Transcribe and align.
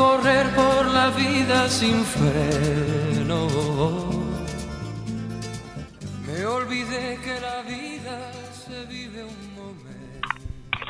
correr 0.00 0.46
por 0.54 0.86
la 0.86 1.10
vida 1.10 1.68
sin 1.68 2.02
freno. 2.04 3.40
Me 6.26 6.46
olvidé 6.46 7.18
que 7.22 7.38
la 7.38 7.60
vida 7.62 8.32
se 8.64 8.86
vive 8.86 9.24
un 9.24 9.54
momento. 9.54 10.28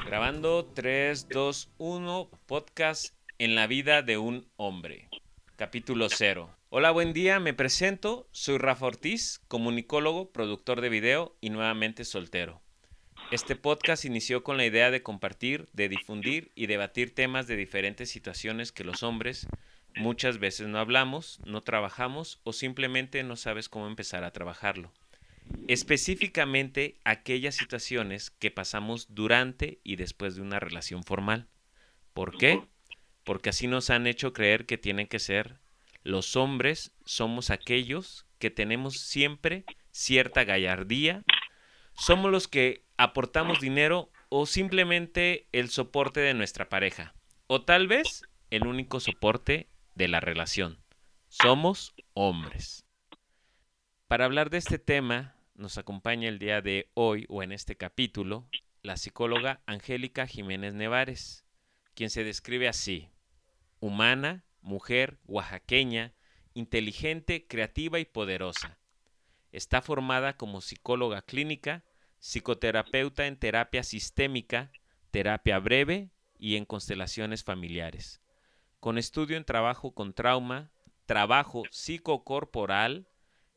Grabando 0.07 0.65
3, 0.65 1.29
2, 1.29 1.71
1, 1.79 2.31
podcast 2.47 3.13
en 3.39 3.57
la 3.57 3.67
vida 3.67 4.03
de 4.03 4.17
un 4.17 4.47
hombre. 4.57 5.09
Capítulo 5.57 6.09
0. 6.09 6.49
Hola, 6.69 6.93
buen 6.93 7.13
día, 7.13 7.41
me 7.41 7.53
presento, 7.53 8.29
soy 8.31 8.59
Rafa 8.59 8.87
Ortiz, 8.87 9.41
comunicólogo, 9.49 10.31
productor 10.31 10.81
de 10.81 10.89
video 10.89 11.37
y 11.41 11.51
nuevamente 11.51 12.05
soltero. 12.05 12.60
Este 13.31 13.55
podcast 13.55 14.05
inició 14.05 14.43
con 14.43 14.57
la 14.57 14.67
idea 14.67 14.91
de 14.91 15.05
compartir, 15.05 15.69
de 15.73 15.89
difundir 15.89 16.51
y 16.57 16.67
debatir 16.67 17.15
temas 17.15 17.47
de 17.47 17.55
diferentes 17.55 18.11
situaciones 18.11 18.73
que 18.73 18.83
los 18.83 19.05
hombres 19.05 19.47
muchas 19.95 20.39
veces 20.39 20.67
no 20.67 20.81
hablamos, 20.81 21.39
no 21.47 21.61
trabajamos 21.61 22.41
o 22.43 22.53
simplemente 22.53 23.23
no 23.23 23.37
sabes 23.37 23.69
cómo 23.69 23.87
empezar 23.87 24.25
a 24.25 24.33
trabajarlo. 24.33 24.93
Específicamente 25.69 26.97
aquellas 27.05 27.55
situaciones 27.55 28.31
que 28.31 28.51
pasamos 28.51 29.15
durante 29.15 29.79
y 29.85 29.95
después 29.95 30.35
de 30.35 30.43
una 30.43 30.59
relación 30.59 31.05
formal. 31.05 31.47
¿Por 32.13 32.37
qué? 32.37 32.61
Porque 33.23 33.51
así 33.51 33.69
nos 33.69 33.91
han 33.91 34.09
hecho 34.09 34.33
creer 34.33 34.67
que 34.67 34.77
tienen 34.77 35.07
que 35.07 35.21
ser 35.21 35.61
los 36.03 36.35
hombres 36.35 36.93
somos 37.05 37.51
aquellos 37.51 38.27
que 38.39 38.51
tenemos 38.51 38.99
siempre 38.99 39.65
cierta 39.93 40.45
gallardía, 40.45 41.23
somos 42.01 42.31
los 42.33 42.49
que 42.49 42.87
aportamos 42.97 43.61
dinero 43.61 44.11
o 44.31 44.47
simplemente 44.47 45.47
el 45.53 45.69
soporte 45.69 46.21
de 46.21 46.33
nuestra 46.33 46.71
pareja. 46.71 47.15
O 47.47 47.61
tal 47.61 47.89
vez 47.89 48.23
el 48.49 48.67
único 48.67 49.01
soporte 49.01 49.69
de 49.95 50.09
la 50.09 50.19
relación. 50.19 50.79
Somos 51.29 51.95
hombres. 52.15 52.87
Para 54.09 54.25
hablar 54.25 54.49
de 54.49 54.57
este 54.57 54.79
tema, 54.79 55.37
nos 55.55 55.77
acompaña 55.77 56.31
el 56.31 56.39
día 56.39 56.63
de 56.63 56.91
hoy 56.95 57.27
o 57.29 57.43
en 57.43 57.53
este 57.53 57.77
capítulo 57.77 58.49
la 58.83 58.97
psicóloga 58.97 59.61
Angélica 59.67 60.27
Jiménez 60.27 60.73
Nevares, 60.73 61.45
quien 61.93 62.09
se 62.09 62.25
describe 62.25 62.67
así, 62.67 63.11
humana, 63.79 64.47
mujer, 64.63 65.19
oaxaqueña, 65.27 66.15
inteligente, 66.55 67.47
creativa 67.47 67.99
y 67.99 68.07
poderosa. 68.07 68.79
Está 69.53 69.83
formada 69.83 70.39
como 70.39 70.63
psicóloga 70.63 71.21
clínica 71.21 71.85
psicoterapeuta 72.21 73.27
en 73.27 73.37
terapia 73.37 73.83
sistémica, 73.83 74.71
terapia 75.11 75.59
breve 75.59 76.11
y 76.39 76.57
en 76.57 76.65
constelaciones 76.65 77.45
familiares, 77.45 78.21
con 78.79 78.99
estudio 78.99 79.37
en 79.37 79.45
trabajo 79.45 79.93
con 79.95 80.13
trauma, 80.13 80.71
trabajo 81.07 81.63
psicocorporal 81.71 83.09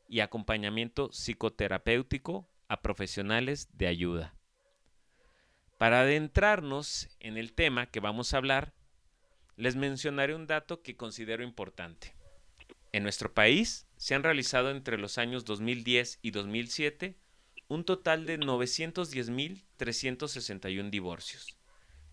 y 0.08 0.20
acompañamiento 0.20 1.10
psicoterapéutico 1.12 2.48
a 2.68 2.82
profesionales 2.82 3.68
de 3.72 3.86
ayuda. 3.86 4.34
Para 5.78 6.00
adentrarnos 6.00 7.08
en 7.20 7.36
el 7.36 7.52
tema 7.52 7.90
que 7.90 8.00
vamos 8.00 8.32
a 8.32 8.38
hablar, 8.38 8.74
les 9.56 9.76
mencionaré 9.76 10.34
un 10.34 10.46
dato 10.46 10.82
que 10.82 10.96
considero 10.96 11.44
importante. 11.44 12.16
En 12.92 13.02
nuestro 13.02 13.34
país 13.34 13.86
se 13.96 14.14
han 14.14 14.22
realizado 14.22 14.70
entre 14.70 14.98
los 14.98 15.18
años 15.18 15.44
2010 15.44 16.18
y 16.22 16.30
2007 16.30 17.18
un 17.68 17.84
total 17.84 18.26
de 18.26 18.38
910.361 18.38 20.90
divorcios. 20.90 21.56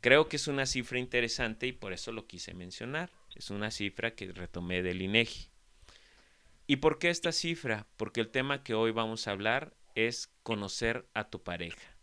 Creo 0.00 0.28
que 0.28 0.36
es 0.36 0.46
una 0.46 0.66
cifra 0.66 1.00
interesante 1.00 1.66
y 1.66 1.72
por 1.72 1.92
eso 1.92 2.12
lo 2.12 2.28
quise 2.28 2.54
mencionar. 2.54 3.10
Es 3.34 3.50
una 3.50 3.72
cifra 3.72 4.14
que 4.14 4.30
retomé 4.30 4.84
del 4.84 5.02
INEGI. 5.02 5.50
¿Y 6.68 6.76
por 6.76 7.00
qué 7.00 7.10
esta 7.10 7.32
cifra? 7.32 7.88
Porque 7.96 8.20
el 8.20 8.30
tema 8.30 8.62
que 8.62 8.74
hoy 8.74 8.92
vamos 8.92 9.26
a 9.26 9.32
hablar 9.32 9.74
es 9.96 10.32
conocer 10.44 11.08
a 11.12 11.28
tu 11.28 11.42
pareja. 11.42 11.98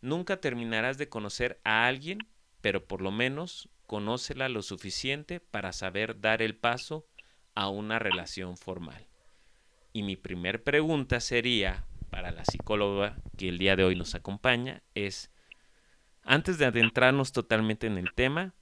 Nunca 0.00 0.40
terminarás 0.40 0.96
de 0.96 1.10
conocer 1.10 1.60
a 1.62 1.86
alguien, 1.86 2.20
pero 2.62 2.86
por 2.86 3.02
lo 3.02 3.10
menos 3.10 3.68
conócela 3.90 4.48
lo 4.48 4.62
suficiente 4.62 5.40
para 5.40 5.72
saber 5.72 6.20
dar 6.20 6.42
el 6.42 6.54
paso 6.54 7.08
a 7.56 7.68
una 7.68 7.98
relación 7.98 8.56
formal. 8.56 9.08
Y 9.92 10.04
mi 10.04 10.14
primer 10.14 10.62
pregunta 10.62 11.18
sería 11.18 11.86
para 12.08 12.30
la 12.30 12.44
psicóloga 12.44 13.16
que 13.36 13.48
el 13.48 13.58
día 13.58 13.74
de 13.74 13.82
hoy 13.82 13.96
nos 13.96 14.14
acompaña 14.14 14.80
es, 14.94 15.34
antes 16.22 16.56
de 16.56 16.66
adentrarnos 16.66 17.32
totalmente 17.32 17.88
en 17.88 17.98
el 17.98 18.14
tema, 18.14 18.54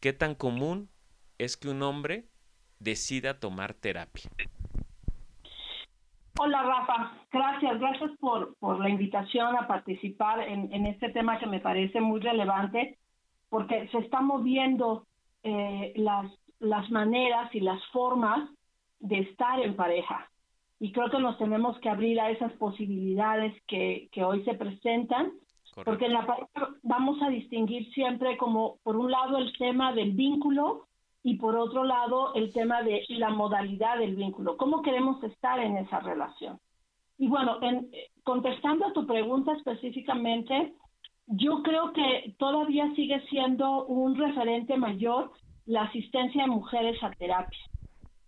¿qué 0.00 0.14
tan 0.14 0.34
común 0.34 0.88
es 1.36 1.58
que 1.58 1.68
un 1.68 1.82
hombre 1.82 2.24
decida 2.78 3.40
tomar 3.40 3.74
terapia? 3.74 4.30
Hola 6.38 6.62
Rafa, 6.62 7.12
gracias, 7.30 7.78
gracias 7.78 8.10
por, 8.18 8.56
por 8.56 8.80
la 8.80 8.88
invitación 8.88 9.54
a 9.54 9.68
participar 9.68 10.40
en, 10.48 10.72
en 10.72 10.86
este 10.86 11.10
tema 11.10 11.38
que 11.38 11.46
me 11.46 11.60
parece 11.60 12.00
muy 12.00 12.20
relevante 12.20 12.98
porque 13.52 13.86
se 13.88 13.98
están 13.98 14.24
moviendo 14.24 15.04
eh, 15.42 15.92
las, 15.96 16.32
las 16.58 16.90
maneras 16.90 17.54
y 17.54 17.60
las 17.60 17.84
formas 17.88 18.48
de 18.98 19.18
estar 19.18 19.60
en 19.60 19.76
pareja. 19.76 20.30
Y 20.80 20.90
creo 20.90 21.10
que 21.10 21.18
nos 21.18 21.36
tenemos 21.36 21.78
que 21.80 21.90
abrir 21.90 22.18
a 22.18 22.30
esas 22.30 22.50
posibilidades 22.54 23.52
que, 23.66 24.08
que 24.10 24.24
hoy 24.24 24.42
se 24.44 24.54
presentan, 24.54 25.32
porque 25.84 26.06
en 26.06 26.14
la 26.14 26.26
pareja 26.26 26.70
vamos 26.82 27.20
a 27.20 27.28
distinguir 27.28 27.92
siempre 27.92 28.38
como, 28.38 28.78
por 28.84 28.96
un 28.96 29.10
lado, 29.10 29.36
el 29.36 29.52
tema 29.58 29.92
del 29.92 30.12
vínculo 30.12 30.86
y 31.22 31.36
por 31.36 31.54
otro 31.54 31.84
lado, 31.84 32.32
el 32.32 32.54
tema 32.54 32.82
de 32.82 33.04
la 33.10 33.28
modalidad 33.28 33.98
del 33.98 34.16
vínculo. 34.16 34.56
¿Cómo 34.56 34.80
queremos 34.80 35.22
estar 35.24 35.60
en 35.60 35.76
esa 35.76 36.00
relación? 36.00 36.58
Y 37.18 37.28
bueno, 37.28 37.58
en, 37.60 37.90
contestando 38.24 38.86
a 38.86 38.94
tu 38.94 39.06
pregunta 39.06 39.52
específicamente, 39.52 40.72
yo 41.26 41.62
creo 41.62 41.92
que 41.92 42.34
todavía 42.38 42.92
sigue 42.94 43.20
siendo 43.28 43.86
un 43.86 44.16
referente 44.16 44.76
mayor 44.76 45.30
la 45.66 45.82
asistencia 45.82 46.42
de 46.42 46.50
mujeres 46.50 47.02
a 47.02 47.10
terapia. 47.12 47.58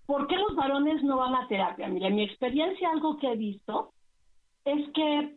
¿Por 0.07 0.27
qué 0.27 0.37
los 0.37 0.55
varones 0.55 1.03
no 1.03 1.17
van 1.17 1.35
a 1.35 1.49
terapia? 1.49 1.89
Mira, 1.89 2.09
en 2.09 2.17
mi 2.17 2.23
experiencia 2.23 2.91
algo 2.91 3.19
que 3.19 3.33
he 3.33 3.37
visto 3.37 3.93
es 4.65 4.89
que 4.93 5.37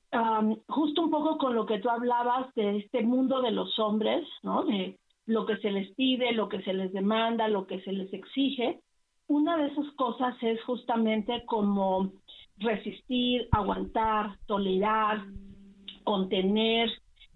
justo 0.68 1.02
un 1.02 1.10
poco 1.10 1.38
con 1.38 1.56
lo 1.56 1.66
que 1.66 1.80
tú 1.80 1.90
hablabas 1.90 2.54
de 2.56 2.78
este 2.78 3.02
mundo 3.02 3.42
de 3.42 3.52
los 3.52 3.78
hombres, 3.80 4.28
¿no? 4.44 4.64
De 4.64 4.98
lo 5.26 5.46
que 5.46 5.58
se 5.58 5.72
les 5.72 5.94
pide, 5.96 6.32
lo 6.32 6.48
que 6.48 6.62
se 6.62 6.74
les 6.74 6.94
demanda, 6.94 7.48
lo 7.48 7.68
que 7.68 7.82
se 7.82 7.92
les 7.92 8.14
exige, 8.14 8.80
una 9.28 9.58
de 9.58 9.68
esas 9.68 9.92
cosas 9.96 10.36
es 10.42 10.64
justamente 10.64 11.44
como 11.46 12.12
resistir, 12.58 13.50
aguantar, 13.52 14.38
tolerar, 14.46 15.26
contener, 16.06 16.90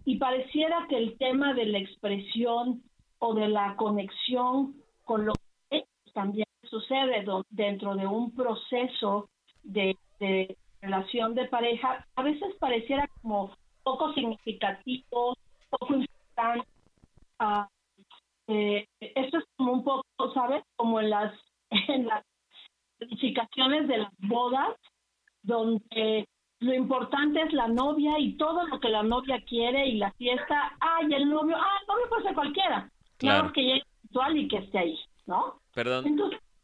y 0.05 0.17
pareciera 0.17 0.85
que 0.89 0.97
el 0.97 1.17
tema 1.17 1.53
de 1.53 1.65
la 1.65 1.79
expresión 1.79 2.81
o 3.19 3.33
de 3.33 3.47
la 3.47 3.75
conexión 3.75 4.75
con 5.03 5.25
lo 5.25 5.33
que 5.69 5.85
también 6.13 6.47
sucede 6.63 7.23
dentro 7.49 7.95
de 7.95 8.07
un 8.07 8.33
proceso 8.33 9.29
de, 9.63 9.95
relación 10.81 11.35
de 11.35 11.45
pareja, 11.47 12.05
a 12.15 12.23
veces 12.23 12.55
pareciera 12.59 13.07
como 13.21 13.51
poco 13.83 14.13
significativo, 14.13 15.35
poco 15.69 15.95
importante. 15.95 16.67
Uh, 17.39 17.65
esto 18.99 19.37
es 19.37 19.45
como 19.57 19.73
un 19.73 19.83
poco, 19.83 20.33
¿sabes? 20.33 20.63
Como 20.75 20.99
en 20.99 21.09
las, 21.09 21.33
en 21.87 22.07
las 22.07 22.23
significaciones 22.99 23.87
de 23.87 23.99
las 23.99 24.13
bodas, 24.19 24.75
donde 25.43 26.27
lo 26.61 26.73
importante 26.75 27.41
es 27.41 27.51
la 27.53 27.67
novia 27.67 28.17
y 28.19 28.33
todo 28.37 28.65
lo 28.67 28.79
que 28.79 28.89
la 28.89 29.01
novia 29.01 29.43
quiere 29.47 29.87
y 29.87 29.97
la 29.97 30.11
fiesta. 30.13 30.73
Ay, 30.79 31.11
el 31.13 31.27
novio, 31.27 31.57
ah, 31.57 31.77
el 31.81 31.87
novio 31.87 32.09
puede 32.09 32.23
ser 32.23 32.35
cualquiera. 32.35 32.89
Claro. 33.17 33.51
que 33.51 33.61
llegue 33.61 33.83
actual 34.05 34.37
y 34.37 34.47
que 34.47 34.57
esté 34.57 34.79
ahí, 34.79 34.99
¿no? 35.25 35.59
Perdón. 35.73 36.05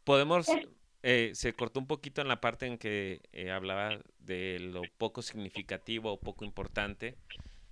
Podemos. 0.04 0.48
Eh, 1.02 1.30
se 1.34 1.52
cortó 1.52 1.78
un 1.78 1.86
poquito 1.86 2.20
en 2.20 2.28
la 2.28 2.40
parte 2.40 2.66
en 2.66 2.78
que 2.78 3.20
eh, 3.32 3.50
hablaba 3.52 3.98
de 4.18 4.58
lo 4.60 4.82
poco 4.98 5.22
significativo 5.22 6.12
o 6.12 6.20
poco 6.20 6.44
importante. 6.44 7.16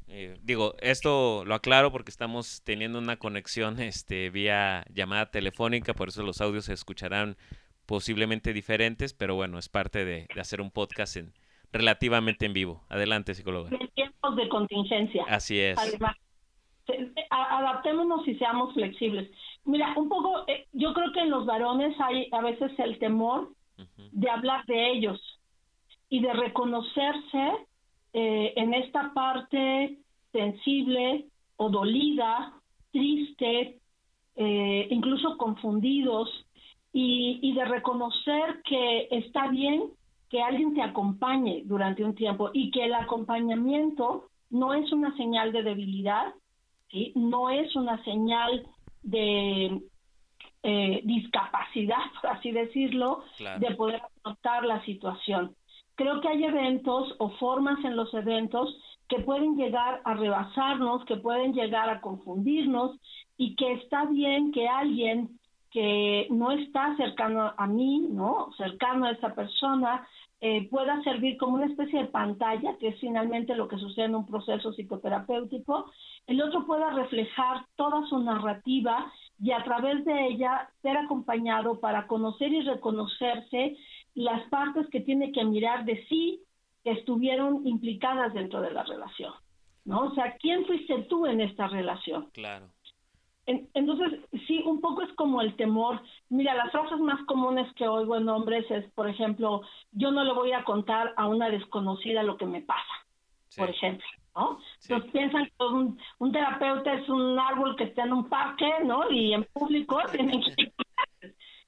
Eh, 0.09 0.37
digo, 0.43 0.75
esto 0.81 1.45
lo 1.45 1.55
aclaro 1.55 1.91
porque 1.91 2.11
estamos 2.11 2.63
teniendo 2.63 2.99
una 2.99 3.17
conexión 3.17 3.81
este, 3.81 4.31
vía 4.31 4.85
llamada 4.93 5.31
telefónica, 5.31 5.95
por 5.95 6.09
eso 6.09 6.23
los 6.23 6.41
audios 6.41 6.67
se 6.67 6.73
escucharán 6.73 7.37
posiblemente 7.87 8.53
diferentes, 8.53 9.15
pero 9.15 9.35
bueno, 9.35 9.59
es 9.59 9.69
parte 9.69 10.05
de, 10.05 10.29
hacer 10.39 10.61
un 10.61 10.71
podcast 10.71 11.17
en, 11.17 11.33
relativamente 11.77 12.47
en 12.47 12.53
vivo. 12.53 12.85
Adelante, 12.89 13.35
psicóloga. 13.35 13.71
En 13.79 13.89
tiempos 13.89 14.37
de 14.37 14.49
contingencia. 14.49 15.25
Así 15.29 15.59
es. 15.59 15.79
Además, 15.79 16.17
adaptémonos 17.31 18.27
y 18.27 18.35
seamos 18.37 18.75
flexibles. 18.75 19.31
Mira, 19.65 19.95
un 19.97 20.09
poco, 20.09 20.45
eh, 20.47 20.67
yo 20.73 20.93
creo 20.93 21.13
que 21.13 21.21
en 21.21 21.31
los 21.31 21.47
varones 21.47 21.97
hay 22.01 22.29
a 22.33 22.41
veces 22.41 22.73
el 22.79 22.99
temor 22.99 23.53
de 24.13 24.31
hablar 24.31 24.65
de 24.67 24.93
ellos 24.93 25.21
y 26.09 26.21
de 26.21 26.33
reconocerse 26.33 27.53
eh, 28.13 28.53
en 28.57 28.73
esta 28.73 29.13
parte 29.13 29.99
sensible 30.33 31.27
o 31.57 31.69
dolida, 31.69 32.55
triste, 32.93 33.81
eh, 34.37 34.89
incluso 34.91 35.37
confundidos, 35.37 36.29
y, 36.93 37.41
y, 37.43 37.53
de 37.53 37.67
reconocer 37.67 38.63
que 38.65 39.09
está 39.11 39.49
bien 39.49 39.83
que 40.29 40.43
alguien 40.43 40.75
te 40.75 40.83
acompañe 40.83 41.63
durante 41.65 42.05
un 42.05 42.15
tiempo 42.15 42.51
y 42.53 42.71
que 42.71 42.85
el 42.85 42.95
acompañamiento 42.95 44.29
no 44.51 44.75
es 44.75 44.93
una 44.93 45.17
señal 45.17 45.53
de 45.53 45.63
debilidad, 45.63 46.35
¿sí? 46.91 47.13
no 47.15 47.51
es 47.51 47.75
una 47.77 48.03
señal 48.05 48.67
de 49.03 49.83
eh, 50.63 51.01
discapacidad, 51.05 51.99
por 52.21 52.31
así 52.31 52.51
decirlo, 52.51 53.23
de 53.59 53.75
poder 53.75 54.03
afrontar 54.03 54.65
la 54.65 54.85
situación. 54.85 55.55
Creo 55.95 56.21
que 56.21 56.29
hay 56.29 56.45
eventos 56.45 57.15
o 57.19 57.31
formas 57.39 57.83
en 57.85 57.97
los 57.97 58.13
eventos 58.13 58.77
que 59.09 59.21
pueden 59.21 59.57
llegar 59.57 60.03
a 60.05 60.15
rebasarnos, 60.15 61.05
que 61.05 61.17
pueden 61.17 61.55
llegar 61.55 61.89
a 61.89 62.01
confundirnos 62.01 62.99
y 63.37 63.55
que 63.57 63.75
está 63.75 64.05
bien 64.07 64.53
que 64.53 64.69
alguien 64.69 65.39
que 65.71 66.27
no 66.31 66.53
está 66.53 66.97
cercano 66.97 67.53
a 67.57 67.67
mí, 67.67 68.07
¿no? 68.11 68.53
Cercano 68.57 69.07
a 69.07 69.13
esa 69.13 69.35
persona, 69.35 70.07
eh, 70.41 70.69
pueda 70.69 71.03
servir 71.03 71.39
como 71.39 71.55
una 71.55 71.67
especie 71.67 72.01
de 72.01 72.09
pantalla, 72.09 72.77
que 72.79 72.89
es 72.89 73.01
finalmente 73.01 73.55
lo 73.55 73.69
que 73.69 73.79
sucede 73.79 74.05
en 74.05 74.17
un 74.17 74.27
proceso 74.27 74.73
psicoterapéutico, 74.73 75.91
el 76.27 76.43
otro 76.43 76.67
pueda 76.67 76.91
reflejar 76.91 77.65
toda 77.75 78.07
su 78.09 78.19
narrativa 78.19 79.11
y 79.41 79.53
a 79.53 79.65
través 79.65 80.05
de 80.05 80.27
ella 80.27 80.69
ser 80.83 80.99
acompañado 80.99 81.81
para 81.81 82.07
conocer 82.07 82.53
y 82.53 82.61
reconocerse 82.61 83.77
las 84.15 84.47
partes 84.51 84.89
que 84.91 85.01
tiene 85.01 85.33
que 85.33 85.45
mirar 85.45 85.85
de 85.85 86.05
sí 86.07 86.43
que 86.85 86.93
estuvieron 86.93 87.67
implicadas 87.67 88.35
dentro 88.35 88.61
de 88.61 88.73
la 88.73 88.83
relación, 88.83 89.33
¿no? 89.85 90.01
O 90.01 90.15
sea, 90.15 90.37
¿quién 90.39 90.67
fuiste 90.67 91.03
tú 91.09 91.27
en 91.27 91.41
esta 91.41 91.67
relación? 91.67 92.29
Claro. 92.33 92.69
Entonces, 93.47 94.21
sí, 94.47 94.63
un 94.65 94.81
poco 94.81 95.03
es 95.03 95.13
como 95.15 95.41
el 95.41 95.55
temor. 95.57 96.01
Mira, 96.29 96.55
las 96.55 96.73
frases 96.73 96.99
más 96.99 97.23
comunes 97.27 97.73
que 97.75 97.87
oigo 97.87 98.17
en 98.17 98.29
hombres 98.29 98.69
es, 98.71 98.91
por 98.93 99.09
ejemplo, 99.09 99.63
yo 99.93 100.11
no 100.11 100.25
le 100.25 100.33
voy 100.33 100.53
a 100.53 100.65
contar 100.65 101.15
a 101.17 101.29
una 101.29 101.49
desconocida 101.49 102.23
lo 102.25 102.37
que 102.37 102.47
me 102.47 102.63
pasa, 102.63 103.07
por 103.57 103.71
ejemplo. 103.71 104.07
¿no? 104.35 104.59
Entonces 104.83 105.11
piensan 105.13 105.47
que 105.47 105.65
un, 105.65 105.99
un, 106.19 106.33
terapeuta 106.33 106.93
es 106.93 107.09
un 107.09 107.39
árbol 107.39 107.75
que 107.77 107.85
está 107.85 108.03
en 108.05 108.13
un 108.13 108.29
parque, 108.29 108.71
¿no? 108.85 109.11
Y 109.11 109.33
en 109.33 109.45
público 109.45 109.99
tienen 110.13 110.43
que 110.43 110.73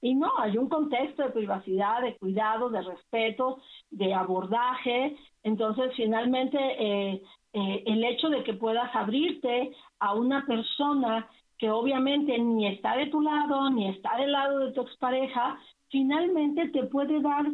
y 0.00 0.14
no, 0.14 0.32
hay 0.38 0.56
un 0.56 0.68
contexto 0.68 1.24
de 1.24 1.30
privacidad, 1.30 2.02
de 2.02 2.16
cuidado, 2.16 2.68
de 2.68 2.82
respeto, 2.82 3.58
de 3.90 4.14
abordaje. 4.14 5.16
Entonces, 5.42 5.92
finalmente, 5.96 6.58
eh, 6.58 7.22
eh, 7.52 7.82
el 7.86 8.04
hecho 8.04 8.28
de 8.28 8.44
que 8.44 8.54
puedas 8.54 8.94
abrirte 8.94 9.72
a 9.98 10.14
una 10.14 10.46
persona 10.46 11.28
que 11.58 11.70
obviamente 11.70 12.38
ni 12.38 12.66
está 12.66 12.96
de 12.96 13.06
tu 13.06 13.20
lado, 13.20 13.70
ni 13.70 13.88
está 13.88 14.16
del 14.16 14.32
lado 14.32 14.58
de 14.60 14.72
tu 14.72 14.82
expareja, 14.82 15.58
finalmente 15.90 16.68
te 16.68 16.84
puede 16.84 17.20
dar 17.20 17.46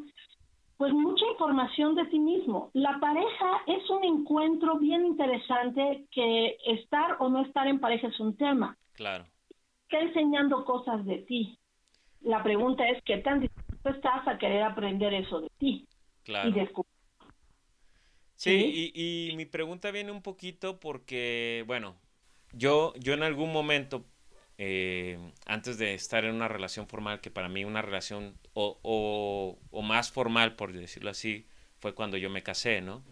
pues 0.76 0.92
mucha 0.92 1.24
información 1.26 1.94
de 1.94 2.04
ti 2.06 2.18
mismo. 2.18 2.70
La 2.74 2.98
pareja 3.00 3.62
es 3.66 3.88
un 3.90 4.04
encuentro 4.04 4.78
bien 4.78 5.06
interesante 5.06 6.04
que 6.10 6.56
estar 6.66 7.16
o 7.20 7.28
no 7.28 7.42
estar 7.42 7.66
en 7.66 7.80
pareja 7.80 8.08
es 8.08 8.20
un 8.20 8.36
tema. 8.36 8.76
Claro. 8.94 9.24
Está 9.84 10.00
enseñando 10.00 10.64
cosas 10.64 11.04
de 11.04 11.18
ti. 11.18 11.58
La 12.22 12.42
pregunta 12.42 12.88
es 12.88 13.02
qué 13.04 13.18
tan 13.18 13.40
dispuesto 13.40 13.90
estás 13.90 14.26
a 14.26 14.38
querer 14.38 14.62
aprender 14.62 15.14
eso 15.14 15.40
de 15.40 15.50
ti 15.58 15.86
claro. 16.24 16.48
y 16.48 16.52
descubrir. 16.52 16.92
Sí, 18.36 18.92
y, 18.94 19.30
y, 19.30 19.36
mi 19.36 19.46
pregunta 19.46 19.90
viene 19.90 20.10
un 20.10 20.20
poquito 20.20 20.80
porque, 20.80 21.62
bueno, 21.66 21.94
yo, 22.56 22.94
yo 22.98 23.14
en 23.14 23.22
algún 23.22 23.52
momento, 23.52 24.04
eh, 24.58 25.18
antes 25.46 25.78
de 25.78 25.94
estar 25.94 26.24
en 26.24 26.34
una 26.34 26.48
relación 26.48 26.88
formal, 26.88 27.20
que 27.20 27.30
para 27.30 27.48
mí 27.48 27.64
una 27.64 27.82
relación 27.82 28.38
o, 28.54 28.78
o, 28.82 29.58
o, 29.70 29.82
más 29.82 30.10
formal, 30.10 30.56
por 30.56 30.72
decirlo 30.72 31.10
así, 31.10 31.46
fue 31.80 31.94
cuando 31.94 32.16
yo 32.16 32.30
me 32.30 32.42
casé, 32.42 32.80
¿no? 32.80 33.04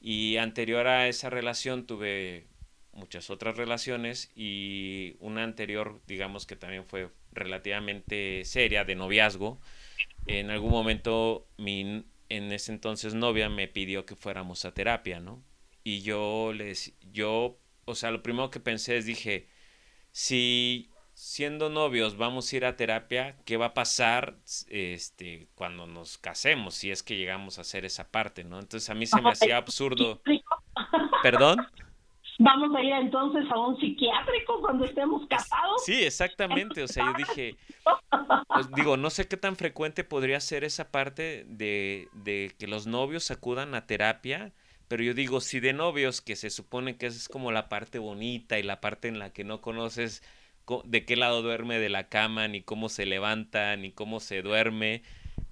Y 0.00 0.36
anterior 0.38 0.86
a 0.88 1.08
esa 1.08 1.30
relación 1.30 1.86
tuve 1.86 2.48
muchas 2.92 3.30
otras 3.30 3.56
relaciones 3.56 4.30
y 4.36 5.16
una 5.20 5.44
anterior, 5.44 6.00
digamos 6.06 6.46
que 6.46 6.56
también 6.56 6.84
fue 6.86 7.10
relativamente 7.32 8.44
seria 8.44 8.84
de 8.84 8.94
noviazgo. 8.94 9.60
En 10.26 10.50
algún 10.50 10.70
momento 10.70 11.46
mi 11.56 12.04
en 12.28 12.50
ese 12.50 12.72
entonces 12.72 13.14
novia 13.14 13.50
me 13.50 13.68
pidió 13.68 14.06
que 14.06 14.16
fuéramos 14.16 14.64
a 14.64 14.72
terapia, 14.72 15.20
¿no? 15.20 15.42
Y 15.84 16.00
yo 16.02 16.52
les 16.54 16.94
yo, 17.12 17.58
o 17.84 17.94
sea, 17.94 18.10
lo 18.10 18.22
primero 18.22 18.50
que 18.50 18.60
pensé 18.60 18.96
es 18.96 19.06
dije, 19.06 19.48
si 20.10 20.90
siendo 21.14 21.68
novios 21.68 22.16
vamos 22.16 22.52
a 22.52 22.56
ir 22.56 22.64
a 22.64 22.76
terapia, 22.76 23.36
¿qué 23.44 23.56
va 23.56 23.66
a 23.66 23.74
pasar 23.74 24.36
este 24.68 25.48
cuando 25.54 25.86
nos 25.86 26.18
casemos 26.18 26.74
si 26.74 26.90
es 26.90 27.02
que 27.02 27.16
llegamos 27.16 27.58
a 27.58 27.62
hacer 27.62 27.84
esa 27.84 28.10
parte, 28.10 28.44
¿no? 28.44 28.58
Entonces 28.58 28.88
a 28.90 28.94
mí 28.94 29.06
se 29.06 29.20
me 29.20 29.30
hacía 29.30 29.56
absurdo. 29.56 30.20
¿Perdón? 31.22 31.66
vamos 32.42 32.74
a 32.74 32.82
ir 32.82 32.92
entonces 32.92 33.44
a 33.50 33.58
un 33.58 33.78
psiquiátrico 33.78 34.60
cuando 34.60 34.84
estemos 34.84 35.26
casados. 35.28 35.84
Sí, 35.84 36.02
exactamente. 36.02 36.82
O 36.82 36.88
sea, 36.88 37.06
yo 37.06 37.12
dije, 37.14 37.56
pues, 38.48 38.70
digo, 38.72 38.96
no 38.96 39.10
sé 39.10 39.28
qué 39.28 39.36
tan 39.36 39.56
frecuente 39.56 40.04
podría 40.04 40.40
ser 40.40 40.64
esa 40.64 40.90
parte 40.90 41.44
de, 41.48 42.08
de 42.12 42.52
que 42.58 42.66
los 42.66 42.86
novios 42.86 43.30
acudan 43.30 43.74
a 43.74 43.86
terapia. 43.86 44.52
Pero 44.92 45.04
yo 45.04 45.14
digo, 45.14 45.40
si 45.40 45.58
de 45.58 45.72
novios, 45.72 46.20
que 46.20 46.36
se 46.36 46.50
supone 46.50 46.98
que 46.98 47.06
es 47.06 47.26
como 47.30 47.50
la 47.50 47.70
parte 47.70 47.98
bonita 47.98 48.58
y 48.58 48.62
la 48.62 48.82
parte 48.82 49.08
en 49.08 49.18
la 49.18 49.32
que 49.32 49.42
no 49.42 49.62
conoces 49.62 50.22
de 50.84 51.06
qué 51.06 51.16
lado 51.16 51.40
duerme 51.40 51.78
de 51.78 51.88
la 51.88 52.10
cama, 52.10 52.46
ni 52.46 52.60
cómo 52.60 52.90
se 52.90 53.06
levanta, 53.06 53.74
ni 53.76 53.90
cómo 53.90 54.20
se 54.20 54.42
duerme, 54.42 55.02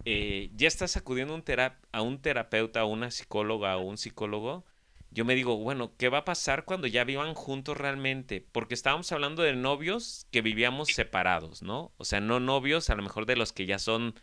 eh, 0.04 0.50
ya 0.56 0.68
estás 0.68 0.98
acudiendo 0.98 1.34
un 1.34 1.42
a 1.90 2.02
un 2.02 2.20
terapeuta, 2.20 2.80
a 2.80 2.84
una 2.84 3.10
psicóloga 3.10 3.78
o 3.78 3.80
un 3.80 3.96
psicólogo, 3.96 4.66
yo 5.10 5.24
me 5.24 5.34
digo, 5.34 5.56
bueno, 5.56 5.92
¿qué 5.96 6.10
va 6.10 6.18
a 6.18 6.24
pasar 6.26 6.66
cuando 6.66 6.86
ya 6.86 7.04
vivan 7.04 7.32
juntos 7.32 7.78
realmente? 7.78 8.46
Porque 8.52 8.74
estábamos 8.74 9.10
hablando 9.10 9.42
de 9.42 9.56
novios 9.56 10.26
que 10.30 10.42
vivíamos 10.42 10.88
separados, 10.88 11.62
¿no? 11.62 11.92
O 11.96 12.04
sea, 12.04 12.20
no 12.20 12.40
novios, 12.40 12.90
a 12.90 12.94
lo 12.94 13.02
mejor 13.02 13.24
de 13.24 13.36
los 13.36 13.54
que 13.54 13.64
ya 13.64 13.78
son, 13.78 14.20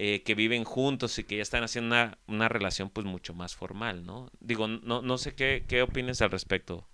eh, 0.00 0.22
que 0.22 0.36
viven 0.36 0.62
juntos 0.62 1.18
y 1.18 1.24
que 1.26 1.38
ya 1.38 1.42
están 1.42 1.64
haciendo 1.64 1.88
una, 1.92 2.18
una, 2.28 2.48
relación 2.48 2.88
pues 2.88 3.04
mucho 3.04 3.34
más 3.34 3.56
formal, 3.56 4.06
¿no? 4.06 4.28
Digo, 4.38 4.68
no, 4.68 5.02
no 5.02 5.18
sé 5.18 5.34
qué, 5.34 5.64
qué 5.68 5.82
opinas 5.82 6.22
al 6.22 6.30
respecto. 6.30 6.84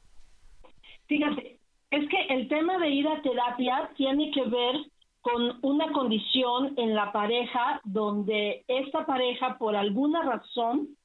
Fíjate, 1.06 1.60
es 1.90 2.08
que 2.08 2.20
el 2.30 2.48
tema 2.48 2.78
de 2.78 2.88
ir 2.88 3.06
a 3.06 3.20
terapia 3.20 3.90
tiene 3.98 4.30
que 4.30 4.44
ver 4.44 4.76
con 5.20 5.58
una 5.60 5.92
condición 5.92 6.72
en 6.78 6.94
la 6.94 7.12
pareja 7.12 7.82
donde 7.84 8.64
esta 8.68 9.04
pareja 9.04 9.58
por 9.58 9.76
alguna 9.76 10.22
razón 10.22 10.96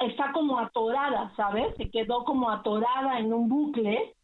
está 0.00 0.32
como 0.32 0.58
atorada, 0.58 1.34
¿sabes? 1.36 1.76
Se 1.76 1.90
quedó 1.90 2.24
como 2.24 2.48
atorada 2.48 3.18
en 3.18 3.30
un 3.30 3.50
bucle 3.50 4.14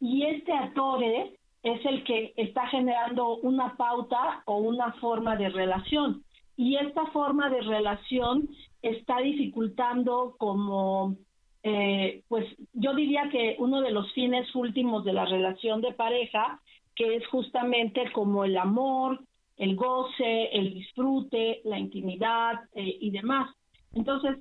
y 0.00 0.24
este 0.24 0.52
atore 0.52 1.35
es 1.66 1.84
el 1.84 2.04
que 2.04 2.32
está 2.36 2.68
generando 2.68 3.38
una 3.38 3.76
pauta 3.76 4.42
o 4.44 4.58
una 4.58 4.92
forma 4.92 5.34
de 5.34 5.48
relación. 5.48 6.22
Y 6.56 6.76
esta 6.76 7.06
forma 7.06 7.50
de 7.50 7.60
relación 7.60 8.48
está 8.82 9.18
dificultando 9.18 10.36
como, 10.38 11.16
eh, 11.64 12.22
pues 12.28 12.46
yo 12.72 12.94
diría 12.94 13.28
que 13.32 13.56
uno 13.58 13.80
de 13.80 13.90
los 13.90 14.12
fines 14.12 14.54
últimos 14.54 15.04
de 15.04 15.12
la 15.12 15.24
relación 15.24 15.80
de 15.80 15.92
pareja, 15.92 16.60
que 16.94 17.16
es 17.16 17.26
justamente 17.26 18.12
como 18.12 18.44
el 18.44 18.56
amor, 18.56 19.18
el 19.56 19.74
goce, 19.74 20.50
el 20.52 20.72
disfrute, 20.72 21.62
la 21.64 21.80
intimidad 21.80 22.60
eh, 22.76 22.96
y 23.00 23.10
demás. 23.10 23.52
Entonces, 23.92 24.36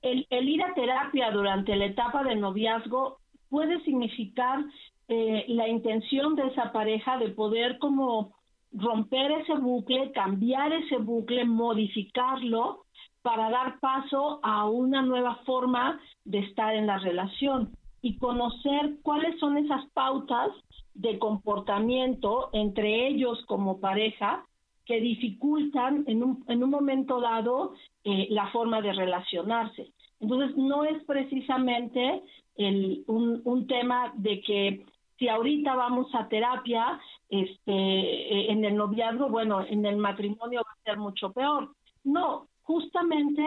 el, 0.00 0.26
ir 0.30 0.62
a 0.62 0.72
terapia 0.72 1.30
durante 1.30 1.76
la 1.76 1.84
etapa 1.84 2.24
del 2.24 2.40
noviazgo 2.40 3.18
puede 3.50 3.82
significar 3.84 4.64
eh, 5.08 5.44
la 5.48 5.68
intención 5.68 6.34
de 6.34 6.46
esa 6.48 6.72
pareja 6.72 7.18
de 7.18 7.28
poder 7.28 7.78
como 7.78 8.34
romper 8.72 9.32
ese 9.32 9.54
bucle, 9.54 10.12
cambiar 10.12 10.72
ese 10.72 10.96
bucle, 10.96 11.44
modificarlo 11.44 12.84
para 13.22 13.48
dar 13.50 13.80
paso 13.80 14.40
a 14.42 14.68
una 14.68 15.02
nueva 15.02 15.36
forma 15.46 16.00
de 16.24 16.40
estar 16.40 16.74
en 16.74 16.86
la 16.86 16.98
relación 16.98 17.70
y 18.02 18.18
conocer 18.18 18.96
cuáles 19.02 19.38
son 19.38 19.56
esas 19.56 19.86
pautas 19.92 20.50
de 20.94 21.18
comportamiento 21.18 22.50
entre 22.52 23.08
ellos 23.08 23.42
como 23.46 23.80
pareja 23.80 24.44
que 24.84 25.00
dificultan 25.00 26.04
en 26.06 26.22
un, 26.22 26.44
en 26.48 26.62
un 26.62 26.70
momento 26.70 27.20
dado 27.20 27.72
eh, 28.04 28.26
la 28.30 28.48
forma 28.48 28.82
de 28.82 28.92
relacionarse. 28.92 29.92
Entonces, 30.20 30.56
no 30.56 30.84
es 30.84 31.02
precisamente 31.04 32.22
el, 32.56 33.04
un, 33.06 33.40
un 33.44 33.66
tema 33.66 34.12
de 34.16 34.40
que 34.42 34.84
si 35.18 35.28
ahorita 35.28 35.74
vamos 35.74 36.12
a 36.14 36.28
terapia, 36.28 37.00
este, 37.28 37.72
eh, 37.72 38.50
en 38.50 38.64
el 38.64 38.76
noviazgo, 38.76 39.28
bueno, 39.28 39.64
en 39.64 39.86
el 39.86 39.96
matrimonio 39.96 40.62
va 40.66 40.72
a 40.72 40.84
ser 40.84 40.98
mucho 40.98 41.32
peor. 41.32 41.72
No, 42.02 42.48
justamente 42.62 43.42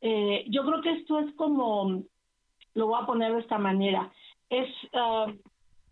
eh, 0.00 0.44
yo 0.48 0.64
creo 0.64 0.80
que 0.80 0.92
esto 0.92 1.18
es 1.20 1.34
como, 1.34 2.02
lo 2.74 2.86
voy 2.86 3.02
a 3.02 3.06
poner 3.06 3.32
de 3.34 3.40
esta 3.40 3.58
manera, 3.58 4.10
es 4.48 4.68
ah, 4.94 5.26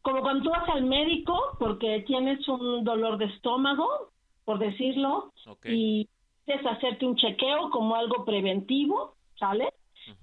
como 0.03 0.23
cuando 0.23 0.45
tú 0.45 0.51
vas 0.51 0.69
al 0.71 0.85
médico 0.85 1.39
porque 1.59 2.05
tienes 2.07 2.47
un 2.49 2.83
dolor 2.85 3.19
de 3.19 3.27
estómago, 3.27 4.11
por 4.45 4.59
decirlo, 4.59 5.33
y 5.65 6.09
quieres 6.47 6.67
hacerte 6.67 7.05
un 7.05 7.17
chequeo 7.17 7.69
como 7.71 7.95
algo 7.95 8.25
preventivo, 8.25 9.15
¿sale? 9.39 9.75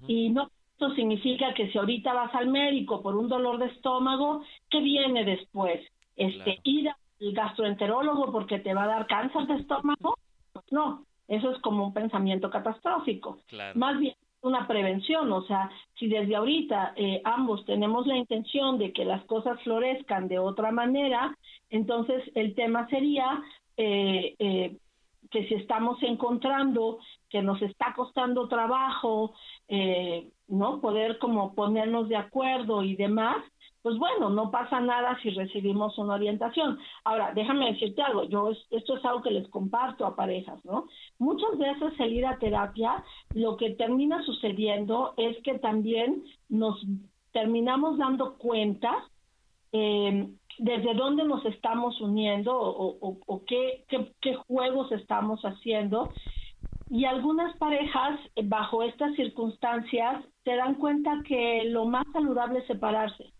Y 0.08 0.30
no 0.30 0.50
esto 0.76 0.94
significa 0.94 1.54
que 1.54 1.72
si 1.72 1.78
ahorita 1.78 2.12
vas 2.12 2.34
al 2.34 2.48
médico 2.48 3.00
por 3.00 3.16
un 3.16 3.28
dolor 3.28 3.56
de 3.58 3.64
estómago, 3.64 4.42
¿qué 4.68 4.80
viene 4.80 5.24
después? 5.24 5.80
Este, 6.16 6.60
ir 6.64 6.90
al 6.90 7.32
gastroenterólogo 7.32 8.30
porque 8.30 8.58
te 8.58 8.74
va 8.74 8.84
a 8.84 8.88
dar 8.88 9.06
cáncer 9.06 9.46
de 9.46 9.54
estómago. 9.54 10.18
No, 10.70 11.06
eso 11.28 11.50
es 11.50 11.58
como 11.62 11.86
un 11.86 11.94
pensamiento 11.94 12.50
catastrófico. 12.50 13.38
Más 13.74 13.98
bien 13.98 14.16
una 14.42 14.68
prevención, 14.68 15.32
o 15.32 15.42
sea, 15.46 15.70
si 15.98 16.08
desde 16.08 16.36
ahorita 16.36 16.92
eh, 16.94 17.22
ambos 17.24 17.64
tenemos 17.64 18.06
la 18.06 18.18
intención 18.18 18.76
de 18.76 18.92
que 18.92 19.06
las 19.06 19.24
cosas 19.24 19.58
florezcan 19.62 20.28
de 20.28 20.38
otra 20.38 20.72
manera, 20.72 21.34
entonces 21.70 22.22
el 22.34 22.54
tema 22.54 22.86
sería 22.88 23.42
eh, 23.78 24.34
eh, 24.38 24.76
que 25.30 25.46
si 25.48 25.54
estamos 25.54 26.02
encontrando 26.02 26.98
que 27.28 27.42
nos 27.42 27.60
está 27.62 27.94
costando 27.94 28.48
trabajo, 28.48 29.34
no 30.48 30.80
poder 30.80 31.18
como 31.18 31.54
ponernos 31.54 32.08
de 32.08 32.16
acuerdo 32.16 32.82
y 32.82 32.96
demás, 32.96 33.36
pues 33.86 33.98
bueno, 33.98 34.30
no 34.30 34.50
pasa 34.50 34.80
nada 34.80 35.16
si 35.22 35.30
recibimos 35.30 35.96
una 35.96 36.14
orientación. 36.14 36.76
Ahora, 37.04 37.30
déjame 37.32 37.72
decirte 37.72 38.02
algo, 38.02 38.24
yo 38.24 38.50
esto 38.72 38.96
es 38.96 39.04
algo 39.04 39.22
que 39.22 39.30
les 39.30 39.48
comparto 39.48 40.04
a 40.04 40.16
parejas, 40.16 40.58
¿no? 40.64 40.88
Muchas 41.20 41.56
veces 41.56 41.92
el 42.00 42.14
ir 42.14 42.26
a 42.26 42.36
terapia, 42.36 43.04
lo 43.32 43.56
que 43.56 43.76
termina 43.76 44.24
sucediendo 44.24 45.14
es 45.16 45.40
que 45.44 45.60
también 45.60 46.24
nos 46.48 46.84
terminamos 47.30 47.96
dando 47.96 48.36
cuenta 48.38 48.92
eh, 49.70 50.30
desde 50.58 50.94
dónde 50.94 51.24
nos 51.24 51.44
estamos 51.46 52.00
uniendo 52.00 52.52
o, 52.56 53.42
qué, 53.46 53.84
qué 54.20 54.34
juegos 54.46 54.90
estamos 54.92 55.40
haciendo. 55.42 56.10
Y 56.88 57.04
algunas 57.04 57.56
parejas, 57.56 58.20
bajo 58.44 58.82
estas 58.82 59.14
circunstancias, 59.16 60.24
se 60.44 60.54
dan 60.54 60.74
cuenta 60.76 61.20
que 61.26 61.64
lo 61.64 61.84
más 61.86 62.04
saludable 62.12 62.60
es 62.60 62.66
separarse 62.66 63.32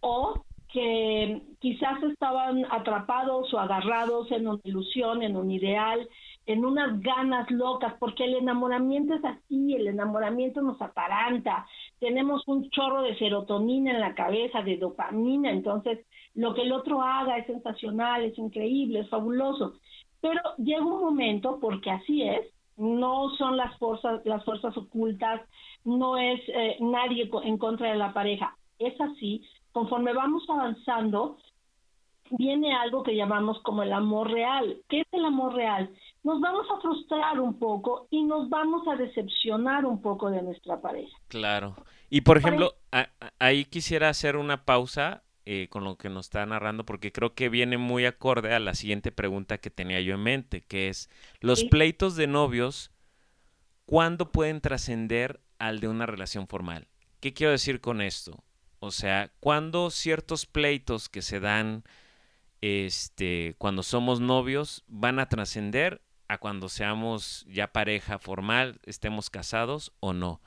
o 0.00 0.44
que 0.72 1.42
quizás 1.60 2.02
estaban 2.02 2.64
atrapados 2.70 3.52
o 3.52 3.58
agarrados 3.58 4.30
en 4.32 4.48
una 4.48 4.60
ilusión, 4.64 5.22
en 5.22 5.36
un 5.36 5.50
ideal, 5.50 6.08
en 6.46 6.64
unas 6.64 7.00
ganas 7.00 7.50
locas, 7.50 7.94
porque 8.00 8.24
el 8.24 8.34
enamoramiento 8.34 9.14
es 9.14 9.24
así, 9.24 9.74
el 9.74 9.86
enamoramiento 9.86 10.62
nos 10.62 10.80
aparanta, 10.80 11.66
tenemos 12.02 12.42
un 12.48 12.68
chorro 12.70 13.02
de 13.02 13.16
serotonina 13.16 13.92
en 13.92 14.00
la 14.00 14.16
cabeza, 14.16 14.60
de 14.60 14.76
dopamina, 14.76 15.52
entonces 15.52 16.04
lo 16.34 16.52
que 16.52 16.62
el 16.62 16.72
otro 16.72 17.00
haga 17.00 17.38
es 17.38 17.46
sensacional, 17.46 18.24
es 18.24 18.36
increíble, 18.36 19.00
es 19.00 19.08
fabuloso, 19.08 19.74
pero 20.20 20.40
llega 20.58 20.84
un 20.84 21.00
momento, 21.00 21.60
porque 21.60 21.92
así 21.92 22.24
es, 22.24 22.40
no 22.76 23.30
son 23.38 23.56
las 23.56 23.78
fuerzas, 23.78 24.20
las 24.24 24.44
fuerzas 24.44 24.76
ocultas, 24.76 25.42
no 25.84 26.16
es 26.16 26.40
eh, 26.48 26.76
nadie 26.80 27.30
en 27.44 27.56
contra 27.56 27.92
de 27.92 27.98
la 27.98 28.12
pareja, 28.12 28.56
es 28.80 29.00
así, 29.00 29.40
conforme 29.70 30.12
vamos 30.12 30.42
avanzando, 30.50 31.36
viene 32.32 32.74
algo 32.74 33.04
que 33.04 33.14
llamamos 33.14 33.60
como 33.62 33.84
el 33.84 33.92
amor 33.92 34.28
real. 34.28 34.78
¿Qué 34.88 35.02
es 35.02 35.06
el 35.12 35.24
amor 35.24 35.54
real? 35.54 35.90
Nos 36.24 36.40
vamos 36.40 36.66
a 36.70 36.80
frustrar 36.80 37.40
un 37.40 37.58
poco 37.58 38.06
y 38.10 38.22
nos 38.22 38.48
vamos 38.48 38.86
a 38.86 38.96
decepcionar 38.96 39.84
un 39.84 40.00
poco 40.00 40.30
de 40.30 40.42
nuestra 40.42 40.80
pareja. 40.80 41.16
Claro. 41.28 41.74
Y 42.08 42.20
por 42.20 42.36
ejemplo, 42.36 42.74
ahí 43.38 43.64
quisiera 43.64 44.08
hacer 44.08 44.36
una 44.36 44.64
pausa 44.64 45.24
eh, 45.44 45.66
con 45.70 45.82
lo 45.82 45.96
que 45.96 46.08
nos 46.08 46.26
está 46.26 46.46
narrando 46.46 46.86
porque 46.86 47.10
creo 47.10 47.34
que 47.34 47.48
viene 47.48 47.76
muy 47.76 48.06
acorde 48.06 48.54
a 48.54 48.60
la 48.60 48.74
siguiente 48.74 49.10
pregunta 49.10 49.58
que 49.58 49.70
tenía 49.70 50.00
yo 50.00 50.14
en 50.14 50.22
mente, 50.22 50.60
que 50.60 50.88
es, 50.88 51.10
los 51.40 51.64
pleitos 51.64 52.14
de 52.14 52.28
novios, 52.28 52.92
¿cuándo 53.84 54.30
pueden 54.30 54.60
trascender 54.60 55.40
al 55.58 55.80
de 55.80 55.88
una 55.88 56.06
relación 56.06 56.46
formal? 56.46 56.86
¿Qué 57.18 57.34
quiero 57.34 57.50
decir 57.50 57.80
con 57.80 58.00
esto? 58.00 58.44
O 58.78 58.92
sea, 58.92 59.32
cuando 59.40 59.90
ciertos 59.90 60.46
pleitos 60.46 61.08
que 61.08 61.22
se 61.22 61.40
dan 61.40 61.82
este, 62.60 63.56
cuando 63.58 63.82
somos 63.82 64.20
novios 64.20 64.84
van 64.86 65.18
a 65.18 65.28
trascender 65.28 66.00
a 66.28 66.38
cuando 66.38 66.68
seamos 66.68 67.44
ya 67.48 67.72
pareja 67.72 68.18
formal, 68.18 68.80
estemos 68.84 69.30
casados 69.30 69.92
o 70.00 70.12
no. 70.12 70.40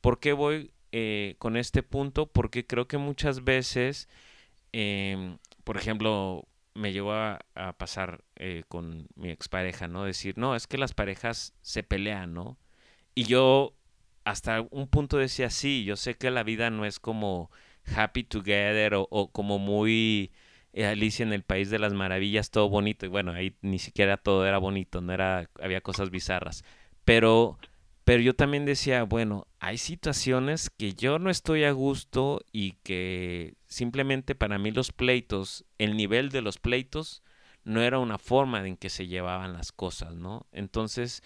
¿Por 0.00 0.20
qué 0.20 0.32
voy 0.32 0.72
eh, 0.92 1.36
con 1.38 1.56
este 1.56 1.82
punto? 1.82 2.26
Porque 2.26 2.66
creo 2.66 2.88
que 2.88 2.98
muchas 2.98 3.44
veces, 3.44 4.08
em, 4.72 5.38
por 5.64 5.76
ejemplo, 5.76 6.46
me 6.74 6.92
llegó 6.92 7.12
a, 7.12 7.38
pasar 7.78 8.24
eh, 8.36 8.64
con 8.68 9.08
mi 9.16 9.30
expareja, 9.30 9.88
¿no? 9.88 10.04
Decir, 10.04 10.38
no, 10.38 10.56
es 10.56 10.66
que 10.66 10.78
las 10.78 10.94
parejas 10.94 11.54
se 11.62 11.82
pelean, 11.82 12.34
¿no? 12.34 12.58
Y 13.14 13.24
yo 13.24 13.74
hasta 14.24 14.62
un 14.70 14.88
punto 14.88 15.18
decía, 15.18 15.50
sí, 15.50 15.84
yo 15.84 15.96
sé 15.96 16.14
que 16.16 16.30
la 16.30 16.42
vida 16.42 16.70
no 16.70 16.84
es 16.84 17.00
como 17.00 17.50
Happy 17.96 18.24
Together 18.24 18.94
o, 18.94 19.30
como 19.32 19.58
muy 19.58 20.32
Alicia 20.74 21.24
en 21.24 21.32
el 21.32 21.42
País 21.42 21.70
de 21.70 21.78
las 21.78 21.92
Maravillas, 21.92 22.50
todo 22.50 22.68
bonito. 22.68 23.06
Y 23.06 23.08
bueno, 23.08 23.32
ahí 23.32 23.56
ni 23.62 23.78
siquiera 23.78 24.16
todo 24.16 24.46
era 24.46 24.58
bonito, 24.58 25.00
no 25.00 25.12
era, 25.12 25.48
había 25.60 25.80
cosas 25.80 26.10
bizarras. 26.10 26.64
Pero, 27.04 27.58
pero 28.04 28.22
yo 28.22 28.34
también 28.34 28.64
decía, 28.64 29.02
bueno, 29.04 29.46
hay 29.58 29.78
situaciones 29.78 30.70
que 30.70 30.94
yo 30.94 31.18
no 31.18 31.30
estoy 31.30 31.64
a 31.64 31.72
gusto 31.72 32.42
y 32.52 32.72
que 32.82 33.54
simplemente 33.66 34.34
para 34.34 34.58
mí 34.58 34.70
los 34.70 34.92
pleitos, 34.92 35.64
el 35.78 35.96
nivel 35.96 36.30
de 36.30 36.42
los 36.42 36.58
pleitos, 36.58 37.22
no 37.64 37.82
era 37.82 37.98
una 37.98 38.18
forma 38.18 38.66
en 38.66 38.76
que 38.76 38.90
se 38.90 39.06
llevaban 39.06 39.52
las 39.52 39.72
cosas, 39.72 40.14
¿no? 40.14 40.46
Entonces, 40.52 41.22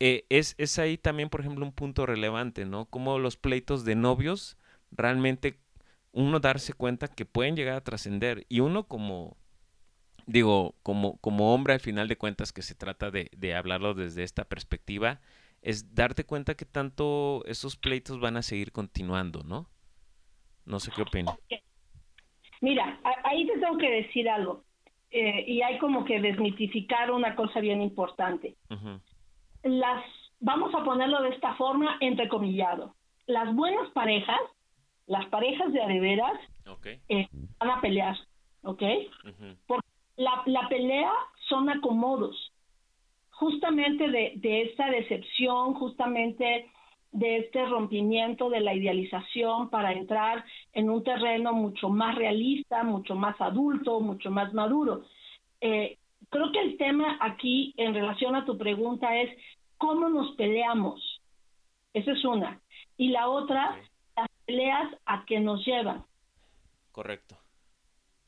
eh, 0.00 0.26
es, 0.28 0.54
es 0.58 0.78
ahí 0.78 0.98
también, 0.98 1.30
por 1.30 1.40
ejemplo, 1.40 1.64
un 1.64 1.72
punto 1.72 2.06
relevante, 2.06 2.64
¿no? 2.64 2.86
Como 2.86 3.18
los 3.18 3.36
pleitos 3.36 3.84
de 3.84 3.94
novios 3.94 4.56
realmente 4.90 5.58
uno 6.14 6.40
darse 6.40 6.72
cuenta 6.72 7.08
que 7.08 7.26
pueden 7.26 7.56
llegar 7.56 7.76
a 7.76 7.84
trascender 7.84 8.46
y 8.48 8.60
uno 8.60 8.84
como 8.84 9.36
digo 10.26 10.74
como 10.82 11.18
como 11.18 11.54
hombre 11.54 11.74
al 11.74 11.80
final 11.80 12.08
de 12.08 12.16
cuentas 12.16 12.52
que 12.52 12.62
se 12.62 12.74
trata 12.74 13.10
de, 13.10 13.30
de, 13.36 13.54
hablarlo 13.54 13.92
desde 13.94 14.22
esta 14.22 14.44
perspectiva 14.44 15.20
es 15.60 15.94
darte 15.94 16.24
cuenta 16.24 16.54
que 16.54 16.64
tanto 16.64 17.44
esos 17.46 17.76
pleitos 17.76 18.20
van 18.20 18.36
a 18.36 18.42
seguir 18.42 18.72
continuando 18.72 19.42
no 19.42 19.68
no 20.64 20.80
sé 20.80 20.90
qué 20.94 21.02
opinas 21.02 21.36
mira 22.60 22.98
ahí 23.24 23.46
te 23.46 23.58
tengo 23.58 23.76
que 23.76 23.90
decir 23.90 24.28
algo 24.28 24.64
eh, 25.10 25.44
y 25.46 25.62
hay 25.62 25.78
como 25.78 26.04
que 26.04 26.20
desmitificar 26.20 27.12
una 27.12 27.36
cosa 27.36 27.60
bien 27.60 27.80
importante. 27.80 28.56
Las 29.62 30.04
vamos 30.40 30.74
a 30.74 30.82
ponerlo 30.82 31.22
de 31.22 31.28
esta 31.28 31.54
forma 31.54 31.98
entrecomillado 32.00 32.96
las 33.26 33.54
buenas 33.54 33.88
parejas 33.90 34.40
las 35.06 35.26
parejas 35.26 35.72
de 35.72 35.82
adeveras 35.82 36.32
eh, 37.08 37.28
van 37.58 37.70
a 37.70 37.80
pelear, 37.80 38.16
¿ok? 38.62 38.82
Porque 39.66 39.88
la, 40.16 40.42
la 40.46 40.68
pelea 40.68 41.12
son 41.48 41.68
acomodos, 41.68 42.52
justamente 43.30 44.08
de, 44.08 44.32
de 44.36 44.62
esta 44.62 44.90
decepción, 44.90 45.74
justamente 45.74 46.70
de 47.14 47.36
este 47.38 47.64
rompimiento 47.66 48.50
de 48.50 48.60
la 48.60 48.74
idealización 48.74 49.70
para 49.70 49.92
entrar 49.92 50.44
en 50.72 50.90
un 50.90 51.04
terreno 51.04 51.52
mucho 51.52 51.88
más 51.88 52.16
realista, 52.16 52.82
mucho 52.82 53.14
más 53.14 53.40
adulto, 53.40 54.00
mucho 54.00 54.32
más 54.32 54.52
maduro. 54.52 55.04
Eh, 55.60 55.96
creo 56.28 56.50
que 56.50 56.60
el 56.60 56.76
tema 56.76 57.16
aquí 57.20 57.72
en 57.76 57.94
relación 57.94 58.34
a 58.34 58.44
tu 58.44 58.58
pregunta 58.58 59.16
es 59.16 59.30
cómo 59.78 60.08
nos 60.08 60.34
peleamos. 60.34 61.20
Esa 61.92 62.10
es 62.10 62.24
una. 62.24 62.60
Y 62.96 63.10
la 63.10 63.28
otra, 63.28 63.78
peleas 64.46 64.94
a 65.06 65.24
qué 65.26 65.40
nos 65.40 65.64
llevan. 65.64 66.04
Correcto. 66.92 67.36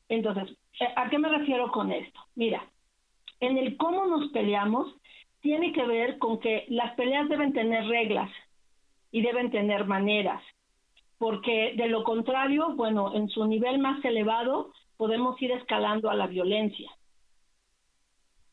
Entonces, 0.09 0.57
¿a 0.95 1.09
qué 1.09 1.17
me 1.17 1.29
refiero 1.29 1.71
con 1.71 1.91
esto? 1.91 2.19
Mira, 2.35 2.65
en 3.39 3.57
el 3.57 3.77
cómo 3.77 4.05
nos 4.05 4.31
peleamos, 4.31 4.93
tiene 5.41 5.71
que 5.73 5.85
ver 5.85 6.17
con 6.17 6.39
que 6.39 6.65
las 6.69 6.95
peleas 6.95 7.29
deben 7.29 7.53
tener 7.53 7.85
reglas 7.85 8.31
y 9.11 9.21
deben 9.21 9.51
tener 9.51 9.85
maneras, 9.85 10.41
porque 11.17 11.73
de 11.75 11.87
lo 11.87 12.03
contrario, 12.03 12.75
bueno, 12.75 13.15
en 13.15 13.29
su 13.29 13.45
nivel 13.45 13.79
más 13.79 14.03
elevado 14.03 14.71
podemos 14.97 15.41
ir 15.41 15.51
escalando 15.51 16.09
a 16.09 16.15
la 16.15 16.27
violencia. 16.27 16.91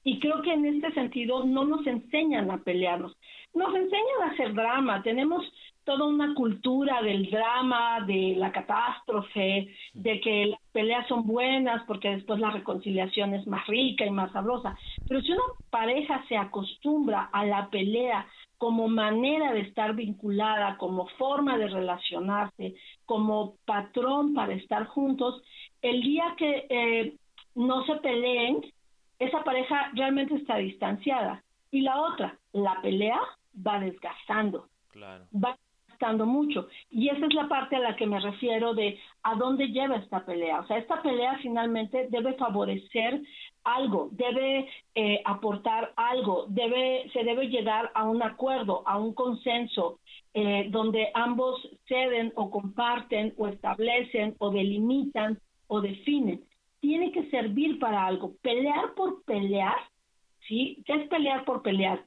Y 0.05 0.21
creo 0.21 0.43
que 0.43 0.53
en 0.53 0.67
este 0.67 0.93
sentido 0.93 1.45
no 1.45 1.65
nos 1.65 1.87
enseñan 1.87 2.51
a 2.51 2.59
pelearnos, 2.59 3.17
nos 3.55 3.75
enseñan 3.75 4.23
a 4.23 4.33
hacer 4.33 4.53
drama, 4.53 5.03
tenemos 5.03 5.43
toda 5.85 6.07
una 6.07 6.35
cultura 6.35 7.03
del 7.03 7.31
drama, 7.31 8.01
de 8.07 8.35
la 8.37 8.51
catástrofe, 8.53 9.69
de 9.93 10.21
que 10.21 10.47
las 10.47 10.61
peleas 10.73 11.07
son 11.07 11.27
buenas 11.27 11.83
porque 11.87 12.11
después 12.11 12.41
la 12.41 12.51
reconciliación 12.51 13.35
es 13.35 13.47
más 13.47 13.67
rica 13.67 14.05
y 14.05 14.11
más 14.11 14.33
sabrosa. 14.33 14.77
Pero 15.07 15.21
si 15.21 15.33
una 15.33 15.43
pareja 15.71 16.25
se 16.29 16.37
acostumbra 16.37 17.29
a 17.33 17.45
la 17.45 17.69
pelea 17.69 18.27
como 18.59 18.89
manera 18.89 19.53
de 19.53 19.61
estar 19.61 19.95
vinculada, 19.95 20.79
como 20.79 21.07
forma 21.19 21.59
de 21.59 21.69
relacionarse, 21.69 22.75
como 23.05 23.57
patrón 23.67 24.33
para 24.33 24.55
estar 24.55 24.87
juntos, 24.87 25.43
el 25.83 26.01
día 26.03 26.35
que 26.39 26.67
eh, 26.71 27.15
no 27.55 27.85
se 27.85 27.97
peleen, 27.97 28.63
esa 29.19 29.45
pareja 29.45 29.91
realmente 29.95 30.35
está 30.35 30.57
distanciada. 30.57 31.43
Y 31.71 31.83
la 31.83 32.01
otra, 32.01 32.39
la 32.53 32.81
pelea 32.81 33.21
va 33.55 33.81
desgastando. 33.81 34.69
Claro. 34.93 35.27
Va 35.35 35.59
mucho. 36.13 36.69
Y 36.91 37.09
esa 37.09 37.27
es 37.27 37.35
la 37.35 37.49
parte 37.49 37.77
a 37.77 37.81
la 37.81 37.97
que 37.97 38.07
me 38.07 38.21
refiero 38.21 38.75
de 38.75 38.99
a 39.23 39.35
dónde 39.35 39.69
lleva 39.69 39.97
esta 39.97 40.25
pelea. 40.25 40.61
O 40.61 40.67
sea, 40.67 40.79
esta 40.79 41.03
pelea 41.03 41.39
finalmente 41.43 42.09
debe 42.11 42.35
favorecer 42.35 43.23
algo, 43.65 44.09
debe 44.13 44.69
eh, 44.95 45.23
aportar 45.25 45.93
algo, 45.97 46.47
debe, 46.49 47.11
se 47.13 47.25
debe 47.25 47.49
llegar 47.49 47.91
a 47.95 48.05
un 48.05 48.23
acuerdo, 48.23 48.83
a 48.87 48.99
un 48.99 49.15
consenso, 49.15 49.99
eh, 50.35 50.67
donde 50.71 51.09
ambos 51.15 51.69
ceden 51.87 52.33
o 52.37 52.51
comparten 52.51 53.35
o 53.39 53.49
establecen 53.49 54.35
o 54.39 54.51
delimitan 54.51 55.39
o 55.69 55.81
definen. 55.81 56.45
Tiene 56.81 57.13
que 57.13 57.31
servir 57.31 57.79
para 57.79 58.07
algo. 58.07 58.35
Pelear 58.43 58.95
por 58.95 59.25
pelear, 59.25 59.77
¿sí? 60.47 60.83
¿Qué 60.85 60.93
es 60.93 61.09
pelear 61.09 61.45
por 61.45 61.63
pelear? 61.63 62.05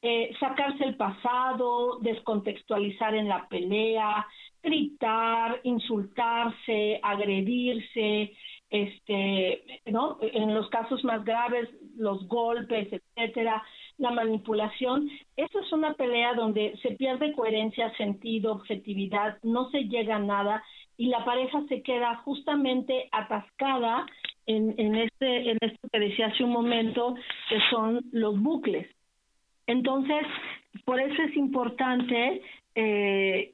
Eh, 0.00 0.30
sacarse 0.38 0.84
el 0.84 0.96
pasado, 0.96 1.98
descontextualizar 2.00 3.16
en 3.16 3.28
la 3.28 3.48
pelea, 3.48 4.24
gritar, 4.62 5.60
insultarse, 5.64 7.00
agredirse, 7.02 8.32
este, 8.70 9.64
¿no? 9.86 10.18
En 10.20 10.54
los 10.54 10.68
casos 10.68 11.02
más 11.02 11.24
graves, 11.24 11.68
los 11.96 12.28
golpes, 12.28 12.88
etcétera, 12.92 13.62
la 13.96 14.10
manipulación. 14.12 15.10
Eso 15.36 15.60
es 15.60 15.72
una 15.72 15.94
pelea 15.94 16.34
donde 16.34 16.76
se 16.82 16.92
pierde 16.92 17.32
coherencia, 17.32 17.92
sentido, 17.96 18.52
objetividad, 18.52 19.38
no 19.42 19.68
se 19.70 19.84
llega 19.84 20.16
a 20.16 20.20
nada 20.20 20.62
y 20.96 21.06
la 21.06 21.24
pareja 21.24 21.62
se 21.68 21.82
queda 21.82 22.16
justamente 22.24 23.08
atascada 23.10 24.06
en, 24.46 24.74
en 24.78 24.94
este, 24.94 25.50
en 25.50 25.58
esto 25.60 25.88
que 25.92 25.98
decía 25.98 26.26
hace 26.26 26.44
un 26.44 26.50
momento, 26.50 27.14
que 27.48 27.58
son 27.70 28.04
los 28.12 28.38
bucles. 28.40 28.86
Entonces, 29.68 30.26
por 30.86 30.98
eso 30.98 31.22
es 31.22 31.36
importante 31.36 32.42
eh, 32.74 33.52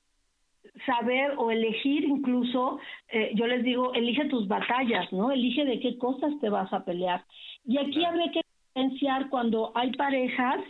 saber 0.87 1.35
o 1.37 1.51
elegir 1.51 2.05
incluso, 2.05 2.79
eh, 3.09 3.33
yo 3.35 3.49
les 3.49 3.65
digo, 3.65 3.93
elige 3.95 4.27
tus 4.27 4.47
batallas, 4.47 5.13
¿no? 5.13 5.33
Elige 5.33 5.65
de 5.65 5.81
qué 5.81 5.99
cosas 5.99 6.33
te 6.41 6.49
vas 6.49 6.73
a 6.73 6.85
pelear. 6.85 7.25
Y 7.67 7.79
aquí 7.79 8.05
habría 8.05 8.31
que 8.31 8.43
diferenciar 8.75 9.29
cuando 9.29 9.73
hay 9.75 9.91
parejas 9.93 10.61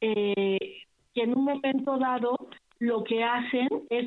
eh, 0.00 0.84
que 1.14 1.22
en 1.22 1.36
un 1.36 1.44
momento 1.44 1.98
dado 1.98 2.36
lo 2.78 3.02
que 3.02 3.24
hacen 3.24 3.68
es 3.90 4.06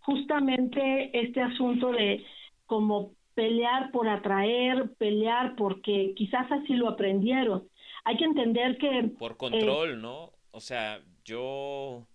justamente 0.00 1.10
este 1.12 1.42
asunto 1.42 1.90
de 1.90 2.24
como 2.66 3.10
pelear 3.34 3.90
por 3.90 4.08
atraer, 4.08 4.90
pelear 4.96 5.56
porque 5.56 6.14
quizás 6.14 6.50
así 6.52 6.74
lo 6.74 6.88
aprendieron. 6.88 7.64
Hay 8.04 8.16
que 8.16 8.24
entender 8.24 8.78
que... 8.78 9.10
Por 9.18 9.36
control, 9.36 10.00
¿no? 10.00 10.35
O 10.56 10.60
sea, 10.60 11.02
yo 11.22 12.06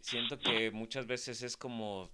siento 0.00 0.38
que 0.38 0.70
muchas 0.70 1.06
veces 1.06 1.42
es 1.42 1.58
como 1.58 2.08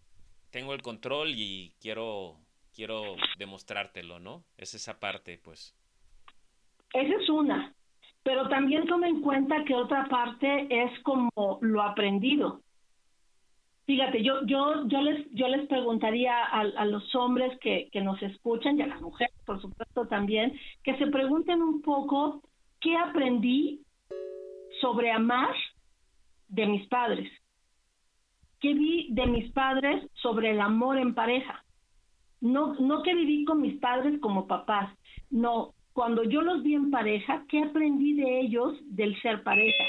tengo 0.51 0.75
el 0.75 0.83
control 0.83 1.35
y 1.37 1.72
quiero 1.81 2.37
quiero 2.75 3.14
demostrártelo, 3.38 4.18
¿no? 4.18 4.42
Es 4.59 4.75
esa 4.75 4.98
parte, 4.98 5.38
pues. 5.38 5.72
Esa 6.92 7.14
es 7.14 7.29
una. 7.29 7.72
Pero 8.25 8.48
también 8.48 8.88
toma 8.88 9.07
en 9.07 9.20
cuenta 9.20 9.62
que 9.64 9.77
otra 9.77 10.09
parte 10.09 10.66
es 10.68 10.90
como 11.05 11.31
lo 11.61 11.81
aprendido. 11.81 12.61
Fíjate, 13.87 14.20
yo 14.25 14.44
yo 14.44 14.88
yo 14.88 15.01
les 15.01 15.31
yo 15.31 15.46
les 15.46 15.68
preguntaría 15.68 16.42
a, 16.44 16.62
a 16.62 16.85
los 16.87 17.14
hombres 17.14 17.57
que, 17.61 17.88
que 17.92 18.01
nos 18.01 18.20
escuchan 18.20 18.81
y 18.81 18.83
a 18.83 18.88
las 18.88 19.01
mujeres, 19.01 19.37
por 19.46 19.62
supuesto 19.62 20.09
también, 20.09 20.59
que 20.83 20.98
se 20.98 21.07
pregunten 21.07 21.62
un 21.62 21.83
poco 21.83 22.42
qué 22.81 22.96
aprendí 22.96 23.85
sobre 24.82 25.10
amar 25.10 25.54
de 26.48 26.66
mis 26.66 26.86
padres. 26.88 27.32
¿Qué 28.60 28.74
vi 28.74 29.08
de 29.12 29.26
mis 29.26 29.50
padres 29.52 30.06
sobre 30.14 30.50
el 30.50 30.60
amor 30.60 30.98
en 30.98 31.14
pareja? 31.14 31.64
No, 32.42 32.74
no 32.74 33.02
que 33.02 33.14
viví 33.14 33.46
con 33.46 33.62
mis 33.62 33.80
padres 33.80 34.20
como 34.20 34.46
papás, 34.46 34.92
no, 35.30 35.72
cuando 35.92 36.24
yo 36.24 36.42
los 36.42 36.62
vi 36.62 36.74
en 36.74 36.90
pareja, 36.90 37.44
¿qué 37.48 37.62
aprendí 37.62 38.14
de 38.14 38.40
ellos 38.40 38.74
del 38.82 39.20
ser 39.22 39.42
pareja? 39.42 39.84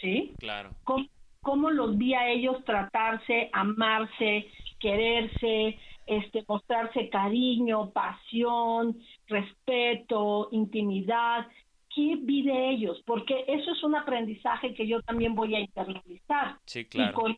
¿Sí? 0.00 0.32
Claro. 0.38 0.70
¿Cómo, 0.84 1.06
cómo 1.40 1.70
los 1.70 1.96
vi 1.96 2.14
a 2.14 2.28
ellos 2.28 2.62
tratarse, 2.64 3.48
amarse, 3.52 4.46
quererse, 4.78 5.78
este, 6.06 6.44
mostrarse 6.48 7.08
cariño, 7.08 7.90
pasión, 7.90 8.98
respeto, 9.26 10.48
intimidad, 10.52 11.46
qué 11.96 12.16
vi 12.20 12.42
de 12.42 12.70
ellos, 12.70 13.02
porque 13.06 13.46
eso 13.48 13.72
es 13.72 13.82
un 13.82 13.96
aprendizaje 13.96 14.74
que 14.74 14.86
yo 14.86 15.00
también 15.00 15.34
voy 15.34 15.54
a 15.54 15.60
internalizar. 15.60 16.58
Sí, 16.66 16.84
claro. 16.84 17.28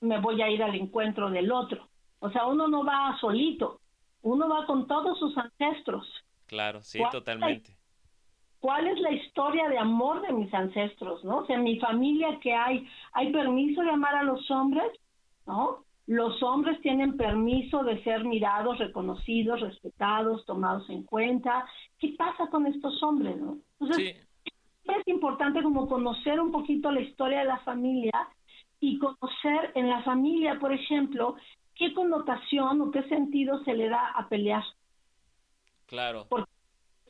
Y 0.00 0.06
me 0.06 0.20
voy 0.20 0.40
a 0.42 0.48
ir 0.48 0.62
al 0.62 0.76
encuentro 0.76 1.28
del 1.28 1.50
otro. 1.50 1.88
O 2.20 2.30
sea, 2.30 2.46
uno 2.46 2.68
no 2.68 2.84
va 2.84 3.18
solito, 3.20 3.80
uno 4.22 4.48
va 4.48 4.64
con 4.64 4.86
todos 4.86 5.18
sus 5.18 5.36
ancestros. 5.36 6.06
Claro, 6.46 6.80
sí, 6.82 7.00
totalmente. 7.10 7.76
¿Cuál 8.60 8.86
es 8.86 8.98
la 9.00 9.10
historia 9.10 9.68
de 9.68 9.78
amor 9.78 10.22
de 10.22 10.32
mis 10.32 10.54
ancestros, 10.54 11.24
no? 11.24 11.38
O 11.38 11.46
sea, 11.46 11.56
en 11.56 11.64
mi 11.64 11.80
familia 11.80 12.38
que 12.40 12.54
hay, 12.54 12.86
hay 13.12 13.32
permiso 13.32 13.82
de 13.82 13.90
amar 13.90 14.14
a 14.14 14.22
los 14.22 14.48
hombres, 14.52 14.86
¿no? 15.46 15.84
Los 16.06 16.40
hombres 16.42 16.80
tienen 16.82 17.16
permiso 17.16 17.82
de 17.82 18.02
ser 18.04 18.24
mirados, 18.24 18.78
reconocidos, 18.78 19.60
respetados, 19.60 20.46
tomados 20.46 20.88
en 20.88 21.02
cuenta. 21.02 21.66
¿Qué 21.98 22.14
pasa 22.16 22.46
con 22.48 22.66
estos 22.66 23.02
hombres, 23.02 23.36
no? 23.36 23.58
Entonces, 23.80 24.16
es 24.44 25.08
importante 25.08 25.62
como 25.62 25.88
conocer 25.88 26.40
un 26.40 26.52
poquito 26.52 26.92
la 26.92 27.00
historia 27.00 27.40
de 27.40 27.46
la 27.46 27.58
familia 27.58 28.28
y 28.78 28.98
conocer 28.98 29.72
en 29.74 29.88
la 29.88 30.02
familia, 30.04 30.58
por 30.60 30.72
ejemplo, 30.72 31.34
qué 31.74 31.92
connotación 31.92 32.80
o 32.80 32.90
qué 32.92 33.02
sentido 33.08 33.62
se 33.64 33.74
le 33.74 33.88
da 33.88 34.08
a 34.10 34.28
pelear. 34.28 34.62
Claro. 35.86 36.26
Porque 36.28 36.50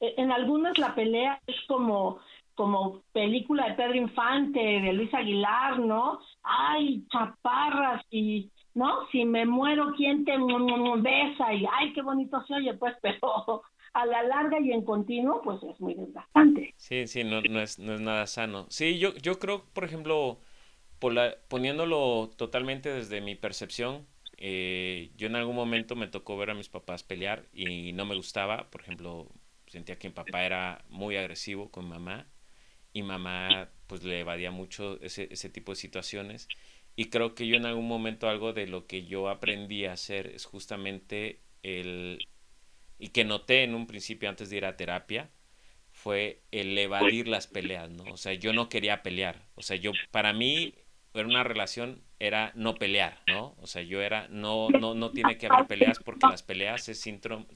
en 0.01 0.33
algunas 0.33 0.79
la 0.79 0.95
pelea 0.95 1.41
es 1.47 1.57
como 1.67 2.19
como 2.57 3.03
película 3.13 3.69
de 3.69 3.75
Pedro 3.75 3.95
Infante, 3.95 4.59
de 4.59 4.93
Luis 4.95 5.13
Aguilar, 5.13 5.79
¿no? 5.79 6.19
Ay, 6.43 7.05
chaparras 7.13 8.03
y, 8.11 8.51
¿no? 8.77 9.09
Si 9.11 9.25
me 9.25 9.47
muero, 9.47 9.95
¿quién 9.97 10.25
te 10.25 10.33
besa? 10.37 11.53
Y, 11.55 11.67
ay, 11.73 11.93
qué 11.95 12.03
bonito 12.03 12.45
se 12.47 12.55
oye, 12.55 12.75
pues, 12.75 12.95
pero 13.03 13.63
a 13.95 14.07
la 14.07 14.23
larga 14.23 14.61
y 14.61 14.71
en 14.71 14.85
continuo, 14.85 15.41
pues 15.43 15.63
es 15.63 15.81
muy 15.81 15.95
desgastante. 15.95 16.75
Sí, 16.77 17.07
sí, 17.07 17.25
no, 17.25 17.41
no, 17.41 17.61
es, 17.61 17.79
no 17.79 17.95
es 17.95 18.01
nada 18.01 18.27
sano. 18.27 18.67
Sí, 18.69 18.99
yo, 18.99 19.15
yo 19.15 19.39
creo, 19.39 19.65
por 19.73 19.85
ejemplo, 19.85 20.39
poniéndolo 21.49 22.31
totalmente 22.37 22.93
desde 22.93 23.23
mi 23.23 23.35
percepción, 23.35 24.07
eh, 24.37 25.11
yo 25.17 25.27
en 25.27 25.37
algún 25.37 25.57
momento 25.57 25.97
me 25.97 26.09
tocó 26.09 26.37
ver 26.37 26.51
a 26.51 26.55
mis 26.55 26.69
papás 26.69 27.03
pelear 27.03 27.47
y 27.55 27.95
no 27.95 28.05
me 28.05 28.15
gustaba, 28.15 28.69
por 28.71 28.83
ejemplo, 28.83 29.29
sentía 29.67 29.99
que 29.99 30.09
mi 30.09 30.15
papá 30.15 30.45
era 30.45 30.85
muy 30.91 31.17
agresivo 31.17 31.71
con 31.71 31.89
mamá 31.89 32.27
y 32.93 33.03
mamá 33.03 33.71
pues 33.87 34.05
le 34.05 34.21
evadía 34.21 34.51
mucho 34.51 35.01
ese, 35.01 35.29
ese 35.31 35.49
tipo 35.49 35.73
de 35.73 35.77
situaciones 35.77 36.49
y 36.97 37.11
creo 37.11 37.35
que 37.35 37.47
yo 37.47 37.57
en 37.57 37.67
algún 37.67 37.87
momento 37.87 38.29
algo 38.29 38.53
de 38.53 38.67
lo 38.67 38.87
que 38.87 39.05
yo 39.05 39.29
aprendí 39.29 39.85
a 39.85 39.93
hacer 39.93 40.29
es 40.29 40.47
justamente 40.47 41.43
el 41.63 42.19
y 42.99 43.09
que 43.09 43.25
noté 43.25 43.63
en 43.63 43.75
un 43.75 43.87
principio 43.87 44.29
antes 44.29 44.49
de 44.51 44.57
ir 44.57 44.65
a 44.65 44.77
terapia 44.77 45.31
fue 45.91 46.43
el 46.51 46.77
evadir 46.77 47.29
las 47.29 47.47
peleas, 47.47 47.91
¿no? 47.91 48.05
O 48.13 48.17
sea, 48.17 48.35
yo 48.35 48.53
no 48.53 48.69
quería 48.69 49.03
pelear. 49.03 49.49
O 49.55 49.63
sea, 49.63 49.77
yo, 49.77 49.93
para 50.11 50.33
mí, 50.33 50.75
era 51.15 51.27
una 51.27 51.43
relación, 51.43 52.03
era 52.19 52.53
no 52.55 52.75
pelear, 52.75 53.23
¿no? 53.27 53.55
O 53.61 53.67
sea, 53.67 53.83
yo 53.83 54.03
era, 54.03 54.29
no, 54.29 54.69
no, 54.69 54.95
no 54.95 55.11
tiene 55.11 55.39
que 55.39 55.47
haber 55.47 55.67
peleas 55.67 55.99
porque 56.05 56.27
las 56.29 56.43
peleas 56.43 56.89
es 56.89 57.01
síntoma, 57.01 57.47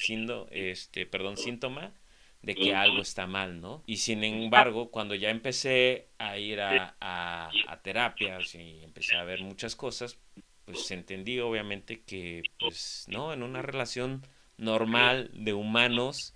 este, 0.51 1.07
perdón, 1.07 1.37
síntoma 1.37 1.93
de 2.43 2.55
que 2.55 2.75
algo 2.75 3.03
está 3.03 3.27
mal, 3.27 3.61
¿no? 3.61 3.83
Y 3.87 3.99
sin 3.99 4.25
embargo, 4.25 4.91
cuando 4.91 5.15
ya 5.15 5.31
empecé 5.31 6.09
a 6.19 6.39
ir 6.39 6.61
a, 6.61 6.97
a, 7.01 7.81
terapias 7.83 8.55
y 8.55 8.83
empecé 8.83 9.17
a 9.17 9.25
ver 9.25 9.43
muchas 9.43 9.77
cosas, 9.77 10.19
pues 10.65 10.91
entendí 10.91 11.39
obviamente 11.41 12.03
que, 12.03 12.43
pues, 12.59 13.05
¿no? 13.09 13.33
En 13.33 13.43
una 13.43 13.63
relación 13.63 14.23
normal 14.57 15.31
de 15.35 15.53
humanos 15.53 16.35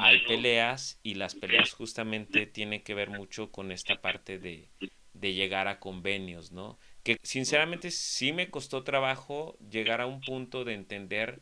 hay 0.00 0.20
peleas 0.26 1.00
y 1.02 1.14
las 1.14 1.34
peleas 1.34 1.72
justamente 1.72 2.46
tienen 2.46 2.82
que 2.82 2.94
ver 2.94 3.08
mucho 3.08 3.50
con 3.50 3.72
esta 3.72 4.00
parte 4.02 4.38
de, 4.38 4.68
de 5.14 5.32
llegar 5.32 5.66
a 5.66 5.80
convenios, 5.80 6.52
¿no? 6.52 6.78
Que 7.02 7.16
sinceramente 7.22 7.90
sí 7.90 8.32
me 8.32 8.50
costó 8.50 8.84
trabajo 8.84 9.56
llegar 9.70 10.02
a 10.02 10.06
un 10.06 10.20
punto 10.20 10.64
de 10.64 10.74
entender 10.74 11.40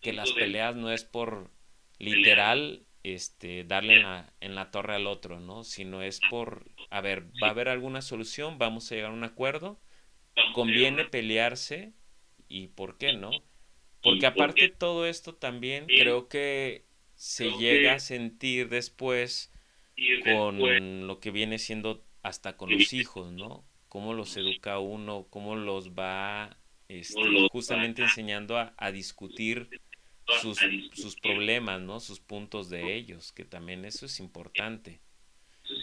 que 0.00 0.14
las 0.14 0.32
peleas 0.32 0.74
no 0.74 0.90
es 0.90 1.04
por 1.04 1.50
literal 1.98 2.86
este, 3.02 3.64
darle 3.64 3.94
en 3.94 4.02
la, 4.02 4.32
en 4.40 4.54
la 4.54 4.70
torre 4.70 4.94
al 4.94 5.06
otro, 5.06 5.40
¿no? 5.40 5.64
Sino 5.64 6.02
es 6.02 6.20
por, 6.20 6.70
a 6.90 7.00
ver, 7.00 7.26
va 7.42 7.48
a 7.48 7.50
haber 7.50 7.68
alguna 7.68 8.02
solución, 8.02 8.58
vamos 8.58 8.90
a 8.90 8.94
llegar 8.94 9.10
a 9.10 9.14
un 9.14 9.24
acuerdo, 9.24 9.80
conviene 10.50 11.04
pelearse 11.04 11.92
y 12.48 12.68
por 12.68 12.98
qué 12.98 13.12
no. 13.12 13.30
Porque 14.02 14.26
aparte 14.26 14.62
de 14.62 14.68
todo 14.70 15.06
esto 15.06 15.34
también 15.34 15.86
creo 15.86 16.28
que 16.28 16.84
se 17.14 17.52
llega 17.52 17.94
a 17.94 17.98
sentir 18.00 18.68
después 18.68 19.52
con 20.18 21.06
lo 21.06 21.20
que 21.20 21.30
viene 21.30 21.58
siendo 21.58 22.04
hasta 22.22 22.56
con 22.56 22.72
los 22.72 22.92
hijos, 22.92 23.32
¿no? 23.32 23.64
Cómo 23.88 24.14
los 24.14 24.36
educa 24.36 24.78
uno, 24.78 25.26
cómo 25.30 25.56
los 25.56 25.92
va 25.92 26.58
este, 26.88 27.42
justamente 27.50 28.02
enseñando 28.02 28.56
a, 28.58 28.74
a 28.76 28.92
discutir 28.92 29.70
sus, 30.40 30.58
sus 30.92 31.16
problemas, 31.16 31.80
¿no? 31.80 32.00
Sus 32.00 32.20
puntos 32.20 32.68
de 32.68 32.94
ellos, 32.94 33.32
que 33.32 33.44
también 33.44 33.84
eso 33.84 34.06
es 34.06 34.20
importante. 34.20 35.00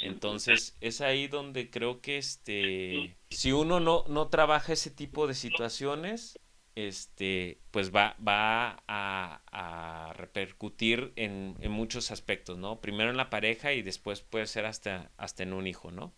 Entonces, 0.01 0.77
es 0.81 1.01
ahí 1.01 1.27
donde 1.27 1.69
creo 1.69 2.01
que 2.01 2.17
este 2.17 3.17
si 3.29 3.51
uno 3.51 3.79
no, 3.79 4.03
no 4.07 4.27
trabaja 4.27 4.73
ese 4.73 4.91
tipo 4.91 5.25
de 5.25 5.33
situaciones, 5.33 6.39
este, 6.75 7.59
pues 7.71 7.93
va, 7.93 8.15
va 8.25 8.83
a, 8.87 9.41
a 9.51 10.13
repercutir 10.13 11.11
en, 11.15 11.55
en, 11.59 11.71
muchos 11.71 12.11
aspectos, 12.11 12.57
¿no? 12.57 12.79
Primero 12.79 13.09
en 13.09 13.17
la 13.17 13.29
pareja 13.29 13.73
y 13.73 13.81
después 13.81 14.21
puede 14.21 14.45
ser 14.45 14.65
hasta, 14.65 15.11
hasta 15.17 15.43
en 15.43 15.53
un 15.53 15.67
hijo, 15.67 15.91
¿no? 15.91 16.13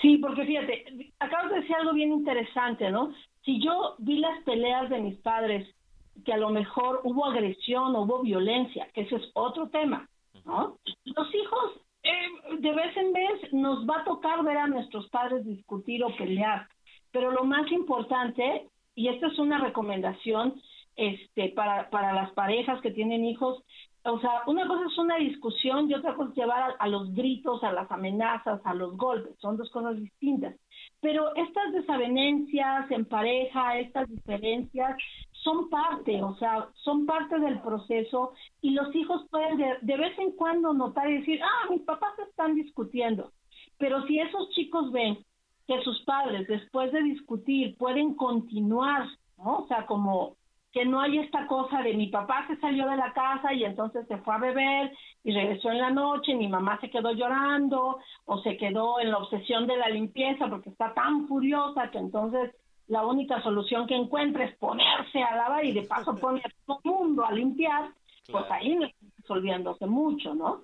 Sí, 0.00 0.18
porque 0.18 0.44
fíjate, 0.44 1.12
acabas 1.18 1.50
de 1.50 1.60
decir 1.60 1.74
algo 1.76 1.92
bien 1.92 2.12
interesante, 2.12 2.90
¿no? 2.90 3.14
Si 3.44 3.62
yo 3.62 3.96
vi 3.98 4.18
las 4.18 4.42
peleas 4.44 4.88
de 4.90 5.00
mis 5.00 5.16
padres 5.18 5.66
que 6.24 6.32
a 6.32 6.38
lo 6.38 6.50
mejor 6.50 7.00
hubo 7.04 7.26
agresión, 7.26 7.94
hubo 7.96 8.22
violencia, 8.22 8.88
que 8.94 9.02
ese 9.02 9.16
es 9.16 9.30
otro 9.34 9.68
tema, 9.68 10.08
¿no? 10.44 10.78
Los 11.04 11.34
hijos, 11.34 11.80
eh, 12.02 12.58
de 12.58 12.72
vez 12.72 12.96
en 12.96 13.12
vez, 13.12 13.52
nos 13.52 13.86
va 13.88 14.00
a 14.00 14.04
tocar 14.04 14.44
ver 14.44 14.58
a 14.58 14.66
nuestros 14.66 15.08
padres 15.08 15.44
discutir 15.44 16.04
o 16.04 16.16
pelear, 16.16 16.68
pero 17.12 17.30
lo 17.30 17.44
más 17.44 17.70
importante, 17.72 18.68
y 18.94 19.08
esta 19.08 19.28
es 19.28 19.38
una 19.38 19.58
recomendación 19.58 20.60
este, 20.96 21.50
para, 21.50 21.90
para 21.90 22.12
las 22.12 22.32
parejas 22.32 22.80
que 22.80 22.90
tienen 22.90 23.24
hijos, 23.24 23.62
o 24.08 24.20
sea, 24.20 24.42
una 24.46 24.68
cosa 24.68 24.86
es 24.86 24.96
una 24.98 25.16
discusión 25.16 25.90
y 25.90 25.94
otra 25.94 26.14
cosa 26.14 26.30
es 26.30 26.36
llevar 26.36 26.76
a 26.78 26.88
los 26.88 27.12
gritos, 27.12 27.62
a 27.64 27.72
las 27.72 27.90
amenazas, 27.90 28.60
a 28.64 28.72
los 28.72 28.96
golpes, 28.96 29.34
son 29.40 29.56
dos 29.56 29.68
cosas 29.70 29.96
distintas. 29.96 30.54
Pero 31.00 31.34
estas 31.34 31.72
desavenencias 31.72 32.88
en 32.92 33.04
pareja, 33.04 33.78
estas 33.78 34.08
diferencias, 34.08 34.96
son 35.46 35.70
parte, 35.70 36.20
o 36.24 36.34
sea, 36.38 36.68
son 36.74 37.06
parte 37.06 37.38
del 37.38 37.60
proceso 37.60 38.32
y 38.60 38.70
los 38.70 38.92
hijos 38.96 39.24
pueden 39.30 39.58
de, 39.58 39.96
vez 39.96 40.18
en 40.18 40.32
cuando 40.32 40.74
notar 40.74 41.08
y 41.08 41.18
decir, 41.18 41.40
ah, 41.40 41.70
mis 41.70 41.82
papás 41.82 42.18
están 42.28 42.56
discutiendo. 42.56 43.30
Pero 43.78 44.02
si 44.06 44.18
esos 44.18 44.50
chicos 44.50 44.90
ven 44.90 45.18
que 45.68 45.80
sus 45.82 46.02
padres 46.02 46.48
después 46.48 46.90
de 46.90 47.00
discutir 47.02 47.76
pueden 47.78 48.14
continuar, 48.14 49.06
¿no? 49.38 49.58
O 49.58 49.66
sea, 49.68 49.86
como 49.86 50.36
que 50.72 50.84
no 50.84 51.00
hay 51.00 51.18
esta 51.18 51.46
cosa 51.46 51.80
de 51.80 51.94
mi 51.94 52.08
papá 52.08 52.44
se 52.48 52.56
salió 52.56 52.88
de 52.88 52.96
la 52.96 53.12
casa 53.12 53.54
y 53.54 53.62
entonces 53.62 54.04
se 54.08 54.18
fue 54.18 54.34
a 54.34 54.38
beber 54.38 54.92
y 55.22 55.32
regresó 55.32 55.70
en 55.70 55.78
la 55.78 55.90
noche, 55.90 56.34
mi 56.34 56.48
mamá 56.48 56.80
se 56.80 56.90
quedó 56.90 57.12
llorando 57.12 57.98
o 58.24 58.38
se 58.42 58.56
quedó 58.56 58.98
en 58.98 59.12
la 59.12 59.18
obsesión 59.18 59.68
de 59.68 59.76
la 59.76 59.88
limpieza 59.90 60.48
porque 60.48 60.70
está 60.70 60.92
tan 60.92 61.28
furiosa 61.28 61.90
que 61.92 61.98
entonces 61.98 62.50
la 62.88 63.04
única 63.04 63.42
solución 63.42 63.86
que 63.86 63.96
encuentra 63.96 64.44
es 64.44 64.56
ponerse 64.56 65.22
a 65.22 65.34
lavar 65.34 65.64
y 65.64 65.72
de 65.72 65.82
paso 65.82 66.14
poner 66.16 66.46
a 66.46 66.50
todo 66.66 66.80
el 66.84 66.90
mundo 66.90 67.24
a 67.24 67.32
limpiar, 67.32 67.90
pues 68.30 68.44
ahí 68.50 68.74
no 68.76 68.86
está 68.86 69.06
resolviéndose 69.18 69.86
mucho, 69.86 70.34
¿no? 70.34 70.62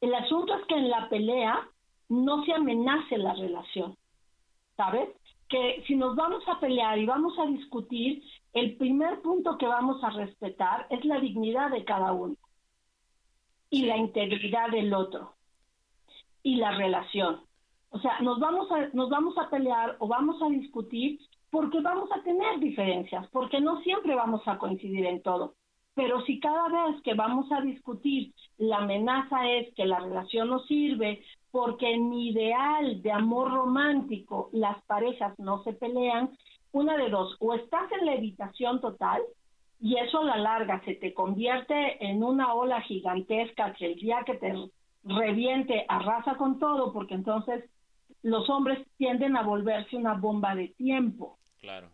El 0.00 0.14
asunto 0.14 0.54
es 0.54 0.66
que 0.66 0.74
en 0.74 0.90
la 0.90 1.08
pelea 1.08 1.68
no 2.08 2.44
se 2.44 2.52
amenace 2.52 3.18
la 3.18 3.34
relación, 3.34 3.96
¿sabes? 4.76 5.08
Que 5.48 5.82
si 5.86 5.96
nos 5.96 6.14
vamos 6.14 6.42
a 6.48 6.60
pelear 6.60 6.98
y 6.98 7.06
vamos 7.06 7.38
a 7.38 7.46
discutir, 7.46 8.22
el 8.52 8.76
primer 8.76 9.20
punto 9.20 9.58
que 9.58 9.66
vamos 9.66 10.02
a 10.04 10.10
respetar 10.10 10.86
es 10.90 11.04
la 11.04 11.18
dignidad 11.18 11.70
de 11.70 11.84
cada 11.84 12.12
uno 12.12 12.36
y 13.70 13.86
la 13.86 13.96
integridad 13.96 14.70
del 14.70 14.94
otro 14.94 15.32
y 16.42 16.56
la 16.56 16.72
relación. 16.72 17.40
O 17.94 18.00
sea, 18.00 18.18
nos 18.22 18.40
vamos 18.40 18.68
a, 18.72 18.88
nos 18.92 19.08
vamos 19.08 19.38
a 19.38 19.48
pelear 19.48 19.94
o 20.00 20.08
vamos 20.08 20.42
a 20.42 20.48
discutir 20.48 21.20
porque 21.48 21.80
vamos 21.80 22.10
a 22.10 22.20
tener 22.24 22.58
diferencias, 22.58 23.28
porque 23.28 23.60
no 23.60 23.80
siempre 23.82 24.16
vamos 24.16 24.42
a 24.46 24.58
coincidir 24.58 25.06
en 25.06 25.22
todo. 25.22 25.54
Pero 25.94 26.20
si 26.22 26.40
cada 26.40 26.66
vez 26.68 27.00
que 27.02 27.14
vamos 27.14 27.46
a 27.52 27.60
discutir 27.60 28.32
la 28.58 28.78
amenaza 28.78 29.48
es 29.48 29.72
que 29.76 29.86
la 29.86 30.00
relación 30.00 30.50
no 30.50 30.58
sirve, 30.64 31.22
porque 31.52 31.94
en 31.94 32.10
mi 32.10 32.30
ideal 32.30 33.00
de 33.00 33.12
amor 33.12 33.52
romántico 33.52 34.50
las 34.52 34.82
parejas 34.86 35.38
no 35.38 35.62
se 35.62 35.72
pelean, 35.72 36.30
una 36.72 36.96
de 36.96 37.10
dos, 37.10 37.36
o 37.38 37.54
estás 37.54 37.92
en 37.92 38.06
la 38.06 38.14
evitación 38.14 38.80
total 38.80 39.22
y 39.80 39.98
eso 39.98 40.18
a 40.18 40.24
la 40.24 40.38
larga 40.38 40.82
se 40.84 40.96
te 40.96 41.14
convierte 41.14 42.04
en 42.04 42.24
una 42.24 42.54
ola 42.54 42.80
gigantesca 42.80 43.72
que 43.74 43.86
el 43.86 43.94
día 43.94 44.24
que 44.26 44.34
te 44.34 44.52
reviente 45.04 45.84
arrasa 45.88 46.34
con 46.34 46.58
todo, 46.58 46.92
porque 46.92 47.14
entonces 47.14 47.70
los 48.24 48.48
hombres 48.48 48.78
tienden 48.96 49.36
a 49.36 49.42
volverse 49.42 49.96
una 49.96 50.14
bomba 50.14 50.54
de 50.54 50.68
tiempo. 50.68 51.38
Claro. 51.60 51.90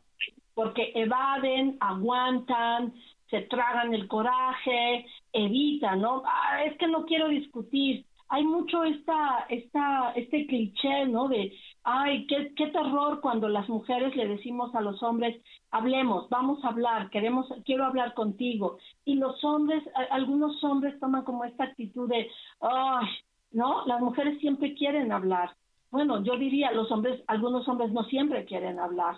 Porque 0.55 0.93
evaden, 0.95 1.77
aguantan, 1.81 2.95
se 3.29 3.43
tragan 3.43 3.93
el 3.93 4.07
coraje, 4.07 5.07
evitan, 5.33 6.01
¿no? 6.01 6.23
Ah, 6.25 6.65
es 6.65 6.79
que 6.79 6.87
no 6.87 7.05
quiero 7.05 7.29
discutir. 7.29 8.07
Hay 8.29 8.45
mucho 8.45 8.85
esta, 8.85 9.47
esta, 9.49 10.13
este 10.15 10.47
cliché, 10.47 11.07
¿no? 11.07 11.27
De, 11.27 11.53
ay, 11.83 12.29
qué, 12.29 12.53
qué 12.57 12.69
terror 12.69 13.21
cuando 13.21 13.49
las 13.49 13.69
mujeres 13.69 14.15
le 14.15 14.29
decimos 14.29 14.73
a 14.77 14.81
los 14.81 15.03
hombres, 15.03 15.43
hablemos, 15.73 16.29
vamos 16.29 16.65
a 16.65 16.69
hablar, 16.69 17.11
queremos, 17.11 17.49
quiero 17.65 17.85
hablar 17.85 18.15
contigo. 18.15 18.79
Y 19.05 19.15
los 19.17 19.43
hombres, 19.43 19.83
algunos 20.11 20.63
hombres 20.63 20.99
toman 21.01 21.25
como 21.25 21.45
esta 21.45 21.65
actitud 21.65 22.09
de, 22.09 22.31
ay, 22.61 23.09
¿no? 23.51 23.85
Las 23.87 24.01
mujeres 24.01 24.39
siempre 24.39 24.75
quieren 24.75 25.11
hablar 25.11 25.57
bueno, 25.91 26.23
yo 26.23 26.37
diría, 26.37 26.73
los 26.73 26.91
hombres, 26.91 27.23
algunos 27.27 27.67
hombres 27.69 27.93
no 27.93 28.05
siempre 28.05 28.45
quieren 28.45 28.79
hablar. 28.79 29.17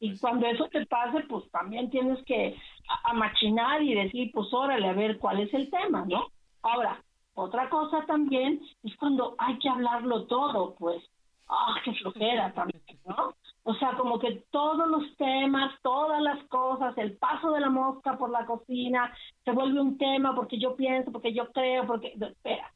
Y 0.00 0.10
pues 0.10 0.20
cuando 0.20 0.46
eso 0.46 0.68
te 0.68 0.84
pase, 0.86 1.20
pues 1.28 1.48
también 1.50 1.90
tienes 1.90 2.22
que 2.24 2.56
amachinar 3.04 3.82
y 3.82 3.94
decir, 3.94 4.30
pues 4.32 4.52
órale, 4.52 4.88
a 4.88 4.92
ver 4.92 5.18
cuál 5.18 5.40
es 5.40 5.52
el 5.54 5.70
tema, 5.70 6.04
¿no? 6.06 6.26
Ahora, 6.62 7.02
otra 7.34 7.68
cosa 7.68 8.04
también 8.06 8.60
es 8.82 8.96
cuando 8.96 9.34
hay 9.38 9.58
que 9.58 9.68
hablarlo 9.68 10.26
todo, 10.26 10.74
pues, 10.78 11.02
ah, 11.48 11.76
qué 11.84 11.92
flojera 11.94 12.52
también, 12.52 12.82
¿no? 13.06 13.34
O 13.64 13.74
sea, 13.74 13.96
como 13.96 14.18
que 14.18 14.44
todos 14.50 14.86
los 14.88 15.16
temas, 15.16 15.72
todas 15.82 16.20
las 16.20 16.42
cosas, 16.48 16.96
el 16.98 17.16
paso 17.16 17.50
de 17.52 17.60
la 17.60 17.70
mosca 17.70 18.18
por 18.18 18.30
la 18.30 18.44
cocina, 18.44 19.12
se 19.44 19.52
vuelve 19.52 19.80
un 19.80 19.96
tema 19.96 20.34
porque 20.34 20.58
yo 20.58 20.76
pienso, 20.76 21.10
porque 21.10 21.32
yo 21.32 21.50
creo, 21.50 21.86
porque... 21.86 22.14
Espera, 22.20 22.70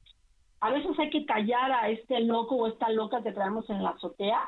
a 0.61 0.71
veces 0.71 0.99
hay 0.99 1.11
que 1.11 1.25
callar 1.25 1.71
a 1.73 1.89
este 1.89 2.21
loco 2.21 2.57
o 2.57 2.67
esta 2.67 2.91
loca 2.91 3.23
que 3.23 3.33
traemos 3.33 3.69
en 3.71 3.83
la 3.83 3.91
azotea 3.91 4.41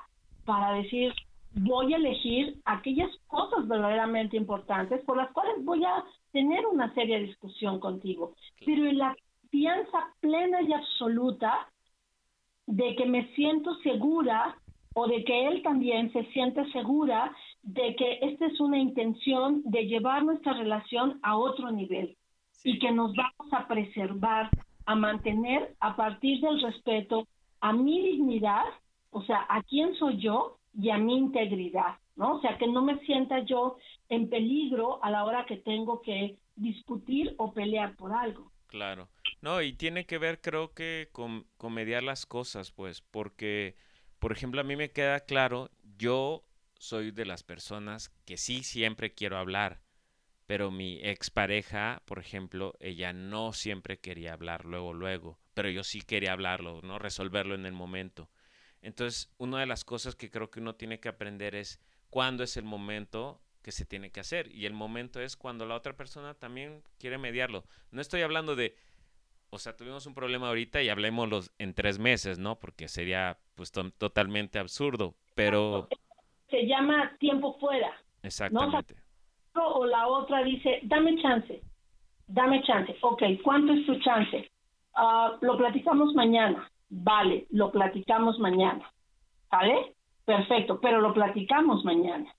para 0.44 0.75
decir, 0.75 1.12
voy 1.53 1.92
a 1.92 1.96
elegir 1.96 2.59
aquellas 2.64 3.11
cosas 3.27 3.66
verdaderamente 3.68 4.37
importantes 4.37 5.03
por 5.05 5.16
las 5.16 5.31
cuales 5.33 5.64
voy 5.64 5.85
a 5.85 6.05
tener 6.33 6.66
una 6.66 6.92
seria 6.94 7.18
discusión 7.18 7.81
contigo. 7.81 8.35
Pero 8.64 8.87
en 8.87 8.99
la 8.99 9.16
confianza 9.42 9.99
plena 10.20 10.62
y 10.62 10.73
absoluta 10.73 11.68
de 12.66 12.94
que 12.96 13.07
me 13.07 13.27
siento 13.35 13.75
segura 13.77 14.57
o 14.94 15.07
de 15.07 15.25
que 15.25 15.46
él 15.46 15.62
también 15.62 16.12
se 16.12 16.25
siente 16.33 16.70
segura 16.73 17.33
de 17.62 17.94
que 17.96 18.18
esta 18.23 18.46
es 18.46 18.61
una 18.61 18.79
intención 18.79 19.62
de 19.64 19.87
llevar 19.87 20.25
nuestra 20.25 20.55
relación 20.55 21.20
a 21.23 21.37
otro 21.37 21.70
nivel 21.70 22.16
y 22.64 22.79
que 22.79 22.90
nos 22.90 23.14
vamos 23.14 23.53
a 23.53 23.66
preservar 23.66 24.51
a 24.90 24.96
mantener 24.96 25.76
a 25.79 25.94
partir 25.94 26.40
del 26.40 26.61
respeto 26.61 27.29
a 27.61 27.72
mi 27.72 28.03
dignidad, 28.03 28.64
o 29.11 29.22
sea, 29.22 29.46
a 29.48 29.62
quién 29.62 29.94
soy 29.94 30.20
yo 30.20 30.59
y 30.76 30.90
a 30.90 30.98
mi 30.98 31.16
integridad, 31.16 31.94
¿no? 32.16 32.38
O 32.38 32.40
sea, 32.40 32.59
que 32.59 32.66
no 32.66 32.83
me 32.83 32.98
sienta 33.07 33.44
yo 33.44 33.76
en 34.09 34.29
peligro 34.29 34.98
a 35.05 35.11
la 35.12 35.24
hora 35.24 35.46
que 35.46 35.59
tengo 35.59 36.03
que 36.03 36.38
discutir 36.57 37.37
o 37.38 37.53
pelear 37.53 37.94
por 37.94 38.12
algo. 38.12 38.50
Claro. 38.66 39.09
No, 39.40 39.62
y 39.62 39.74
tiene 39.74 40.07
que 40.07 40.18
ver 40.18 40.40
creo 40.40 40.74
que 40.74 41.09
con, 41.12 41.46
con 41.57 41.72
mediar 41.72 42.03
las 42.03 42.26
cosas, 42.26 42.72
pues, 42.72 43.00
porque, 43.00 43.76
por 44.18 44.33
ejemplo, 44.33 44.61
a 44.61 44.64
mí 44.64 44.74
me 44.74 44.90
queda 44.90 45.20
claro, 45.20 45.70
yo 45.98 46.42
soy 46.81 47.12
de 47.12 47.26
las 47.26 47.44
personas 47.44 48.09
que 48.26 48.37
sí 48.37 48.64
siempre 48.64 49.14
quiero 49.14 49.38
hablar, 49.38 49.83
pero 50.51 50.73
mi 50.73 50.99
expareja, 51.01 52.03
por 52.07 52.19
ejemplo, 52.19 52.75
ella 52.81 53.13
no 53.13 53.53
siempre 53.53 54.01
quería 54.01 54.33
hablar 54.33 54.65
luego, 54.65 54.93
luego, 54.93 55.39
pero 55.55 55.71
yo 55.71 55.85
sí 55.85 56.03
quería 56.03 56.33
hablarlo, 56.33 56.81
¿no? 56.83 56.99
Resolverlo 56.99 57.55
en 57.55 57.67
el 57.67 57.73
momento. 57.73 58.29
Entonces, 58.83 59.33
una 59.39 59.61
de 59.61 59.67
las 59.67 59.85
cosas 59.85 60.17
que 60.17 60.29
creo 60.29 60.51
que 60.51 60.59
uno 60.59 60.75
tiene 60.75 60.99
que 60.99 61.09
aprender 61.09 61.55
es 61.55 61.81
cuándo 62.09 62.43
es 62.43 62.57
el 62.57 62.65
momento 62.65 63.41
que 63.63 63.71
se 63.71 63.87
tiene 63.87 64.11
que 64.11 64.19
hacer. 64.19 64.51
Y 64.53 64.67
el 64.67 64.73
momento 64.73 65.21
es 65.21 65.37
cuando 65.37 65.67
la 65.67 65.77
otra 65.77 65.97
persona 65.97 66.35
también 66.35 66.83
quiere 66.99 67.17
mediarlo. 67.17 67.65
No 67.93 68.01
estoy 68.01 68.23
hablando 68.23 68.57
de, 68.57 68.75
o 69.51 69.59
sea, 69.61 69.77
tuvimos 69.77 70.07
un 70.07 70.15
problema 70.15 70.49
ahorita 70.49 70.83
y 70.83 70.89
hablemoslo 70.89 71.43
en 71.59 71.75
tres 71.75 72.01
meses, 72.01 72.41
¿no? 72.41 72.59
Porque 72.59 72.89
sería 72.89 73.39
pues 73.55 73.71
totalmente 73.71 74.59
absurdo, 74.59 75.15
pero... 75.37 75.89
Se 76.51 76.67
llama 76.67 77.17
tiempo 77.21 77.57
fuera. 77.61 77.97
Exactamente. 78.25 78.95
O, 78.95 79.00
la 79.87 80.07
otra 80.09 80.43
dice, 80.43 80.81
dame 80.83 81.21
chance, 81.21 81.63
dame 82.27 82.63
chance. 82.63 82.97
Ok, 83.03 83.23
¿cuánto 83.43 83.73
es 83.73 83.87
tu 83.87 83.99
chance? 84.01 84.51
Ah, 84.95 85.37
lo 85.41 85.57
platicamos 85.57 86.15
mañana. 86.15 86.71
Vale, 86.89 87.47
lo 87.51 87.71
platicamos 87.71 88.39
mañana. 88.39 88.91
¿Vale? 89.51 89.95
Perfecto, 90.25 90.81
pero 90.81 91.01
lo 91.01 91.13
platicamos 91.13 91.85
mañana. 91.85 92.33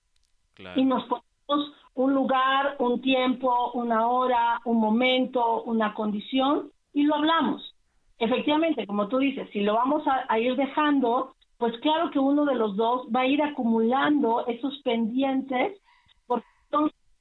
Y 0.76 0.84
nos 0.84 1.04
ponemos 1.04 1.72
un 1.94 2.14
lugar, 2.14 2.76
un 2.78 3.00
tiempo, 3.00 3.72
una 3.72 4.06
hora, 4.06 4.60
un 4.64 4.78
momento, 4.78 5.62
una 5.62 5.94
condición 5.94 6.70
y 6.92 7.04
lo 7.04 7.16
hablamos. 7.16 7.74
Efectivamente, 8.18 8.86
como 8.86 9.08
tú 9.08 9.18
dices, 9.18 9.48
si 9.52 9.60
lo 9.60 9.74
vamos 9.74 10.04
a, 10.06 10.38
ir 10.38 10.56
dejando, 10.56 11.34
pues 11.58 11.76
claro 11.80 12.10
que 12.10 12.18
uno 12.18 12.44
de 12.44 12.54
los 12.54 12.76
dos 12.76 13.08
va 13.14 13.20
a 13.20 13.26
ir 13.26 13.42
acumulando 13.42 14.46
esos 14.46 14.80
pendientes 14.82 15.80
porque 16.26 16.46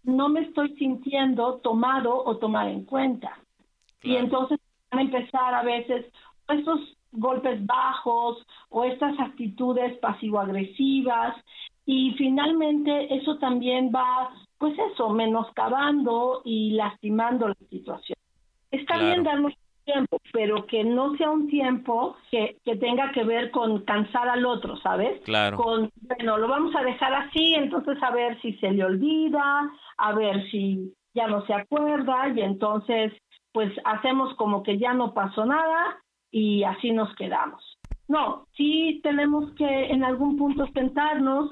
no 0.03 0.29
me 0.29 0.41
estoy 0.41 0.75
sintiendo 0.75 1.59
tomado 1.59 2.23
o 2.23 2.37
tomar 2.37 2.67
en 2.67 2.85
cuenta. 2.85 3.37
Y 4.03 4.15
entonces 4.15 4.59
van 4.89 4.99
a 4.99 5.03
empezar 5.03 5.53
a 5.53 5.63
veces 5.63 6.05
estos 6.47 6.97
golpes 7.11 7.65
bajos 7.65 8.45
o 8.69 8.83
estas 8.83 9.19
actitudes 9.19 9.97
pasivo-agresivas 9.99 11.35
y 11.85 12.11
finalmente 12.17 13.13
eso 13.15 13.37
también 13.37 13.91
va, 13.93 14.31
pues 14.57 14.75
eso, 14.91 15.09
menoscabando 15.09 16.41
y 16.45 16.71
lastimando 16.71 17.49
la 17.49 17.55
situación. 17.69 18.17
Está 18.71 18.97
bien 18.97 19.23
darnos 19.23 19.53
tiempo, 19.83 20.17
pero 20.31 20.65
que 20.65 20.83
no 20.83 21.15
sea 21.17 21.29
un 21.29 21.47
tiempo 21.47 22.15
que, 22.29 22.57
que 22.63 22.75
tenga 22.75 23.11
que 23.11 23.23
ver 23.23 23.51
con 23.51 23.83
cansar 23.83 24.29
al 24.29 24.45
otro, 24.45 24.77
¿sabes? 24.77 25.21
Claro. 25.23 25.57
Con, 25.57 25.91
bueno, 26.01 26.37
lo 26.37 26.47
vamos 26.47 26.75
a 26.75 26.83
dejar 26.83 27.13
así, 27.13 27.53
entonces 27.55 27.97
a 28.01 28.11
ver 28.11 28.39
si 28.41 28.53
se 28.53 28.71
le 28.71 28.83
olvida, 28.83 29.71
a 29.97 30.13
ver 30.13 30.49
si 30.49 30.93
ya 31.13 31.27
no 31.27 31.45
se 31.45 31.53
acuerda 31.53 32.29
y 32.35 32.41
entonces 32.41 33.13
pues 33.51 33.71
hacemos 33.83 34.33
como 34.35 34.63
que 34.63 34.77
ya 34.77 34.93
no 34.93 35.13
pasó 35.13 35.45
nada 35.45 35.97
y 36.31 36.63
así 36.63 36.91
nos 36.91 37.13
quedamos. 37.15 37.61
No, 38.07 38.45
sí 38.57 38.99
tenemos 39.03 39.53
que 39.55 39.85
en 39.85 40.03
algún 40.03 40.37
punto 40.37 40.67
sentarnos, 40.73 41.51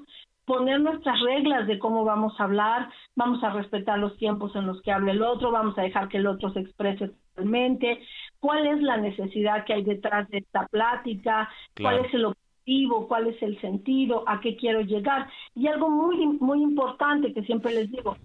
poner 0.49 0.81
nuestras 0.81 1.21
reglas 1.21 1.67
de 1.67 1.77
cómo 1.77 2.03
vamos 2.03 2.33
a 2.39 2.45
hablar, 2.45 2.89
vamos 3.15 3.43
a 3.43 3.51
respetar 3.51 3.99
los 3.99 4.17
tiempos 4.17 4.55
en 4.55 4.65
los 4.65 4.81
que 4.81 4.91
hable 4.91 5.11
el 5.11 5.21
otro, 5.21 5.51
vamos 5.51 5.77
a 5.77 5.83
dejar 5.83 6.09
que 6.09 6.17
el 6.17 6.25
otro 6.25 6.49
se 6.49 6.61
exprese 6.61 7.09
totalmente, 7.09 7.99
cuál 8.39 8.65
es 8.65 8.81
la 8.81 8.97
necesidad 8.97 9.63
que 9.63 9.73
hay 9.73 9.83
detrás 9.83 10.27
de 10.29 10.39
esta 10.39 10.65
plática, 10.65 11.47
cuál 11.79 12.03
es 12.03 12.11
el 12.15 12.25
objetivo, 12.25 13.07
cuál 13.07 13.27
es 13.27 13.39
el 13.43 13.61
sentido, 13.61 14.23
a 14.25 14.41
qué 14.41 14.55
quiero 14.55 14.81
llegar. 14.81 15.29
Y 15.53 15.67
algo 15.67 15.87
muy, 15.87 16.25
muy 16.25 16.63
importante 16.63 17.31
que 17.31 17.43
siempre 17.43 17.71
les 17.71 17.91
digo, 17.91 18.17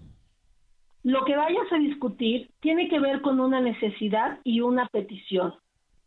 lo 1.03 1.25
que 1.25 1.37
vayas 1.37 1.71
a 1.71 1.77
discutir 1.77 2.49
tiene 2.59 2.89
que 2.89 2.99
ver 2.99 3.21
con 3.21 3.39
una 3.39 3.61
necesidad 3.61 4.39
y 4.43 4.61
una 4.61 4.87
petición. 4.87 5.53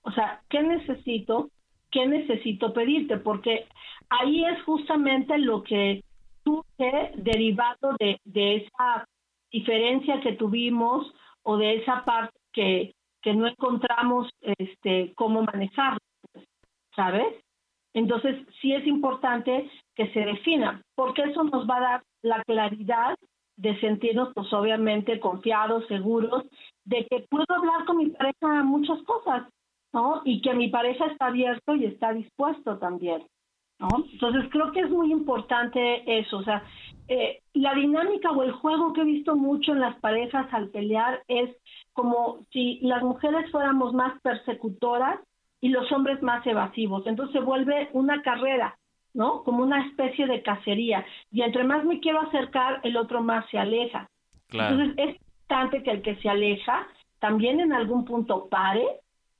O 0.02 0.10
sea, 0.10 0.40
¿qué 0.50 0.64
necesito? 0.64 1.50
¿Qué 1.92 2.08
necesito 2.08 2.72
pedirte? 2.72 3.18
Porque 3.18 3.68
ahí 4.10 4.44
es 4.44 4.60
justamente 4.64 5.38
lo 5.38 5.62
que 5.62 6.02
tuve 6.42 7.12
derivado 7.16 7.96
de, 7.98 8.18
de 8.24 8.56
esa 8.56 9.06
diferencia 9.50 10.20
que 10.20 10.32
tuvimos 10.32 11.12
o 11.42 11.56
de 11.56 11.76
esa 11.76 12.04
parte 12.04 12.38
que, 12.52 12.94
que 13.22 13.34
no 13.34 13.46
encontramos 13.46 14.28
este 14.58 15.12
cómo 15.14 15.42
manejar, 15.42 15.98
¿sabes? 16.94 17.34
Entonces, 17.94 18.36
sí 18.60 18.74
es 18.74 18.86
importante 18.86 19.70
que 19.94 20.12
se 20.12 20.20
defina, 20.20 20.82
porque 20.94 21.22
eso 21.22 21.42
nos 21.44 21.68
va 21.68 21.76
a 21.78 21.80
dar 21.80 22.02
la 22.22 22.42
claridad 22.44 23.16
de 23.56 23.78
sentirnos, 23.80 24.32
pues 24.34 24.52
obviamente, 24.52 25.18
confiados, 25.18 25.86
seguros, 25.88 26.44
de 26.84 27.06
que 27.10 27.26
puedo 27.28 27.46
hablar 27.48 27.84
con 27.86 27.96
mi 27.96 28.10
pareja 28.10 28.62
muchas 28.62 29.02
cosas, 29.02 29.48
¿no? 29.92 30.22
Y 30.24 30.40
que 30.42 30.54
mi 30.54 30.68
pareja 30.68 31.06
está 31.06 31.26
abierto 31.26 31.74
y 31.74 31.86
está 31.86 32.12
dispuesto 32.12 32.78
también, 32.78 33.24
¿no? 33.78 33.88
Entonces 34.12 34.44
creo 34.50 34.72
que 34.72 34.80
es 34.80 34.90
muy 34.90 35.12
importante 35.12 36.18
eso, 36.18 36.38
o 36.38 36.42
sea, 36.42 36.62
eh, 37.08 37.40
la 37.54 37.74
dinámica 37.74 38.30
o 38.30 38.42
el 38.42 38.52
juego 38.52 38.92
que 38.92 39.00
he 39.00 39.04
visto 39.04 39.34
mucho 39.34 39.72
en 39.72 39.80
las 39.80 39.98
parejas 40.00 40.46
al 40.52 40.68
pelear 40.68 41.22
es 41.26 41.56
como 41.94 42.40
si 42.52 42.80
las 42.82 43.02
mujeres 43.02 43.50
fuéramos 43.50 43.94
más 43.94 44.20
persecutoras 44.20 45.18
y 45.60 45.70
los 45.70 45.90
hombres 45.90 46.22
más 46.22 46.46
evasivos. 46.46 47.06
Entonces 47.06 47.32
se 47.32 47.40
vuelve 47.40 47.88
una 47.94 48.20
carrera, 48.22 48.76
¿no? 49.14 49.42
Como 49.42 49.62
una 49.62 49.86
especie 49.86 50.26
de 50.26 50.42
cacería. 50.42 51.04
Y 51.32 51.42
entre 51.42 51.64
más 51.64 51.84
me 51.84 51.98
quiero 52.00 52.20
acercar, 52.20 52.80
el 52.82 52.96
otro 52.96 53.22
más 53.22 53.48
se 53.50 53.58
aleja. 53.58 54.08
Entonces 54.50 54.94
es 54.98 55.16
importante 55.16 55.82
que 55.82 55.90
el 55.90 56.02
que 56.02 56.16
se 56.16 56.28
aleja 56.28 56.86
también 57.20 57.60
en 57.60 57.72
algún 57.72 58.04
punto 58.04 58.48
pare 58.48 58.86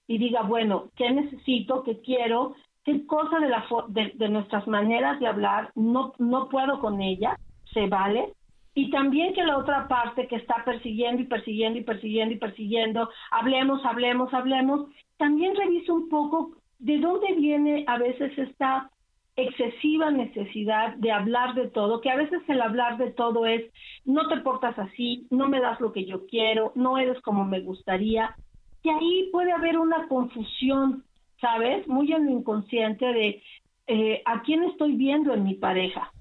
y 0.06 0.16
diga, 0.16 0.42
bueno, 0.42 0.88
¿qué 0.96 1.10
necesito? 1.10 1.82
¿Qué 1.82 2.00
quiero? 2.00 2.54
¿Qué 2.88 3.04
cosa 3.04 3.38
de, 3.38 3.50
la 3.50 3.66
de, 3.88 4.12
de 4.14 4.28
nuestras 4.30 4.66
maneras 4.66 5.20
de 5.20 5.26
hablar 5.26 5.72
no, 5.74 6.14
no 6.16 6.48
puedo 6.48 6.80
con 6.80 7.02
ella? 7.02 7.36
¿Se 7.74 7.86
vale? 7.86 8.32
Y 8.72 8.88
también 8.88 9.34
que 9.34 9.44
la 9.44 9.58
otra 9.58 9.88
parte 9.88 10.26
que 10.26 10.36
está 10.36 10.64
persiguiendo 10.64 11.20
y 11.20 11.26
persiguiendo 11.26 11.78
y 11.78 11.84
persiguiendo 11.84 12.34
y 12.34 12.38
persiguiendo, 12.38 13.10
hablemos, 13.30 13.84
hablemos, 13.84 14.32
hablemos, 14.32 14.88
también 15.18 15.54
revise 15.54 15.92
un 15.92 16.08
poco 16.08 16.52
de 16.78 16.98
dónde 16.98 17.34
viene 17.34 17.84
a 17.86 17.98
veces 17.98 18.32
esta 18.38 18.90
excesiva 19.36 20.10
necesidad 20.10 20.94
de 20.96 21.12
hablar 21.12 21.54
de 21.56 21.68
todo, 21.68 22.00
que 22.00 22.10
a 22.10 22.16
veces 22.16 22.40
el 22.48 22.62
hablar 22.62 22.96
de 22.96 23.10
todo 23.10 23.44
es, 23.44 23.70
no 24.06 24.28
te 24.28 24.38
portas 24.38 24.78
así, 24.78 25.26
no 25.28 25.46
me 25.46 25.60
das 25.60 25.78
lo 25.78 25.92
que 25.92 26.06
yo 26.06 26.26
quiero, 26.26 26.72
no 26.74 26.96
eres 26.96 27.20
como 27.20 27.44
me 27.44 27.60
gustaría, 27.60 28.34
y 28.82 28.88
ahí 28.88 29.28
puede 29.30 29.52
haber 29.52 29.76
una 29.78 30.08
confusión, 30.08 31.04
¿sabes? 31.40 31.86
Muy 31.88 32.12
en 32.12 32.26
lo 32.26 32.32
inconsciente 32.32 33.06
de 33.06 33.42
eh, 33.86 34.22
a 34.24 34.42
quién 34.42 34.64
estoy 34.64 34.96
viendo 34.96 35.32
en 35.32 35.44
mi 35.44 35.54
pareja. 35.54 36.12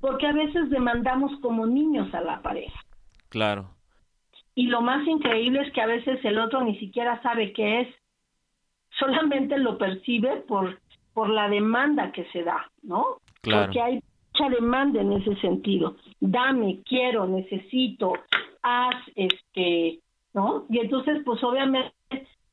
Porque 0.00 0.26
a 0.26 0.32
veces 0.32 0.70
demandamos 0.70 1.32
como 1.40 1.66
niños 1.66 2.12
a 2.14 2.20
la 2.20 2.40
pareja. 2.42 2.80
Claro. 3.28 3.70
Y 4.54 4.66
lo 4.66 4.80
más 4.80 5.06
increíble 5.06 5.62
es 5.62 5.72
que 5.72 5.80
a 5.80 5.86
veces 5.86 6.24
el 6.24 6.38
otro 6.38 6.62
ni 6.62 6.78
siquiera 6.78 7.20
sabe 7.22 7.52
qué 7.52 7.80
es. 7.80 7.88
Solamente 8.98 9.58
lo 9.58 9.78
percibe 9.78 10.38
por, 10.48 10.80
por 11.14 11.30
la 11.30 11.48
demanda 11.48 12.12
que 12.12 12.24
se 12.26 12.42
da, 12.42 12.70
¿no? 12.82 13.18
Claro. 13.40 13.66
Porque 13.66 13.80
hay 13.80 14.02
mucha 14.32 14.50
demanda 14.50 15.00
en 15.00 15.12
ese 15.12 15.36
sentido. 15.36 15.96
Dame, 16.20 16.80
quiero, 16.84 17.26
necesito, 17.26 18.12
haz, 18.62 18.96
este, 19.14 20.00
¿no? 20.32 20.66
Y 20.68 20.78
entonces, 20.78 21.22
pues 21.24 21.42
obviamente 21.42 21.92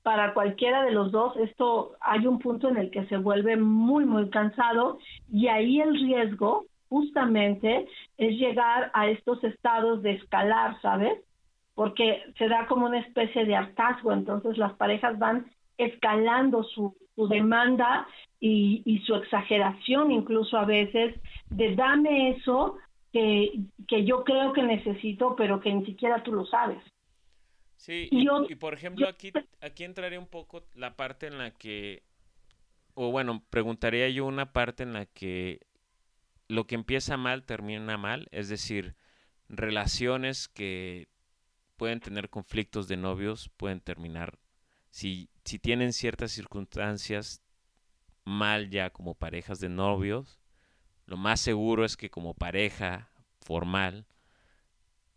para 0.05 0.35
cualquiera 0.35 0.83
de 0.83 0.91
los 0.91 1.11
dos, 1.11 1.35
esto 1.37 1.93
hay 1.99 2.27
un 2.27 2.37
punto 2.37 2.69
en 2.69 2.77
el 2.77 2.91
que 2.91 3.07
se 3.07 3.17
vuelve 3.17 3.57
muy, 3.57 4.05
muy 4.05 4.29
cansado 4.29 4.99
y 5.33 5.47
ahí 5.47 5.81
el 5.81 5.95
riesgo 5.95 6.65
justamente 6.89 7.87
es 8.19 8.37
llegar 8.37 8.91
a 8.93 9.07
estos 9.07 9.43
estados 9.43 10.03
de 10.03 10.11
escalar, 10.11 10.79
¿sabes? 10.83 11.23
Porque 11.73 12.21
se 12.37 12.47
da 12.47 12.67
como 12.67 12.85
una 12.85 12.99
especie 12.99 13.45
de 13.45 13.55
hartazgo, 13.55 14.13
entonces 14.13 14.59
las 14.59 14.73
parejas 14.73 15.17
van 15.17 15.47
escalando 15.79 16.63
su, 16.65 16.95
su 17.15 17.27
demanda 17.27 18.05
y, 18.39 19.01
su 19.07 19.15
exageración 19.15 20.11
incluso 20.11 20.55
a 20.55 20.65
veces 20.65 21.15
de 21.49 21.75
dame 21.75 22.29
eso 22.29 22.77
que, 23.11 23.53
que 23.87 24.05
yo 24.05 24.23
creo 24.23 24.53
que 24.53 24.61
necesito, 24.61 25.35
pero 25.35 25.61
que 25.61 25.73
ni 25.73 25.83
siquiera 25.83 26.21
tú 26.21 26.31
lo 26.31 26.45
sabes. 26.45 26.77
Sí, 27.77 28.09
y, 28.11 28.55
por 28.55 28.73
ejemplo, 28.73 29.07
aquí, 29.07 29.31
aquí 29.61 29.83
entraría 29.83 30.19
un 30.19 30.27
poco 30.27 30.65
la 30.73 30.95
parte 30.95 31.27
en 31.27 31.37
la 31.37 31.51
que, 31.51 32.03
o 32.93 33.11
bueno, 33.11 33.43
preguntaría 33.49 34.09
yo 34.09 34.25
una 34.25 34.53
parte 34.53 34.83
en 34.83 34.93
la 34.93 35.05
que 35.05 35.59
lo 36.47 36.67
que 36.67 36.75
empieza 36.75 37.17
mal 37.17 37.43
termina 37.43 37.97
mal, 37.97 38.27
es 38.31 38.49
decir, 38.49 38.95
relaciones 39.49 40.47
que 40.47 41.07
pueden 41.75 41.99
tener 41.99 42.29
conflictos 42.29 42.87
de 42.87 42.97
novios 42.97 43.49
pueden 43.57 43.81
terminar 43.81 44.39
si, 44.95 45.29
si 45.43 45.59
tienen 45.59 45.91
ciertas 45.91 46.31
circunstancias 46.31 47.41
mal 48.23 48.69
ya 48.69 48.91
como 48.91 49.13
parejas 49.13 49.59
de 49.59 49.67
novios, 49.67 50.39
lo 51.05 51.17
más 51.17 51.41
seguro 51.41 51.83
es 51.83 51.97
que 51.97 52.09
como 52.09 52.33
pareja 52.33 53.11
formal 53.41 54.05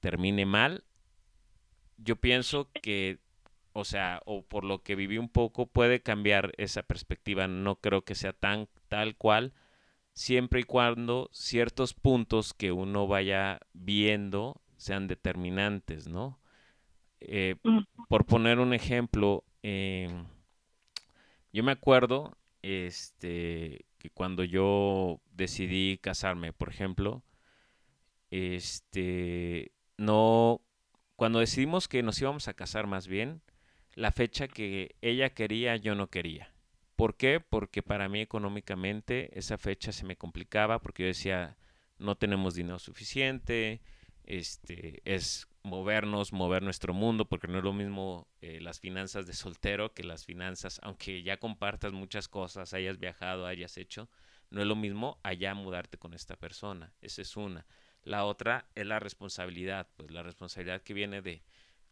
termine 0.01 0.47
mal. 0.47 0.83
Yo 1.99 2.17
pienso 2.17 2.71
que, 2.83 3.19
o 3.73 3.85
sea, 3.85 4.23
o 4.25 4.43
por 4.43 4.65
lo 4.65 4.83
que 4.83 4.97
viví 4.97 5.19
un 5.19 5.29
poco, 5.29 5.67
puede 5.67 6.01
cambiar 6.01 6.53
esa 6.57 6.83
perspectiva. 6.83 7.49
No 7.49 7.77
creo 7.77 8.03
que 8.03 8.15
sea 8.15 8.33
tan 8.33 8.69
tal 8.89 9.17
cual, 9.17 9.53
siempre 10.15 10.61
y 10.61 10.65
cuando 10.65 11.29
ciertos 11.33 11.95
puntos 11.95 12.55
que 12.55 12.73
uno 12.73 13.07
vaya 13.07 13.61
viendo 13.73 14.61
sean 14.77 15.07
determinantes, 15.09 16.09
¿no? 16.09 16.41
Eh, 17.21 17.57
por 18.09 18.27
poner 18.27 18.59
un 18.61 18.73
ejemplo, 18.75 19.45
em, 19.63 20.25
yo 21.53 21.63
me 21.65 21.73
acuerdo 21.73 22.37
este, 22.63 23.87
que 23.99 24.11
cuando 24.11 24.45
yo 24.45 25.21
decidí 25.33 25.99
casarme, 25.99 26.53
por 26.53 26.69
ejemplo, 26.71 27.23
este, 28.31 29.73
no, 29.97 30.61
cuando 31.19 31.41
decidimos 31.41 31.89
que 31.89 32.05
nos 32.05 32.21
íbamos 32.21 32.47
a 32.47 32.55
casar 32.55 32.87
más 32.87 33.09
bien, 33.09 33.43
la 33.97 34.13
fecha 34.13 34.47
que 34.47 34.95
ella 35.03 35.31
quería, 35.31 35.75
yo 35.75 35.97
no 35.97 36.11
quería. 36.11 36.55
¿Por 36.95 37.17
qué? 37.17 37.41
Porque 37.41 37.83
para 37.83 38.09
mí 38.09 38.21
económicamente 38.21 39.37
esa 39.37 39.59
fecha 39.59 39.91
se 39.91 40.07
me 40.07 40.15
complicaba 40.15 40.81
porque 40.81 41.03
yo 41.03 41.07
decía, 41.09 41.57
no 41.99 42.15
tenemos 42.15 42.55
dinero 42.55 42.79
suficiente, 42.79 43.81
este, 44.23 45.03
es 45.05 45.49
movernos, 45.65 46.33
mover 46.33 46.63
nuestro 46.63 46.95
mundo, 46.95 47.25
porque 47.29 47.49
no 47.49 47.59
es 47.59 47.65
lo 47.65 47.73
mismo 47.73 48.29
eh, 48.41 48.61
las 48.61 48.79
finanzas 48.79 49.27
de 49.27 49.33
soltero 49.33 49.93
que 49.95 50.05
las 50.05 50.25
finanzas, 50.25 50.79
aunque 50.85 51.25
ya 51.25 51.39
compartas 51.39 51.93
muchas 51.93 52.29
cosas, 52.29 52.75
hayas 52.75 53.01
viajado, 53.01 53.45
hayas 53.45 53.77
hecho, 53.77 54.09
no 54.51 54.61
es 54.61 54.69
lo 54.69 54.77
mismo 54.77 55.19
allá 55.25 55.53
mudarte 55.55 55.99
con 55.99 56.15
esta 56.15 56.37
persona. 56.37 56.95
Esa 57.01 57.23
es 57.23 57.37
una. 57.37 57.67
La 58.09 58.25
otra 58.25 58.67
es 58.75 58.87
la 58.87 58.99
responsabilidad, 58.99 59.87
pues 59.99 60.11
la 60.11 60.23
responsabilidad 60.23 60.81
que 60.81 60.95
viene 60.95 61.21
de, 61.21 61.43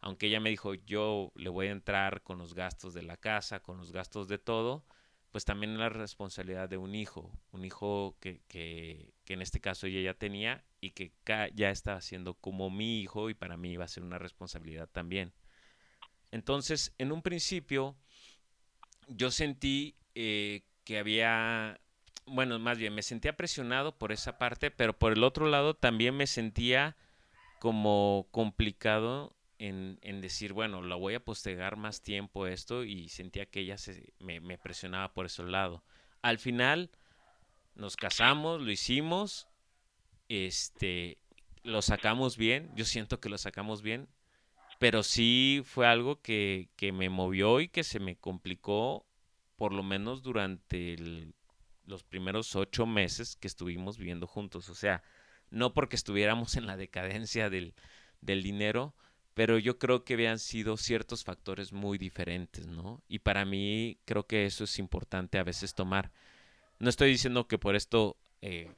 aunque 0.01 0.25
ella 0.25 0.39
me 0.39 0.49
dijo, 0.49 0.73
yo 0.73 1.31
le 1.35 1.49
voy 1.49 1.67
a 1.67 1.71
entrar 1.71 2.23
con 2.23 2.39
los 2.39 2.55
gastos 2.55 2.95
de 2.95 3.03
la 3.03 3.17
casa, 3.17 3.59
con 3.59 3.77
los 3.77 3.91
gastos 3.91 4.27
de 4.27 4.39
todo, 4.39 4.83
pues 5.31 5.45
también 5.45 5.77
la 5.77 5.89
responsabilidad 5.89 6.69
de 6.69 6.77
un 6.77 6.95
hijo, 6.95 7.31
un 7.51 7.65
hijo 7.65 8.17
que, 8.19 8.41
que, 8.47 9.13
en 9.27 9.43
este 9.43 9.59
caso 9.59 9.85
ella 9.85 10.01
ya 10.01 10.15
tenía 10.15 10.63
y 10.81 10.89
que 10.89 11.11
ya 11.53 11.69
estaba 11.69 12.01
siendo 12.01 12.33
como 12.33 12.71
mi 12.71 12.99
hijo 12.99 13.29
y 13.29 13.35
para 13.35 13.55
mí 13.55 13.73
iba 13.73 13.85
a 13.85 13.87
ser 13.87 14.01
una 14.01 14.17
responsabilidad 14.17 14.89
también. 14.89 15.33
Entonces, 16.31 16.95
en 16.97 17.11
un 17.11 17.21
principio, 17.21 17.95
yo 19.07 19.29
sentí 19.29 19.95
eh, 20.15 20.63
que 20.83 20.97
había, 20.97 21.79
bueno, 22.27 22.59
más 22.59 22.77
bien, 22.77 22.93
me 22.93 23.01
sentía 23.01 23.35
presionado 23.35 23.97
por 23.97 24.11
esa 24.11 24.37
parte, 24.37 24.69
pero 24.71 24.97
por 24.97 25.13
el 25.13 25.23
otro 25.23 25.47
lado 25.47 25.73
también 25.73 26.15
me 26.15 26.27
sentía 26.27 26.95
como 27.59 28.27
complicado 28.31 29.35
en, 29.59 29.97
en 30.01 30.21
decir, 30.21 30.53
bueno, 30.53 30.81
lo 30.81 30.99
voy 30.99 31.15
a 31.15 31.23
postergar 31.23 31.77
más 31.77 32.01
tiempo 32.01 32.45
esto 32.45 32.83
y 32.83 33.09
sentía 33.09 33.47
que 33.47 33.61
ella 33.61 33.77
se, 33.77 34.13
me, 34.19 34.57
presionaba 34.57 35.13
por 35.13 35.25
ese 35.25 35.43
lado. 35.43 35.83
Al 36.21 36.37
final, 36.37 36.91
nos 37.75 37.95
casamos, 37.95 38.61
lo 38.61 38.71
hicimos 38.71 39.47
este, 40.29 41.17
lo 41.63 41.81
sacamos 41.81 42.37
bien, 42.37 42.69
yo 42.75 42.85
siento 42.85 43.19
que 43.19 43.29
lo 43.29 43.37
sacamos 43.37 43.81
bien, 43.81 44.07
pero 44.79 45.01
sí 45.01 45.61
fue 45.65 45.87
algo 45.87 46.21
que, 46.21 46.69
que 46.75 46.91
me 46.91 47.09
movió 47.09 47.61
y 47.61 47.69
que 47.69 47.83
se 47.83 47.99
me 47.99 48.17
complicó 48.17 49.05
por 49.55 49.73
lo 49.73 49.81
menos 49.81 50.21
durante 50.21 50.95
los 51.87 52.03
primeros 52.03 52.55
ocho 52.55 52.85
meses 52.85 53.35
que 53.35 53.47
estuvimos 53.47 53.97
viviendo 53.97 54.27
juntos. 54.27 54.69
O 54.69 54.75
sea, 54.75 55.01
no 55.49 55.73
porque 55.73 55.95
estuviéramos 55.95 56.55
en 56.55 56.67
la 56.67 56.77
decadencia 56.77 57.49
del, 57.49 57.73
del 58.21 58.43
dinero, 58.43 58.93
pero 59.33 59.57
yo 59.57 59.79
creo 59.79 60.03
que 60.03 60.15
habían 60.15 60.39
sido 60.39 60.77
ciertos 60.77 61.23
factores 61.23 61.71
muy 61.71 61.97
diferentes, 61.97 62.67
¿no? 62.67 63.01
Y 63.07 63.19
para 63.19 63.45
mí 63.45 63.99
creo 64.05 64.27
que 64.27 64.45
eso 64.45 64.65
es 64.65 64.79
importante 64.79 65.39
a 65.39 65.43
veces 65.43 65.73
tomar. 65.73 66.11
No 66.79 66.89
estoy 66.89 67.09
diciendo 67.09 67.47
que 67.47 67.57
por 67.57 67.75
esto 67.75 68.17
eh, 68.41 68.71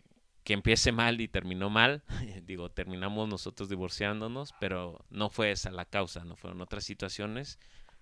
que 0.43 0.54
empiece 0.54 0.91
mal 0.91 1.22
y 1.22 1.28
terminó 1.28 1.69
mal. 1.69 2.04
Digo, 2.43 2.69
terminamos 2.69 3.28
nosotros 3.30 3.69
divorciándonos, 3.69 4.54
pero 4.60 5.06
no 5.10 5.30
fue 5.30 5.52
esa 5.52 5.72
la 5.72 5.86
causa, 5.86 6.26
no 6.26 6.36
fueron 6.36 6.62
otras 6.62 6.84
situaciones. 6.84 7.60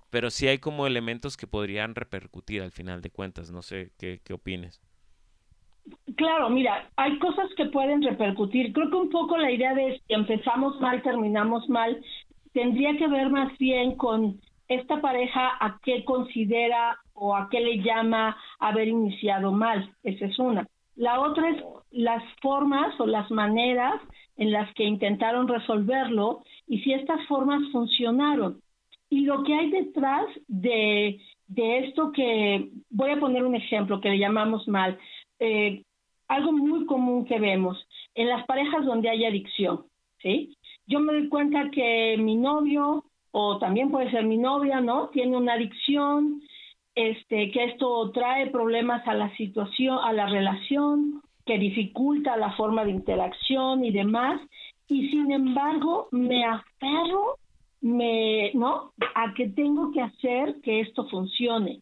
Pero 0.10 0.32
sí 0.32 0.48
hay 0.48 0.60
como 0.60 0.88
elementos 0.88 1.36
que 1.38 1.48
podrían 1.48 1.93
repercutir 1.93 2.62
al 2.62 2.72
final 2.72 3.02
de 3.02 3.10
cuentas. 3.10 3.52
No 3.52 3.62
sé 3.62 3.91
qué, 3.98 4.22
qué 4.24 4.34
opines. 4.34 4.82
Claro, 6.18 6.50
mira, 6.50 6.90
hay 6.96 7.20
cosas 7.20 7.48
que 7.56 7.66
pueden 7.66 8.02
repercutir. 8.02 8.74
Creo 8.74 8.90
que 8.90 8.96
un 8.96 9.10
poco 9.12 9.38
la 9.38 9.52
idea 9.52 9.76
de 9.76 10.02
si 10.08 10.14
empezamos 10.16 10.82
mal, 10.82 11.04
terminamos 11.04 11.70
mal, 11.70 12.02
tendría 12.54 12.98
que 12.98 13.08
ver 13.08 13.30
más 13.30 13.56
bien 13.60 13.96
con 13.96 14.42
esta 14.68 15.00
pareja 15.00 15.52
a 15.60 15.80
qué 15.84 16.04
considera 16.04 16.98
o 17.14 17.36
a 17.36 17.48
qué 17.52 17.60
le 17.60 17.84
llama 17.84 18.36
haber 18.58 18.88
iniciado 18.88 19.52
mal. 19.52 19.92
Esa 20.04 20.26
es 20.26 20.40
una. 20.40 20.68
La 20.96 21.22
otra 21.22 21.52
es 21.52 21.64
las 21.92 22.24
formas 22.42 23.00
o 23.00 23.06
las 23.06 23.30
maneras 23.30 24.02
en 24.38 24.52
las 24.52 24.74
que 24.74 24.86
intentaron 24.86 25.48
resolverlo 25.48 26.42
y 26.68 26.80
si 26.80 26.94
estas 26.94 27.24
formas 27.28 27.62
funcionaron. 27.72 28.60
Y 29.08 29.22
lo 29.22 29.44
que 29.44 29.54
hay 29.54 29.70
detrás 29.70 30.26
de, 30.48 31.20
esto 31.56 32.12
que, 32.12 32.72
voy 32.90 33.12
a 33.12 33.20
poner 33.20 33.44
un 33.44 33.54
ejemplo 33.54 34.02
que 34.02 34.10
le 34.10 34.18
llamamos 34.18 34.68
mal, 34.68 34.98
eh, 35.40 35.84
algo 36.28 36.52
muy 36.52 36.86
común 36.86 37.26
que 37.26 37.40
vemos 37.40 37.78
en 38.16 38.28
las 38.30 38.46
parejas 38.46 38.86
donde 38.86 39.10
hay 39.10 39.26
adicción, 39.26 39.86
¿sí? 40.22 40.56
Yo 40.88 41.00
me 41.00 41.13
doy 41.13 41.30
cuenta 41.30 41.70
que 41.72 42.18
mi 42.18 42.36
novio, 42.36 43.04
o 43.32 43.58
también 43.60 43.92
puede 43.92 44.12
ser 44.12 44.26
mi 44.26 44.38
novia, 44.38 44.82
¿no? 44.82 45.10
Tiene 45.10 45.38
una 45.38 45.54
adicción, 45.54 46.42
este, 46.96 47.52
que 47.52 47.66
esto 47.66 48.12
trae 48.12 48.48
problemas 48.48 49.08
a 49.08 49.13
la 49.13 49.36
situación, 49.38 50.00
a 50.04 50.13
la 50.13 50.28
relación, 50.28 51.22
que 51.46 51.58
dificulta 51.58 52.38
la 52.38 52.52
forma 52.54 52.84
de 52.84 52.92
interacción 52.92 53.86
y 53.86 53.92
demás, 53.92 54.42
y 54.88 55.10
sin 55.10 55.32
embargo 55.32 56.08
me 56.12 56.44
aferro 56.46 57.36
me, 57.82 58.52
¿no? 58.54 58.94
a 59.16 59.34
que 59.34 59.50
tengo 59.50 59.92
que 59.92 60.02
hacer 60.02 60.60
que 60.62 60.82
esto 60.82 61.08
funcione. 61.10 61.82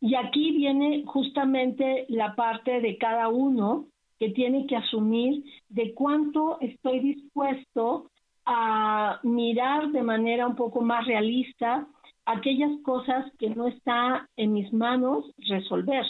Y 0.00 0.14
aquí 0.14 0.52
viene 0.52 1.04
justamente 1.06 2.06
la 2.08 2.34
parte 2.34 2.80
de 2.80 2.98
cada 2.98 3.28
uno 3.28 3.86
que 4.18 4.30
tiene 4.30 4.66
que 4.66 4.76
asumir 4.76 5.44
de 5.68 5.94
cuánto 5.94 6.58
estoy 6.60 7.00
dispuesto 7.00 8.10
a 8.44 9.20
mirar 9.22 9.90
de 9.90 10.02
manera 10.02 10.46
un 10.46 10.56
poco 10.56 10.80
más 10.80 11.06
realista 11.06 11.86
aquellas 12.24 12.70
cosas 12.82 13.26
que 13.38 13.50
no 13.50 13.66
está 13.66 14.28
en 14.36 14.52
mis 14.52 14.72
manos 14.72 15.24
resolver. 15.38 16.04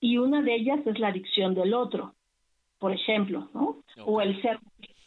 Y 0.00 0.18
una 0.18 0.42
de 0.42 0.54
ellas 0.54 0.80
es 0.86 0.98
la 0.98 1.08
adicción 1.08 1.54
del 1.54 1.74
otro, 1.74 2.14
por 2.78 2.92
ejemplo, 2.92 3.48
¿no? 3.54 3.82
O 4.06 4.20
el 4.20 4.40
ser 4.42 4.58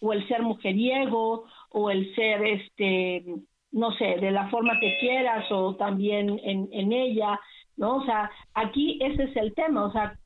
o 0.02 0.12
el 0.12 0.28
ser 0.28 0.42
mujeriego 0.44 1.46
o 1.70 1.90
el 1.90 2.14
ser 2.14 2.46
este 2.46 3.24
no 3.72 3.92
sé, 3.94 4.18
de 4.20 4.30
la 4.30 4.50
forma 4.50 4.80
que 4.80 4.98
quieras 5.00 5.52
o 5.52 5.76
también 5.76 6.40
en, 6.44 6.70
en 6.72 6.94
ella, 6.94 7.40
¿no? 7.78 7.98
O 7.98 8.06
sea, 8.06 8.30
aquí 8.54 9.00
ese 9.02 9.24
es 9.24 9.36
el 9.36 9.54
tema, 9.54 9.86
o 9.86 9.92
sea, 9.92 10.18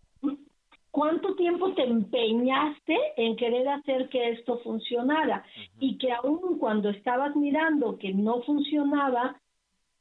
¿cuánto 0.92 1.36
tiempo 1.36 1.74
te 1.74 1.84
empeñaste 1.84 2.98
en 3.18 3.36
querer 3.36 3.68
hacer 3.70 4.10
que 4.10 4.30
esto 4.30 4.60
funcionara? 4.60 5.44
Y 5.80 5.98
que 5.98 6.12
aún 6.12 6.58
cuando 6.58 6.90
estabas 6.90 7.36
mirando 7.36 7.98
que 7.98 8.14
no 8.14 8.42
funcionaba, 8.42 9.40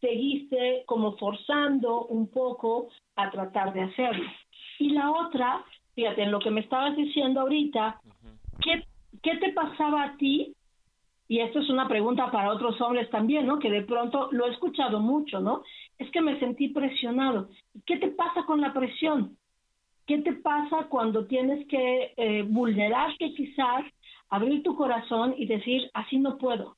seguiste 0.01 0.85
como 0.87 1.17
forzando 1.17 2.07
un 2.07 2.29
poco 2.29 2.89
a 3.17 3.31
tratar 3.31 3.73
de 3.73 3.83
hacerlo. 3.83 4.25
Y 4.79 4.91
la 4.91 5.11
otra, 5.11 5.65
fíjate, 5.95 6.23
en 6.23 6.31
lo 6.31 6.39
que 6.39 6.51
me 6.51 6.61
estabas 6.61 6.97
diciendo 6.97 7.41
ahorita, 7.41 8.01
¿qué, 8.63 8.85
¿qué 9.23 9.37
te 9.37 9.53
pasaba 9.53 10.03
a 10.03 10.17
ti? 10.17 10.55
Y 11.29 11.41
esto 11.41 11.59
es 11.59 11.69
una 11.71 11.89
pregunta 11.89 12.31
para 12.31 12.53
otros 12.53 12.81
hombres 12.81 13.11
también, 13.11 13.47
¿no? 13.47 13.59
Que 13.59 13.71
de 13.71 13.83
pronto 13.83 14.29
lo 14.33 14.47
he 14.47 14.53
escuchado 14.53 15.01
mucho, 15.01 15.41
¿no? 15.41 15.63
Es 15.99 16.11
que 16.11 16.21
me 16.21 16.39
sentí 16.39 16.69
presionado. 16.69 17.49
¿Qué 17.87 17.97
te 17.97 18.09
pasa 18.09 18.45
con 18.45 18.61
la 18.61 18.73
presión? 18.73 19.37
¿Qué 20.07 20.19
te 20.19 20.35
pasa 20.35 20.87
cuando 20.89 21.27
tienes 21.27 21.67
que 21.69 22.13
eh, 22.17 22.43
vulnerarte 22.43 23.33
quizás, 23.35 23.85
abrir 24.29 24.63
tu 24.63 24.77
corazón 24.77 25.35
y 25.37 25.47
decir, 25.47 25.91
así 25.95 26.19
no 26.19 26.39
puedo? 26.39 26.77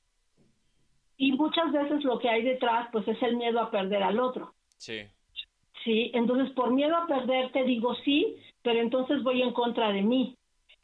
Y 1.17 1.33
muchas 1.33 1.71
veces 1.71 2.03
lo 2.03 2.17
que 2.17 2.29
hay 2.29 2.43
detrás, 2.43 2.87
pues 2.91 3.07
es 3.07 3.21
el 3.21 3.35
miedo 3.35 3.59
a 3.59 3.69
perder 3.69 4.01
al 4.03 4.19
otro. 4.19 4.53
Sí. 4.77 5.01
Sí, 5.83 6.11
entonces 6.13 6.49
por 6.51 6.73
miedo 6.73 6.95
a 6.95 7.07
perderte 7.07 7.63
digo 7.63 7.93
sí, 8.05 8.37
pero 8.61 8.79
entonces 8.79 9.23
voy 9.23 9.41
en 9.41 9.53
contra 9.53 9.91
de 9.91 10.01
mí. 10.01 10.37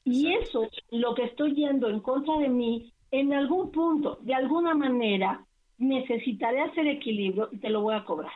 Y 0.04 0.34
eso, 0.34 0.70
lo 0.92 1.16
que 1.16 1.24
estoy 1.24 1.56
yendo 1.56 1.90
en 1.90 2.00
contra 2.00 2.38
de 2.38 2.50
mí, 2.50 2.94
en 3.12 3.34
algún 3.34 3.72
punto, 3.72 4.20
de 4.22 4.36
alguna 4.36 4.76
manera, 4.76 5.44
necesitaré 5.78 6.62
hacer 6.62 6.88
equilibrio 6.88 7.50
y 7.52 7.58
te 7.58 7.70
lo 7.70 7.82
voy 7.82 7.96
a 7.96 8.06
cobrar. 8.06 8.34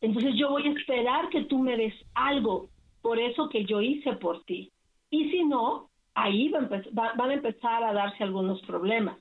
Entonces 0.00 0.34
yo 0.36 0.50
voy 0.50 0.66
a 0.66 0.72
esperar 0.72 1.28
que 1.28 1.44
tú 1.44 1.58
me 1.58 1.76
des 1.76 1.94
algo 2.14 2.68
por 3.02 3.18
eso 3.18 3.48
que 3.48 3.64
yo 3.64 3.80
hice 3.80 4.14
por 4.14 4.44
ti. 4.44 4.70
Y 5.10 5.30
si 5.30 5.44
no, 5.44 5.90
ahí 6.14 6.48
van 6.50 7.30
a 7.30 7.34
empezar 7.34 7.84
a 7.84 7.92
darse 7.92 8.24
algunos 8.24 8.60
problemas. 8.62 9.18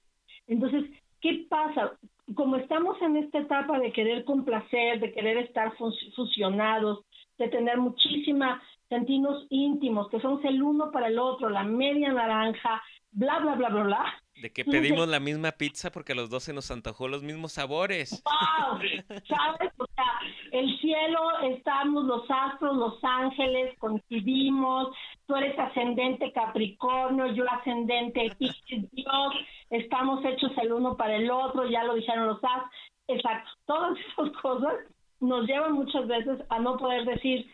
Entonces, 0.47 0.85
¿qué 1.19 1.45
pasa? 1.49 1.93
Como 2.35 2.55
estamos 2.55 3.01
en 3.01 3.17
esta 3.17 3.39
etapa 3.39 3.79
de 3.79 3.91
querer 3.91 4.23
complacer, 4.23 4.99
de 4.99 5.11
querer 5.11 5.37
estar 5.37 5.73
fusionados, 6.15 7.05
de 7.37 7.47
tener 7.49 7.77
muchísima 7.77 8.61
sentirnos 8.89 9.47
íntimos, 9.49 10.09
que 10.09 10.19
somos 10.19 10.43
el 10.43 10.61
uno 10.61 10.91
para 10.91 11.07
el 11.07 11.17
otro, 11.17 11.49
la 11.49 11.63
media 11.63 12.11
naranja, 12.11 12.81
bla, 13.11 13.39
bla, 13.39 13.55
bla, 13.55 13.69
bla, 13.69 13.83
bla. 13.83 14.05
De 14.41 14.51
que 14.51 14.65
pedimos 14.65 15.07
la 15.07 15.19
misma 15.19 15.51
pizza 15.51 15.91
porque 15.91 16.13
a 16.13 16.15
los 16.15 16.29
dos 16.29 16.43
se 16.43 16.53
nos 16.53 16.71
antojó 16.71 17.07
los 17.07 17.21
mismos 17.21 17.53
sabores. 17.53 18.23
¡Wow! 18.23 18.79
¿Sabes? 19.27 19.71
O 19.77 19.85
sea, 19.93 20.19
el 20.51 20.79
cielo, 20.79 21.39
estamos 21.43 22.05
los 22.05 22.25
astros, 22.29 22.75
los 22.75 23.03
ángeles, 23.03 23.77
coincidimos, 23.77 24.95
tú 25.27 25.35
eres 25.35 25.57
ascendente 25.59 26.31
Capricornio, 26.33 27.27
yo 27.33 27.45
ascendente 27.51 28.35
Dios, 28.39 29.33
estamos 29.69 30.25
hechos 30.25 30.51
el 30.61 30.73
uno 30.73 30.97
para 30.97 31.15
el 31.15 31.29
otro, 31.29 31.69
ya 31.69 31.83
lo 31.83 31.93
dijeron 31.93 32.27
los 32.27 32.43
astros. 32.43 32.71
Exacto, 33.07 33.49
todas 33.65 33.97
esas 33.99 34.31
cosas 34.41 34.73
nos 35.19 35.45
llevan 35.45 35.73
muchas 35.73 36.07
veces 36.07 36.39
a 36.49 36.59
no 36.59 36.77
poder 36.77 37.05
decir, 37.05 37.45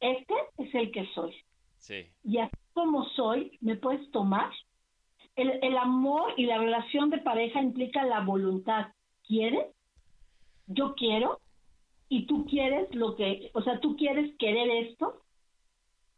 este 0.00 0.34
es 0.58 0.74
el 0.74 0.92
que 0.92 1.06
soy. 1.14 1.34
Sí. 1.78 2.06
Y 2.22 2.38
así 2.38 2.54
como 2.74 3.04
soy, 3.10 3.56
me 3.60 3.76
puedes 3.76 4.10
tomar. 4.10 4.50
El, 5.36 5.58
el 5.62 5.76
amor 5.76 6.32
y 6.36 6.46
la 6.46 6.58
relación 6.58 7.10
de 7.10 7.18
pareja 7.18 7.60
implica 7.60 8.04
la 8.04 8.20
voluntad. 8.20 8.88
¿Quieres? 9.26 9.66
Yo 10.66 10.94
quiero. 10.94 11.40
Y 12.08 12.26
tú 12.26 12.46
quieres 12.46 12.94
lo 12.94 13.16
que, 13.16 13.50
o 13.54 13.62
sea, 13.62 13.80
tú 13.80 13.96
quieres 13.96 14.36
querer 14.38 14.68
esto. 14.86 15.22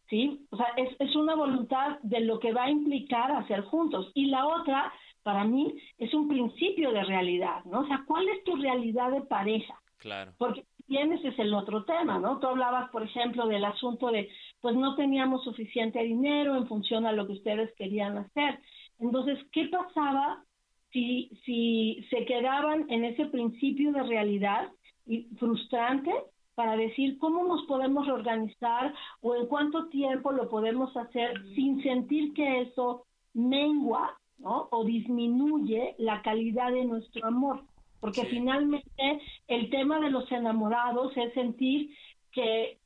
¿Sí? 0.09 0.47
O 0.51 0.57
sea, 0.57 0.67
es, 0.77 0.95
es 1.01 1.17
una 1.17 1.35
voluntad 1.35 1.99
de 2.03 2.21
lo 2.21 2.39
que 2.39 2.53
va 2.53 2.65
a 2.65 2.71
implicar 2.71 3.33
hacer 3.33 3.63
juntos. 3.63 4.13
Y 4.15 4.27
la 4.27 4.47
otra, 4.47 4.93
para 5.25 5.45
mí, 5.45 5.75
es 5.99 6.15
un 6.15 6.29
principio 6.29 6.93
de 6.93 7.03
realidad, 7.03 7.65
¿no? 7.65 7.81
O 7.81 7.87
sea, 7.87 8.05
¿cuál 8.07 8.29
es 8.29 8.45
tu 8.45 8.55
realidad 8.55 9.11
de 9.11 9.23
pareja? 9.23 9.75
Claro. 9.99 10.33
Porque 10.39 10.65
bien 10.87 11.13
ese 11.13 11.29
es 11.29 11.39
el 11.41 11.53
otro 11.55 11.85
tema, 11.85 12.19
¿no? 12.19 12.39
Tú 12.39 12.47
hablabas, 12.47 12.91
por 12.91 13.03
ejemplo, 13.03 13.47
del 13.49 13.65
asunto 13.65 14.13
de, 14.13 14.29
pues 14.61 14.77
no 14.77 14.95
teníamos 14.95 15.43
suficiente 15.43 16.03
dinero 16.03 16.57
en 16.57 16.69
función 16.69 17.07
a 17.07 17.13
lo 17.13 17.27
que 17.27 17.33
ustedes 17.33 17.75
querían 17.75 18.19
hacer. 18.19 18.61
Entonces, 18.99 19.39
¿qué 19.53 19.67
pasaba 19.67 20.45
si, 20.93 21.31
si 21.45 22.07
se 22.11 22.25
quedaban 22.25 22.87
en 22.91 23.05
ese 23.05 23.27
principio 23.27 23.93
de 23.93 24.03
realidad 24.03 24.71
y 25.07 25.25
frustrante 25.39 26.13
para 26.55 26.77
decir 26.77 27.19
cómo 27.19 27.45
nos 27.45 27.65
podemos 27.67 28.07
reorganizar 28.07 28.95
o 29.21 29.35
en 29.35 29.47
cuánto 29.47 29.89
tiempo 29.89 30.33
lo 30.33 30.49
podemos 30.49 30.97
hacer 30.97 31.43
sin 31.55 31.83
sentir 31.83 32.33
que 32.33 32.63
eso 32.63 33.05
mengua, 33.35 34.19
¿no? 34.39 34.69
O 34.71 34.85
disminuye 34.85 35.95
la 35.99 36.23
calidad 36.23 36.73
de 36.73 36.87
nuestro 36.87 37.27
amor 37.27 37.63
porque 38.01 38.25
finalmente 38.27 39.21
el 39.49 39.71
tema 39.71 39.99
de 40.01 40.11
los 40.11 40.31
enamorados 40.31 41.17
es 41.17 41.33
sentir 41.35 41.91
que 42.33 42.79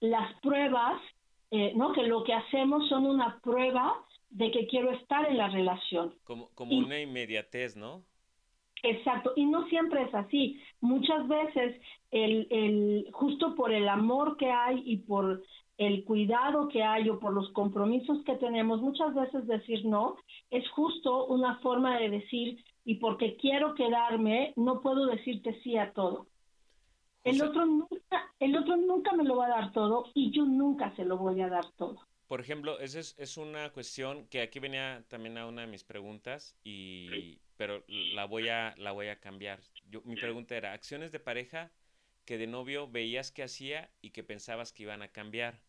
las 0.00 0.32
pruebas, 0.40 1.00
eh, 1.50 1.72
¿no? 1.74 1.92
Que 1.92 2.02
lo 2.02 2.24
que 2.24 2.34
hacemos 2.34 2.88
son 2.88 3.06
una 3.06 3.40
prueba 3.42 3.94
de 4.34 4.50
que 4.50 4.66
quiero 4.66 4.90
estar 4.90 5.28
en 5.30 5.38
la 5.38 5.48
relación. 5.48 6.12
Como, 6.24 6.50
como 6.54 6.76
una 6.76 7.00
inmediatez, 7.00 7.76
¿no? 7.76 8.02
Exacto, 8.82 9.32
y 9.36 9.46
no 9.46 9.66
siempre 9.68 10.02
es 10.02 10.14
así. 10.14 10.60
Muchas 10.80 11.26
veces, 11.28 11.80
el, 12.10 12.46
el, 12.50 13.08
justo 13.12 13.54
por 13.54 13.72
el 13.72 13.88
amor 13.88 14.36
que 14.36 14.50
hay 14.50 14.82
y 14.84 14.98
por 14.98 15.42
el 15.78 16.04
cuidado 16.04 16.68
que 16.68 16.82
hay 16.82 17.08
o 17.08 17.18
por 17.20 17.32
los 17.32 17.48
compromisos 17.52 18.22
que 18.24 18.34
tenemos, 18.34 18.82
muchas 18.82 19.14
veces 19.14 19.46
decir 19.46 19.86
no 19.86 20.16
es 20.50 20.68
justo 20.70 21.26
una 21.26 21.58
forma 21.60 21.98
de 21.98 22.10
decir, 22.10 22.62
y 22.84 22.96
porque 22.96 23.36
quiero 23.36 23.74
quedarme, 23.74 24.52
no 24.56 24.80
puedo 24.80 25.06
decirte 25.06 25.58
sí 25.62 25.78
a 25.78 25.92
todo. 25.92 26.26
El 27.22 27.40
otro, 27.40 27.64
nunca, 27.64 28.32
el 28.40 28.56
otro 28.56 28.76
nunca 28.76 29.12
me 29.12 29.24
lo 29.24 29.36
va 29.36 29.46
a 29.46 29.60
dar 29.60 29.72
todo 29.72 30.06
y 30.12 30.32
yo 30.32 30.44
nunca 30.44 30.94
se 30.96 31.04
lo 31.04 31.16
voy 31.16 31.40
a 31.40 31.48
dar 31.48 31.64
todo. 31.78 32.00
Por 32.34 32.40
ejemplo, 32.40 32.80
esa 32.80 32.98
es, 32.98 33.14
es 33.16 33.36
una 33.36 33.70
cuestión 33.70 34.26
que 34.26 34.42
aquí 34.42 34.58
venía 34.58 35.04
también 35.06 35.38
a 35.38 35.46
una 35.46 35.60
de 35.60 35.68
mis 35.68 35.84
preguntas, 35.84 36.56
y, 36.64 37.38
pero 37.56 37.84
la 37.86 38.24
voy 38.24 38.48
a, 38.48 38.74
la 38.76 38.90
voy 38.90 39.06
a 39.06 39.20
cambiar. 39.20 39.60
Yo, 39.88 40.02
mi 40.02 40.16
pregunta 40.16 40.56
era, 40.56 40.72
acciones 40.72 41.12
de 41.12 41.20
pareja 41.20 41.70
que 42.24 42.36
de 42.36 42.48
novio 42.48 42.90
veías 42.90 43.30
que 43.30 43.44
hacía 43.44 43.88
y 44.02 44.10
que 44.10 44.24
pensabas 44.24 44.72
que 44.72 44.82
iban 44.82 45.00
a 45.02 45.12
cambiar. 45.12 45.60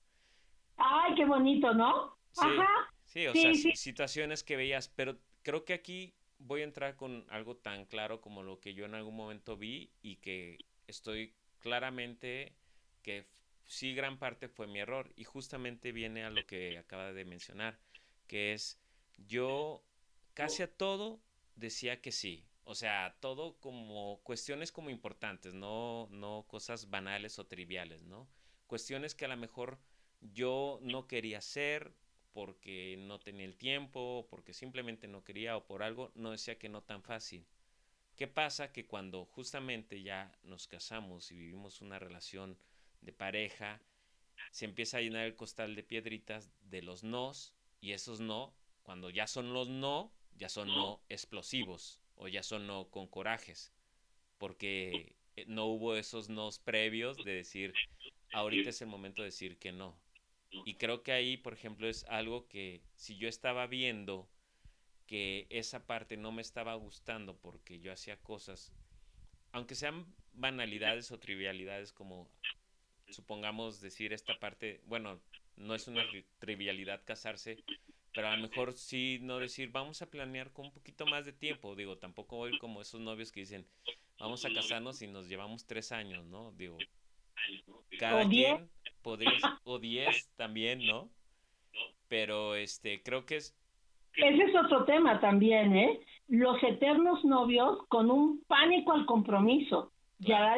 Ay, 0.78 1.14
qué 1.14 1.26
bonito, 1.26 1.72
¿no? 1.72 2.18
Sí, 2.32 2.48
Ajá. 2.48 2.92
sí 3.04 3.28
o 3.28 3.36
sea, 3.36 3.54
situaciones 3.76 4.44
que 4.44 4.56
veías, 4.56 4.88
pero 4.88 5.20
creo 5.44 5.66
que 5.66 5.74
aquí 5.74 6.16
voy 6.40 6.62
a 6.62 6.64
entrar 6.64 6.96
con 6.96 7.28
algo 7.30 7.58
tan 7.58 7.86
claro 7.86 8.22
como 8.22 8.42
lo 8.42 8.60
que 8.60 8.74
yo 8.74 8.86
en 8.86 8.96
algún 8.96 9.16
momento 9.16 9.56
vi 9.56 9.92
y 10.02 10.16
que 10.16 10.58
estoy 10.88 11.36
claramente 11.60 12.56
que 13.04 13.28
sí 13.66 13.94
gran 13.94 14.18
parte 14.18 14.48
fue 14.48 14.68
mi 14.68 14.80
error 14.80 15.12
y 15.16 15.24
justamente 15.24 15.92
viene 15.92 16.24
a 16.24 16.30
lo 16.30 16.46
que 16.46 16.78
acaba 16.78 17.14
de 17.14 17.26
mencionar, 17.26 17.80
que 18.28 18.54
es 18.54 18.80
yo 19.18 19.84
casi 20.34 20.64
a 20.64 20.72
todo 20.72 21.22
decía 21.56 22.02
que 22.02 22.12
sí. 22.12 22.46
O 22.64 22.74
sea, 22.74 23.16
todo 23.20 23.60
como 23.60 24.20
cuestiones 24.24 24.72
como 24.72 24.90
importantes, 24.90 25.54
no, 25.54 26.08
no 26.12 26.46
cosas 26.48 26.90
banales 26.90 27.38
o 27.38 27.46
triviales, 27.46 28.04
¿no? 28.04 28.28
Cuestiones 28.66 29.14
que 29.14 29.26
a 29.26 29.28
lo 29.28 29.38
mejor 29.38 29.80
yo 30.22 30.80
no 30.82 31.08
quería 31.08 31.38
hacer, 31.38 31.94
porque 32.34 32.98
no 33.00 33.20
tenía 33.20 33.46
el 33.46 33.56
tiempo, 33.56 34.28
porque 34.30 34.54
simplemente 34.54 35.08
no 35.08 35.24
quería 35.24 35.56
o 35.56 35.66
por 35.66 35.84
algo, 35.84 36.12
no 36.16 36.32
decía 36.32 36.58
que 36.58 36.68
no 36.68 36.82
tan 36.82 37.02
fácil. 37.02 37.46
¿Qué 38.18 38.28
pasa? 38.28 38.74
Que 38.74 38.86
cuando 38.88 39.26
justamente 39.26 40.02
ya 40.02 40.32
nos 40.44 40.68
casamos 40.68 41.32
y 41.32 41.38
vivimos 41.38 41.82
una 41.82 42.00
relación 42.00 42.58
de 43.06 43.14
pareja, 43.14 43.82
se 44.52 44.66
empieza 44.66 44.98
a 44.98 45.02
llenar 45.02 45.26
el 45.26 45.36
costal 45.36 45.76
de 45.76 45.84
piedritas 45.84 46.52
de 46.64 46.82
los 46.82 47.04
nos 47.04 47.54
y 47.82 47.92
esos 47.92 48.20
no, 48.20 48.54
cuando 48.84 49.10
ya 49.10 49.28
son 49.28 49.54
los 49.54 49.70
no, 49.70 50.12
ya 50.38 50.50
son 50.50 50.68
no 50.68 51.02
explosivos 51.10 52.02
o 52.16 52.28
ya 52.28 52.44
son 52.44 52.68
no 52.68 52.90
con 52.90 53.08
corajes, 53.08 53.74
porque 54.38 55.16
eh, 55.36 55.46
no 55.48 55.66
hubo 55.66 55.96
esos 55.96 56.30
nos 56.30 56.60
previos 56.60 57.18
de 57.24 57.34
decir, 57.34 57.74
ahorita 58.32 58.70
es 58.70 58.82
el 58.82 58.88
momento 58.88 59.22
de 59.22 59.28
decir 59.28 59.58
que 59.58 59.72
no. 59.72 59.98
Y 60.66 60.76
creo 60.76 61.04
que 61.04 61.12
ahí, 61.12 61.36
por 61.36 61.54
ejemplo, 61.54 61.88
es 61.90 62.06
algo 62.06 62.48
que 62.48 62.82
si 62.96 63.18
yo 63.18 63.28
estaba 63.28 63.68
viendo 63.68 64.30
que 65.06 65.48
esa 65.50 65.86
parte 65.86 66.18
no 66.18 66.32
me 66.32 66.42
estaba 66.42 66.76
gustando 66.76 67.38
porque 67.38 67.80
yo 67.80 67.92
hacía 67.92 68.18
cosas, 68.18 68.72
aunque 69.52 69.76
sean 69.76 70.06
banalidades 70.34 71.12
o 71.12 71.20
trivialidades 71.20 71.92
como 71.92 72.30
supongamos 73.16 73.82
decir 73.82 74.14
esta 74.14 74.38
parte, 74.38 74.82
bueno, 74.86 75.20
no 75.56 75.74
es 75.74 75.88
una 75.88 76.04
trivialidad 76.40 77.02
casarse, 77.06 77.64
pero 78.14 78.28
a 78.28 78.36
lo 78.36 78.44
mejor 78.44 78.74
sí 78.74 79.20
no 79.22 79.40
decir, 79.40 79.72
vamos 79.72 80.02
a 80.02 80.10
planear 80.10 80.52
con 80.52 80.66
un 80.66 80.72
poquito 80.72 81.06
más 81.06 81.26
de 81.26 81.34
tiempo, 81.34 81.76
digo, 81.76 81.98
tampoco 81.98 82.38
voy 82.38 82.58
como 82.60 82.82
esos 82.82 83.02
novios 83.02 83.32
que 83.32 83.42
dicen, 83.42 83.66
vamos 84.20 84.46
a 84.46 84.54
casarnos 84.54 85.02
y 85.02 85.08
nos 85.08 85.28
llevamos 85.28 85.66
tres 85.66 85.92
años, 85.92 86.26
¿no? 86.26 86.52
Digo, 86.54 86.78
cada 88.00 88.28
quien 88.28 88.70
podría, 89.02 89.32
o 89.64 89.80
10 89.80 90.32
también, 90.36 90.86
¿no? 90.86 91.10
Pero 92.08 92.56
este, 92.56 93.02
creo 93.02 93.26
que 93.26 93.38
es... 93.38 93.58
Ese 94.16 94.44
es 94.44 94.56
otro 94.56 94.86
tema 94.86 95.20
también, 95.20 95.76
¿eh? 95.76 96.00
Los 96.28 96.62
eternos 96.64 97.24
novios 97.26 97.86
con 97.90 98.10
un 98.10 98.44
pánico 98.46 98.94
al 98.94 99.06
compromiso, 99.06 99.92
ya 100.20 100.56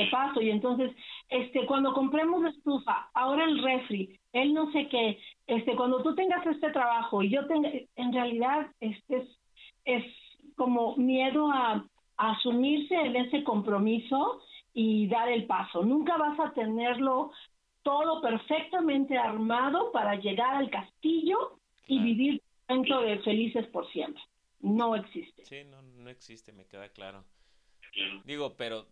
siguiente 0.00 0.10
paso. 0.10 0.40
Y 0.40 0.50
entonces, 0.50 0.92
este, 1.28 1.66
cuando 1.66 1.92
compremos 1.92 2.42
la 2.42 2.50
estufa, 2.50 3.10
ahora 3.14 3.44
el 3.44 3.62
refri, 3.62 4.18
él 4.32 4.54
no 4.54 4.70
sé 4.72 4.88
qué, 4.88 5.18
este, 5.46 5.74
cuando 5.74 6.02
tú 6.02 6.14
tengas 6.14 6.46
este 6.46 6.70
trabajo 6.70 7.22
y 7.22 7.30
yo 7.30 7.46
tenga, 7.46 7.70
en 7.96 8.12
realidad, 8.12 8.66
este 8.80 9.16
es, 9.16 9.28
es 9.84 10.04
como 10.56 10.96
miedo 10.96 11.50
a, 11.50 11.84
a 12.16 12.30
asumirse 12.32 12.94
en 12.94 13.16
ese 13.16 13.42
compromiso 13.44 14.40
y 14.72 15.08
dar 15.08 15.28
el 15.28 15.46
paso. 15.46 15.82
Nunca 15.82 16.16
vas 16.16 16.38
a 16.38 16.52
tenerlo 16.52 17.32
todo 17.82 18.20
perfectamente 18.20 19.16
armado 19.16 19.90
para 19.90 20.14
llegar 20.16 20.54
al 20.54 20.70
castillo 20.70 21.58
y 21.86 21.98
vivir 21.98 22.42
dentro 22.68 23.00
de 23.00 23.18
felices 23.20 23.66
por 23.68 23.90
siempre. 23.90 24.22
No 24.60 24.94
existe. 24.94 25.44
Sí, 25.44 25.64
no, 25.64 25.82
no 25.82 26.10
existe, 26.10 26.52
me 26.52 26.66
queda 26.66 26.90
claro. 26.90 27.24
Digo, 28.24 28.54
pero 28.56 28.86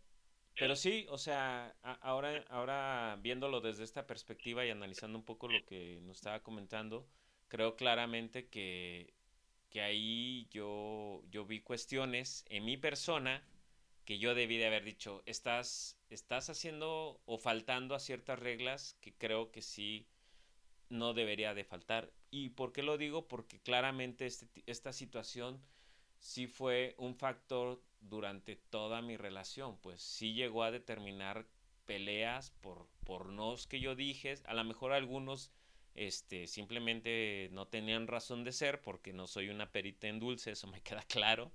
pero 0.58 0.74
sí, 0.76 1.06
o 1.08 1.18
sea, 1.18 1.76
ahora, 2.02 2.44
ahora 2.48 3.16
viéndolo 3.22 3.60
desde 3.60 3.84
esta 3.84 4.06
perspectiva 4.06 4.66
y 4.66 4.70
analizando 4.70 5.16
un 5.18 5.24
poco 5.24 5.48
lo 5.48 5.64
que 5.64 6.00
nos 6.02 6.18
estaba 6.18 6.42
comentando, 6.42 7.06
creo 7.48 7.76
claramente 7.76 8.48
que, 8.48 9.14
que 9.70 9.82
ahí 9.82 10.48
yo, 10.50 11.22
yo 11.30 11.44
vi 11.46 11.60
cuestiones 11.60 12.44
en 12.48 12.64
mi 12.64 12.76
persona 12.76 13.46
que 14.04 14.18
yo 14.18 14.34
debí 14.34 14.56
de 14.56 14.66
haber 14.66 14.84
dicho, 14.84 15.22
estás, 15.26 15.98
estás 16.10 16.50
haciendo 16.50 17.20
o 17.26 17.38
faltando 17.38 17.94
a 17.94 18.00
ciertas 18.00 18.38
reglas 18.38 18.96
que 19.00 19.14
creo 19.14 19.52
que 19.52 19.62
sí 19.62 20.08
no 20.88 21.14
debería 21.14 21.54
de 21.54 21.64
faltar. 21.64 22.10
¿Y 22.30 22.50
por 22.50 22.72
qué 22.72 22.82
lo 22.82 22.98
digo? 22.98 23.28
Porque 23.28 23.60
claramente 23.60 24.26
este, 24.26 24.48
esta 24.66 24.92
situación 24.92 25.62
sí 26.18 26.46
fue 26.46 26.94
un 26.98 27.14
factor 27.14 27.82
durante 28.00 28.56
toda 28.56 29.02
mi 29.02 29.16
relación, 29.16 29.78
pues 29.80 30.02
sí 30.02 30.34
llegó 30.34 30.62
a 30.62 30.70
determinar 30.70 31.46
peleas 31.84 32.50
por, 32.60 32.86
por 33.04 33.30
nos 33.30 33.66
que 33.66 33.80
yo 33.80 33.94
dije, 33.94 34.34
a 34.44 34.54
lo 34.54 34.64
mejor 34.64 34.92
algunos 34.92 35.52
este, 35.94 36.46
simplemente 36.46 37.48
no 37.52 37.66
tenían 37.66 38.06
razón 38.06 38.44
de 38.44 38.52
ser 38.52 38.80
porque 38.80 39.12
no 39.12 39.26
soy 39.26 39.48
una 39.48 39.72
perita 39.72 40.06
en 40.08 40.20
dulce, 40.20 40.52
eso 40.52 40.66
me 40.68 40.80
queda 40.82 41.02
claro, 41.02 41.52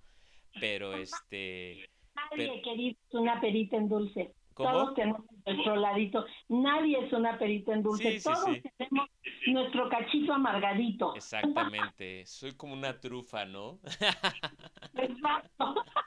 pero 0.60 0.94
este 0.96 1.90
Nadie, 2.16 2.62
querido, 2.62 2.98
es 3.10 3.14
una 3.16 3.42
perita 3.42 3.78
en 3.78 3.90
dulce. 3.90 4.34
Todos 4.56 4.94
tenemos 4.96 5.22
nuestro 5.46 5.76
ladito. 5.76 6.26
Nadie 6.50 7.06
es 7.06 7.14
una 7.14 7.38
perita 7.38 7.74
en 7.74 7.84
dulce. 7.84 8.20
Todos 8.22 8.46
tenemos 8.78 9.10
nuestro 9.48 9.90
cachito 9.90 10.34
amargadito. 10.34 11.16
Exactamente. 11.16 12.26
Soy 12.26 12.54
como 12.56 12.74
una 12.74 13.00
trufa, 13.00 13.46
¿no? 13.46 13.80
Exacto. 14.94 15.76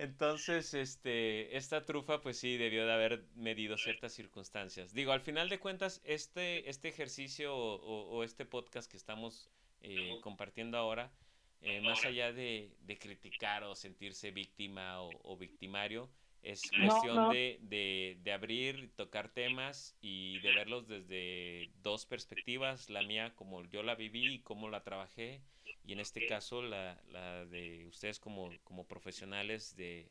Entonces, 0.00 0.72
este, 0.72 1.54
esta 1.58 1.84
trufa, 1.84 2.22
pues 2.22 2.38
sí, 2.38 2.56
debió 2.56 2.86
de 2.86 2.92
haber 2.94 3.26
medido 3.34 3.76
ciertas 3.76 4.14
circunstancias. 4.14 4.94
Digo, 4.94 5.12
al 5.12 5.20
final 5.20 5.50
de 5.50 5.58
cuentas, 5.58 6.00
este, 6.04 6.70
este 6.70 6.88
ejercicio 6.88 7.54
o, 7.54 8.24
este 8.24 8.46
podcast 8.46 8.90
que 8.90 8.96
estamos 8.96 9.50
eh, 9.82 10.18
compartiendo 10.22 10.78
ahora, 10.78 11.12
eh, 11.60 11.82
más 11.82 12.02
allá 12.06 12.32
de, 12.32 12.74
criticar 12.98 13.62
o 13.64 13.74
sentirse 13.74 14.30
víctima 14.30 15.02
o, 15.02 15.36
victimario, 15.36 16.08
es 16.42 16.62
cuestión 16.70 17.30
De, 17.30 17.58
de, 17.62 18.18
de, 18.22 18.32
abrir, 18.32 18.92
tocar 18.96 19.28
temas 19.28 19.96
y 20.00 20.38
de 20.40 20.54
verlos 20.54 20.88
desde 20.88 21.70
dos 21.82 22.06
perspectivas, 22.06 22.88
la 22.88 23.02
mía 23.02 23.34
como 23.34 23.64
yo 23.64 23.82
la 23.82 23.94
viví 23.94 24.34
y 24.34 24.40
cómo 24.40 24.68
la 24.68 24.82
trabajé, 24.82 25.42
y 25.84 25.92
en 25.92 26.00
este 26.00 26.26
caso 26.26 26.62
la, 26.62 27.00
la 27.08 27.44
de 27.46 27.86
ustedes 27.86 28.18
como, 28.18 28.50
como 28.64 28.86
profesionales 28.86 29.76
de, 29.76 30.10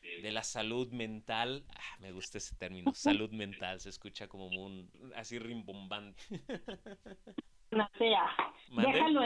de 0.00 0.32
la 0.32 0.42
salud 0.42 0.90
mental. 0.92 1.64
Ah, 1.74 1.96
me 2.00 2.12
gusta 2.12 2.38
ese 2.38 2.56
término, 2.56 2.92
salud 2.94 3.30
mental, 3.30 3.80
se 3.80 3.88
escucha 3.88 4.28
como 4.28 4.46
un 4.48 4.90
así 5.16 5.38
rimbombante. 5.38 6.22
sea, 7.98 8.30
déjalo 8.70 9.22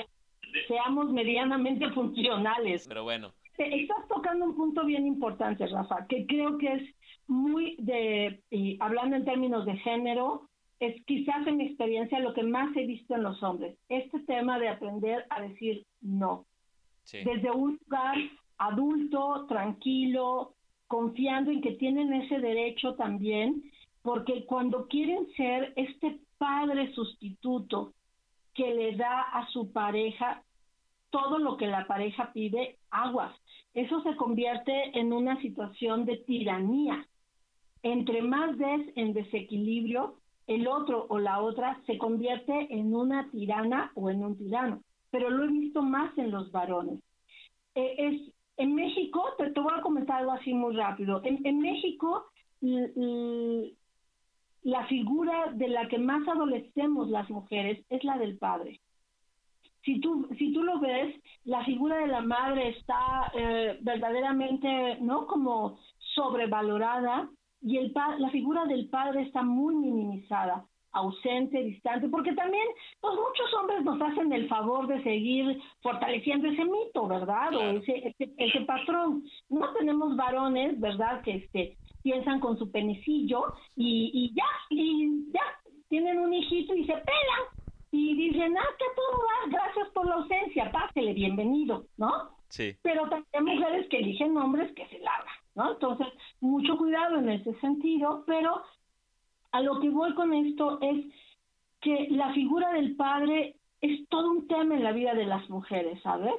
seamos 0.66 1.10
medianamente 1.10 1.90
funcionales. 1.90 2.86
Pero 2.88 3.04
bueno. 3.04 3.34
Estás 3.58 4.06
tocando 4.08 4.44
un 4.44 4.54
punto 4.54 4.84
bien 4.84 5.06
importante, 5.06 5.66
Rafa, 5.66 6.06
que 6.08 6.26
creo 6.26 6.58
que 6.58 6.72
es 6.72 6.82
muy 7.26 7.76
de, 7.78 8.40
hablando 8.80 9.16
en 9.16 9.24
términos 9.24 9.66
de 9.66 9.76
género, 9.78 10.48
es 10.78 11.04
quizás 11.06 11.44
en 11.46 11.56
mi 11.56 11.66
experiencia 11.66 12.20
lo 12.20 12.34
que 12.34 12.44
más 12.44 12.74
he 12.76 12.86
visto 12.86 13.16
en 13.16 13.24
los 13.24 13.42
hombres. 13.42 13.76
Este 13.88 14.20
tema 14.20 14.60
de 14.60 14.68
aprender 14.68 15.26
a 15.30 15.42
decir 15.42 15.84
no. 16.00 16.46
Desde 17.10 17.50
un 17.50 17.80
lugar 17.84 18.16
adulto, 18.58 19.46
tranquilo, 19.48 20.54
confiando 20.86 21.50
en 21.50 21.60
que 21.60 21.72
tienen 21.72 22.12
ese 22.12 22.38
derecho 22.38 22.94
también, 22.94 23.62
porque 24.02 24.44
cuando 24.46 24.86
quieren 24.86 25.26
ser 25.36 25.72
este 25.74 26.20
padre 26.38 26.92
sustituto 26.92 27.92
que 28.54 28.74
le 28.74 28.96
da 28.96 29.22
a 29.22 29.48
su 29.48 29.72
pareja 29.72 30.42
todo 31.10 31.38
lo 31.38 31.56
que 31.56 31.66
la 31.66 31.86
pareja 31.86 32.32
pide, 32.32 32.78
aguas. 32.90 33.32
Eso 33.78 34.02
se 34.02 34.16
convierte 34.16 34.98
en 34.98 35.12
una 35.12 35.40
situación 35.40 36.04
de 36.04 36.16
tiranía. 36.16 37.06
Entre 37.84 38.22
más 38.22 38.58
des 38.58 38.88
en 38.96 39.12
desequilibrio, 39.12 40.16
el 40.48 40.66
otro 40.66 41.06
o 41.08 41.20
la 41.20 41.40
otra 41.40 41.80
se 41.86 41.96
convierte 41.96 42.66
en 42.74 42.92
una 42.92 43.30
tirana 43.30 43.92
o 43.94 44.10
en 44.10 44.24
un 44.24 44.36
tirano. 44.36 44.82
Pero 45.12 45.30
lo 45.30 45.44
he 45.44 45.48
visto 45.48 45.80
más 45.80 46.10
en 46.18 46.32
los 46.32 46.50
varones. 46.50 47.00
Eh, 47.76 47.94
es, 47.98 48.34
en 48.56 48.74
México, 48.74 49.22
te, 49.38 49.60
voy 49.60 49.72
a 49.72 49.80
comentar 49.80 50.16
algo 50.18 50.32
así 50.32 50.52
muy 50.52 50.74
rápido. 50.74 51.20
En, 51.22 51.46
en 51.46 51.60
México, 51.60 52.24
la 54.64 54.86
figura 54.88 55.52
de 55.54 55.68
la 55.68 55.86
que 55.86 55.98
más 55.98 56.26
adolecemos 56.26 57.10
las 57.10 57.30
mujeres 57.30 57.84
es 57.90 58.02
la 58.02 58.18
del 58.18 58.38
padre 58.38 58.80
si 59.88 60.00
tú, 60.00 60.28
si 60.36 60.52
tú 60.52 60.62
lo 60.62 60.78
ves, 60.80 61.16
la 61.44 61.64
figura 61.64 61.96
de 61.96 62.08
la 62.08 62.20
madre 62.20 62.68
está 62.68 63.32
eh, 63.34 63.78
verdaderamente, 63.80 64.98
¿no? 65.00 65.26
Como 65.26 65.78
sobrevalorada 66.14 67.30
y 67.62 67.78
el 67.78 67.94
la 68.18 68.28
figura 68.28 68.66
del 68.66 68.90
padre 68.90 69.22
está 69.22 69.42
muy 69.42 69.74
minimizada, 69.74 70.66
ausente, 70.92 71.62
distante, 71.62 72.06
porque 72.10 72.34
también, 72.34 72.66
pues 73.00 73.14
muchos 73.14 73.54
hombres 73.54 73.82
nos 73.82 74.00
hacen 74.02 74.30
el 74.30 74.46
favor 74.46 74.86
de 74.88 75.02
seguir 75.02 75.58
fortaleciendo 75.80 76.48
ese 76.48 76.64
mito, 76.66 77.08
¿verdad? 77.08 77.54
O 77.54 77.62
ese, 77.78 78.08
ese, 78.08 78.30
ese 78.36 78.60
patrón. 78.66 79.24
No 79.48 79.72
tenemos 79.72 80.16
varones, 80.16 80.78
¿verdad? 80.78 81.22
Que 81.22 81.36
este 81.36 81.78
piensan 82.02 82.40
con 82.40 82.58
su 82.58 82.70
penecillo 82.70 83.54
y, 83.74 84.10
y 84.12 84.34
ya, 84.34 84.46
y 84.68 85.32
ya, 85.32 85.42
tienen 85.88 86.18
un 86.18 86.34
hijito 86.34 86.74
y 86.74 86.84
se 86.84 86.92
pelan 86.92 87.57
y 87.90 88.14
dicen, 88.14 88.56
ah, 88.56 88.74
que 88.78 88.84
todo 88.94 89.18
gracias 89.48 89.88
por 89.90 90.06
la 90.06 90.16
ausencia, 90.16 90.70
pásele, 90.70 91.12
bienvenido, 91.14 91.84
¿no? 91.96 92.30
Sí. 92.48 92.76
Pero 92.82 93.08
también 93.08 93.56
mujeres 93.56 93.88
que 93.88 93.98
eligen 93.98 94.36
hombres 94.36 94.72
que 94.74 94.86
se 94.88 94.98
largan, 94.98 95.34
¿no? 95.54 95.72
Entonces, 95.72 96.06
mucho 96.40 96.76
cuidado 96.76 97.18
en 97.18 97.28
ese 97.30 97.54
sentido, 97.60 98.24
pero 98.26 98.62
a 99.52 99.60
lo 99.60 99.80
que 99.80 99.90
voy 99.90 100.14
con 100.14 100.32
esto 100.32 100.78
es 100.80 101.06
que 101.80 102.08
la 102.10 102.32
figura 102.32 102.72
del 102.72 102.96
padre 102.96 103.56
es 103.80 104.08
todo 104.08 104.30
un 104.30 104.48
tema 104.48 104.74
en 104.74 104.84
la 104.84 104.92
vida 104.92 105.14
de 105.14 105.26
las 105.26 105.48
mujeres, 105.48 106.00
¿sabes? 106.02 106.34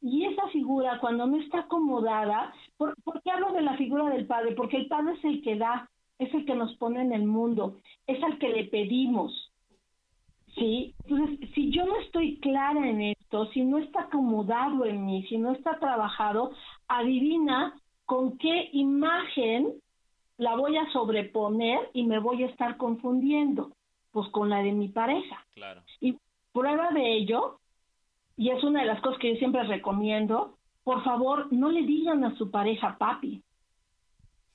Y 0.00 0.26
esa 0.26 0.46
figura, 0.48 0.98
cuando 1.00 1.26
no 1.26 1.38
está 1.38 1.60
acomodada, 1.60 2.52
¿por, 2.76 2.94
¿por 3.02 3.22
qué 3.22 3.30
hablo 3.30 3.52
de 3.52 3.62
la 3.62 3.76
figura 3.76 4.10
del 4.10 4.26
padre? 4.26 4.54
Porque 4.54 4.76
el 4.76 4.86
padre 4.86 5.14
es 5.14 5.24
el 5.24 5.42
que 5.42 5.56
da, 5.56 5.90
es 6.18 6.32
el 6.34 6.44
que 6.44 6.54
nos 6.54 6.76
pone 6.76 7.00
en 7.00 7.12
el 7.12 7.24
mundo, 7.24 7.78
es 8.06 8.22
al 8.22 8.38
que 8.38 8.48
le 8.48 8.64
pedimos, 8.64 9.43
¿sí? 10.54 10.94
Entonces, 11.04 11.50
si 11.54 11.70
yo 11.70 11.84
no 11.84 11.96
estoy 12.00 12.38
clara 12.40 12.88
en 12.88 13.02
esto, 13.02 13.46
si 13.52 13.62
no 13.62 13.78
está 13.78 14.02
acomodado 14.02 14.84
en 14.84 15.04
mí, 15.04 15.24
si 15.28 15.38
no 15.38 15.52
está 15.52 15.78
trabajado, 15.78 16.52
adivina 16.88 17.74
con 18.06 18.38
qué 18.38 18.70
imagen 18.72 19.72
la 20.36 20.56
voy 20.56 20.76
a 20.76 20.90
sobreponer 20.92 21.90
y 21.92 22.04
me 22.04 22.18
voy 22.18 22.42
a 22.42 22.46
estar 22.46 22.76
confundiendo, 22.76 23.70
pues 24.12 24.28
con 24.30 24.50
la 24.50 24.58
de 24.58 24.72
mi 24.72 24.88
pareja. 24.88 25.44
Claro. 25.54 25.82
Y 26.00 26.16
prueba 26.52 26.90
de 26.90 27.16
ello, 27.16 27.58
y 28.36 28.50
es 28.50 28.62
una 28.64 28.80
de 28.80 28.86
las 28.86 29.00
cosas 29.00 29.18
que 29.20 29.32
yo 29.32 29.38
siempre 29.38 29.62
recomiendo, 29.64 30.56
por 30.82 31.02
favor, 31.04 31.52
no 31.52 31.70
le 31.70 31.82
digan 31.82 32.24
a 32.24 32.36
su 32.36 32.50
pareja 32.50 32.96
papi. 32.98 33.42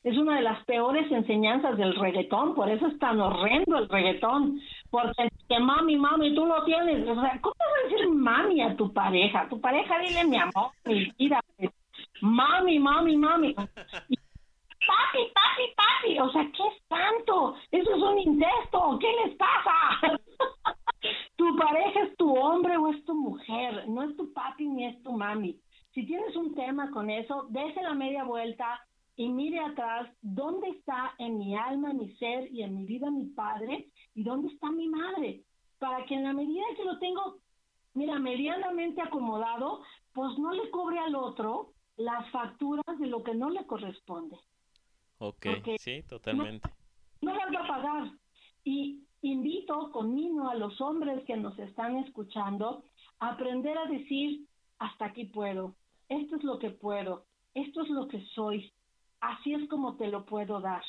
Es 0.04 0.18
una 0.18 0.36
de 0.36 0.41
las 0.41 0.64
peores 0.66 1.12
enseñanzas 1.12 1.78
del 1.78 1.95
reggaetón, 1.95 2.56
por 2.56 2.70
eso 2.70 2.88
es 2.88 2.97
tan 3.00 3.20
horrendo 3.20 3.78
el 3.78 3.89
reggaetón, 3.89 4.62
porque 4.89 5.28
que 5.50 5.60
mami, 5.60 5.97
mami, 5.97 6.36
tú 6.36 6.45
lo 6.45 6.64
tienes. 6.64 7.08
O 7.08 7.16
sea, 7.16 7.39
¿cómo 7.41 7.56
vas 7.58 7.68
a 7.68 7.88
decir 7.88 8.08
mami 8.10 8.62
a 8.62 8.76
tu 8.78 8.93
pareja? 8.93 9.50
Tu 9.50 9.60
pareja 9.60 9.97
dile 10.00 10.24
mi 10.26 10.38
amor, 10.38 10.72
mi 10.86 11.12
vida. 11.18 11.41
Mami, 12.22 12.78
mami, 12.78 13.18
mami. 13.18 13.54
papi, 13.56 15.22
papi, 15.34 15.66
papi. 15.76 16.20
O 16.20 16.32
sea, 16.32 16.43
¿qué 16.43 16.68
es 16.68 16.88
tanto? 16.88 17.56
Eso 17.72 17.95
es 17.95 18.02
un 18.02 18.20
incesto. 18.20 19.00
¿Qué 19.00 19.12
les 19.26 19.36
pasa? 19.38 19.74
tu 21.36 21.56
pareja 21.58 22.02
es 22.04 22.16
tu 22.18 22.32
hombre 22.38 22.78
o 22.78 22.89
es 22.89 23.04
tu 23.06 23.16
mujer. 23.16 23.89
No 23.89 24.04
es 24.04 24.16
tu 24.16 24.32
papi 24.32 24.68
ni 24.68 24.86
es 24.86 25.02
tu 25.02 25.14
mami. 25.14 25.60
Si 25.93 26.06
tienes 26.06 26.36
un 26.36 26.54
tema 26.54 26.91
con 26.91 27.10
eso, 27.10 27.47
dése 27.50 27.82
la 27.82 27.95
media 27.95 28.24
vuelta 28.24 28.80
y 29.16 29.28
mire 29.30 29.60
atrás 29.60 30.08
dónde 30.22 30.70
está 30.70 31.16
en 31.18 31.39
mi 31.39 31.58
alma, 31.58 31.91
mi 31.91 32.16
ser 32.18 32.47
y 32.54 32.62
en 32.62 32.76
mi 32.76 32.86
vida 32.86 33.10
mi 33.10 33.26
padre 33.26 33.88
y 34.16 34.24
dónde 34.24 34.49
está 34.49 34.72
mi 34.72 34.88
madre. 34.88 35.43
Para 35.78 36.05
que 36.05 36.16
en 36.16 36.24
la 36.24 36.34
medida 36.34 36.64
que 36.76 36.84
lo 36.84 36.99
tengo, 36.99 37.38
mira, 37.93 38.20
medianamente 38.20 39.01
acomodado, 39.01 39.82
pues 40.14 40.38
no 40.38 40.51
le 40.51 40.70
cobre 40.72 40.99
al 40.99 41.16
otro 41.16 41.74
las 41.95 42.30
facturas 42.32 42.99
de 42.99 43.07
lo 43.07 43.24
que 43.24 43.36
no 43.36 43.49
le 43.49 43.66
corresponde. 43.66 44.38
Ok, 45.20 45.45
sí, 45.78 46.03
totalmente. 46.03 46.70
No, 47.22 47.34
las 47.34 47.53
va 47.53 47.64
a 47.64 47.68
pagar. 47.68 48.12
Y 48.64 49.03
invito 49.22 49.91
conmigo 49.91 50.49
a 50.49 50.55
los 50.55 50.80
hombres 50.80 51.24
que 51.26 51.36
nos 51.36 51.57
están 51.60 51.97
escuchando 51.97 52.84
a 53.20 53.32
aprender 53.32 53.78
a 53.78 53.86
decir, 53.86 54.47
hasta 54.78 55.05
aquí 55.05 55.26
puedo, 55.26 55.76
esto 56.07 56.38
es 56.38 56.43
lo 56.43 56.57
que 56.57 56.70
puedo, 56.70 57.26
esto 57.53 57.82
es 57.82 57.89
lo 57.89 58.07
que 58.07 58.22
soy, 58.34 58.72
así 59.20 59.53
es 59.53 59.68
como 59.70 59.97
te 59.97 60.07
lo 60.07 60.26
puedo 60.26 60.62
dar. 60.62 60.84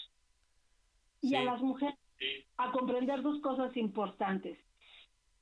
Y 1.20 1.34
a 1.34 1.42
las 1.42 1.60
mujeres 1.60 1.98
a 2.56 2.72
comprender 2.72 3.22
dos 3.22 3.40
cosas 3.42 3.76
importantes. 3.76 4.58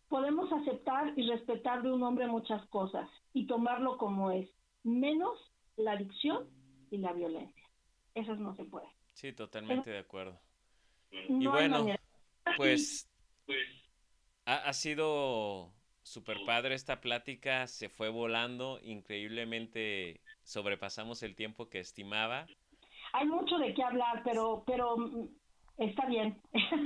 Podemos 0.09 0.51
aceptar 0.53 1.12
y 1.16 1.29
respetar 1.29 1.83
de 1.83 1.93
un 1.93 2.03
hombre 2.03 2.26
muchas 2.26 2.64
cosas 2.68 3.09
y 3.35 3.47
tomarlo 3.47 3.99
como 3.99 4.31
es, 4.31 4.49
menos 4.83 5.39
la 5.76 5.93
adicción 5.93 6.49
y 6.91 6.99
la 6.99 7.12
violencia. 7.12 7.68
Eso 8.14 8.35
no 8.37 8.55
se 8.57 8.64
puede. 8.64 8.89
Sí, 9.12 9.33
totalmente 9.33 9.91
de 9.91 9.99
acuerdo. 9.99 10.41
y 11.11 11.47
bueno, 11.47 11.87
pues 12.57 13.11
ha, 14.47 14.55
ha 14.57 14.72
sido 14.72 15.72
super 16.03 16.39
padre 16.47 16.74
esta 16.74 17.01
plática, 17.01 17.66
se 17.66 17.89
fue 17.89 18.09
volando, 18.09 18.81
increíblemente 18.83 20.22
sobrepasamos 20.43 21.22
el 21.22 21.37
tiempo 21.37 21.68
que 21.68 21.81
estimaba. 21.81 22.47
Hay 23.12 23.26
mucho 23.26 23.59
de 23.59 23.74
qué 23.74 23.83
hablar, 23.83 24.22
pero, 24.24 24.64
pero 24.66 24.97
está 25.79 26.07
bien. 26.07 26.41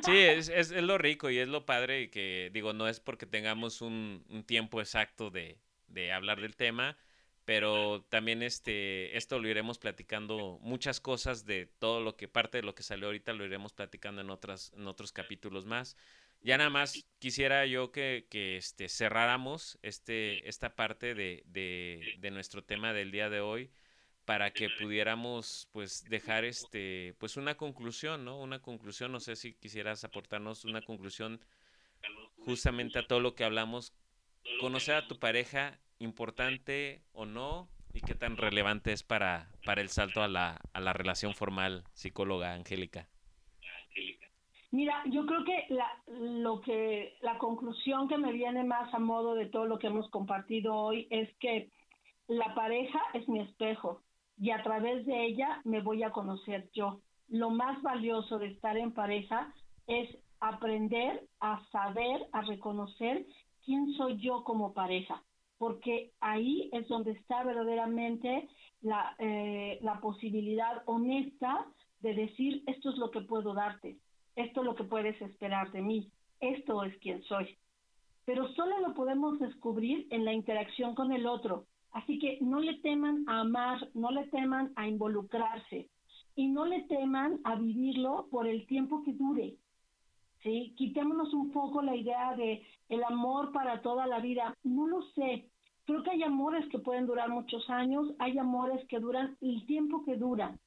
Sí, 0.05 0.17
es, 0.17 0.49
es, 0.49 0.71
lo 0.71 0.99
rico 0.99 1.31
y 1.31 1.39
es 1.39 1.49
lo 1.49 1.67
padre 1.67 2.11
que, 2.11 2.51
digo, 2.53 2.73
no 2.73 2.89
es 2.89 3.01
porque 3.01 3.27
tengamos 3.27 3.81
un, 3.81 4.25
un 4.29 4.45
tiempo 4.45 4.81
exacto 4.81 5.31
de, 5.31 5.59
de, 5.89 6.13
hablar 6.13 6.41
del 6.41 6.57
tema, 6.57 6.97
pero 7.45 8.03
también 8.09 8.43
este, 8.43 9.17
esto 9.17 9.39
lo 9.39 9.49
iremos 9.49 9.79
platicando, 9.79 10.59
muchas 10.63 11.01
cosas 11.01 11.45
de 11.45 11.67
todo 11.67 12.01
lo 12.01 12.17
que, 12.17 12.29
parte 12.29 12.59
de 12.59 12.63
lo 12.63 12.75
que 12.75 12.83
salió 12.83 13.07
ahorita, 13.07 13.33
lo 13.33 13.45
iremos 13.45 13.73
platicando 13.73 14.21
en, 14.21 14.31
otras, 14.31 14.73
en 14.77 14.87
otros 14.87 15.13
capítulos 15.13 15.67
más. 15.67 15.97
Ya 16.45 16.59
nada 16.59 16.71
más 16.71 17.05
quisiera 17.19 17.67
yo 17.67 17.93
que, 17.93 18.27
que 18.29 18.57
este, 18.57 18.89
cerráramos 18.89 19.79
este, 19.83 20.49
esta 20.49 20.75
parte 20.75 21.15
de, 21.15 21.45
de, 21.47 22.31
nuestro 22.33 22.65
tema 22.65 22.93
del 22.93 23.13
día 23.13 23.31
de 23.31 23.41
hoy 23.41 23.71
para 24.25 24.53
que 24.53 24.69
pudiéramos 24.71 25.69
pues 25.73 26.05
dejar 26.09 26.45
este 26.45 27.15
pues 27.19 27.37
una 27.37 27.57
conclusión, 27.57 28.25
¿no? 28.25 28.41
Una 28.41 28.61
conclusión, 28.61 29.13
no 29.13 29.21
sé 29.21 29.37
si 29.37 29.55
quisieras 29.55 30.05
aportarnos 30.05 30.65
una 30.65 30.83
conclusión 30.83 31.41
justamente 32.45 32.99
a 32.99 33.07
todo 33.07 33.21
lo 33.21 33.35
que 33.35 33.45
hablamos. 33.45 33.93
Conocer 34.61 34.97
a 34.97 35.07
tu 35.07 35.19
pareja, 35.19 35.79
importante 35.99 37.03
o 37.13 37.27
no, 37.27 37.69
y 37.95 38.01
qué 38.01 38.15
tan 38.15 38.37
relevante 38.37 38.93
es 38.93 39.03
para, 39.03 39.51
para 39.65 39.81
el 39.81 39.89
salto 39.89 40.23
a 40.23 40.29
la, 40.29 40.61
a 40.73 40.81
la 40.81 40.93
relación 40.93 41.35
formal, 41.35 41.85
psicóloga 41.93 42.55
Angélica. 42.55 43.09
Mira, 44.71 45.03
yo 45.07 45.27
creo 45.27 45.45
que 45.45 45.67
la, 45.69 46.03
lo 46.07 46.61
que 46.63 47.17
la 47.21 47.37
conclusión 47.39 48.09
que 48.09 48.17
me 48.17 48.33
viene 48.33 48.65
más 48.65 48.93
a 48.95 48.99
modo 48.99 49.35
de 49.35 49.47
todo 49.47 49.67
lo 49.67 49.79
que 49.79 49.89
hemos 49.89 50.09
compartido 50.11 50.75
hoy 50.75 51.07
es 51.11 51.29
que 51.39 51.69
la 52.27 52.55
pareja 52.55 52.99
es 53.13 53.29
mi 53.29 53.41
espejo 53.41 54.01
y 54.39 54.51
a 54.51 54.63
través 54.63 55.07
de 55.07 55.25
ella 55.25 55.61
me 55.65 55.81
voy 55.81 56.03
a 56.03 56.11
conocer 56.11 56.71
yo. 56.73 57.01
Lo 57.29 57.51
más 57.51 57.81
valioso 57.83 58.39
de 58.39 58.49
estar 58.49 58.77
en 58.77 58.93
pareja 58.93 59.53
es 59.87 60.09
aprender 60.41 61.27
a 61.41 61.65
saber, 61.71 62.27
a 62.33 62.43
reconocer 62.43 63.25
quién 63.65 63.93
soy 63.95 64.21
yo 64.21 64.43
como 64.45 64.75
pareja, 64.75 65.23
porque 65.59 66.11
ahí 66.21 66.69
es 66.73 66.89
donde 66.89 67.13
está 67.13 67.45
verdaderamente 67.45 68.49
la, 68.81 69.15
eh, 69.19 69.79
la 69.83 70.01
posibilidad 70.01 70.83
honesta 70.87 71.67
de 72.01 72.15
decir 72.15 72.65
esto 72.67 72.91
es 72.91 72.99
lo 72.99 73.11
que 73.11 73.21
puedo 73.21 73.55
darte, 73.55 73.97
esto 74.35 74.61
es 74.61 74.67
lo 74.67 74.75
que 74.75 74.85
puedes 74.85 75.21
esperar 75.23 75.71
de 75.71 75.83
mí, 75.83 76.11
esto 76.41 76.83
es 76.83 76.97
quien 76.99 77.23
soy. 77.23 77.57
Pero 78.25 78.49
solo 78.55 78.81
lo 78.81 78.95
podemos 78.95 79.39
descubrir 79.39 80.07
en 80.11 80.25
la 80.25 80.33
interacción 80.33 80.95
con 80.95 81.13
el 81.13 81.27
otro. 81.27 81.67
Así 81.93 82.19
que 82.19 82.39
no 82.41 82.61
le 82.61 82.79
teman 82.79 83.25
a 83.29 83.41
amar, 83.41 83.89
no 83.95 84.11
le 84.11 84.25
teman 84.29 84.73
a 84.77 84.89
involucrarse 84.89 85.89
y 86.35 86.49
no 86.49 86.65
le 86.65 86.83
teman 86.83 87.41
a 87.45 87.55
vivirlo 87.57 88.29
por 88.31 88.47
el 88.47 88.67
tiempo 88.67 89.03
que 89.03 89.13
dure. 89.13 89.57
¿Sí? 90.43 90.75
Quitémonos 90.77 91.33
un 91.35 91.53
poco 91.53 91.83
la 91.83 91.95
idea 91.95 92.35
de 92.35 92.63
el 92.89 93.05
amor 93.05 93.53
para 93.53 93.81
toda 93.81 94.07
la 94.07 94.19
vida. 94.19 94.57
No 94.65 94.89
lo 94.89 95.03
sé. 95.15 95.49
Creo 95.85 96.03
que 96.03 96.11
hay 96.11 96.23
amores 96.23 96.67
que 96.69 96.79
pueden 96.79 97.07
durar 97.07 97.29
muchos 97.29 97.69
años, 97.69 98.13
hay 98.19 98.39
amores 98.39 98.87
que 98.89 98.99
duran 98.99 99.37
el 99.41 99.67
tiempo 99.67 100.05
que 100.05 100.17
duran. 100.17 100.59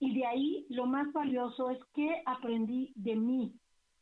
Y 0.00 0.14
de 0.14 0.26
ahí 0.26 0.66
lo 0.70 0.86
más 0.86 1.12
valioso 1.12 1.70
es 1.70 1.78
que 1.94 2.22
aprendí 2.26 2.92
de 2.96 3.14
mí, 3.14 3.52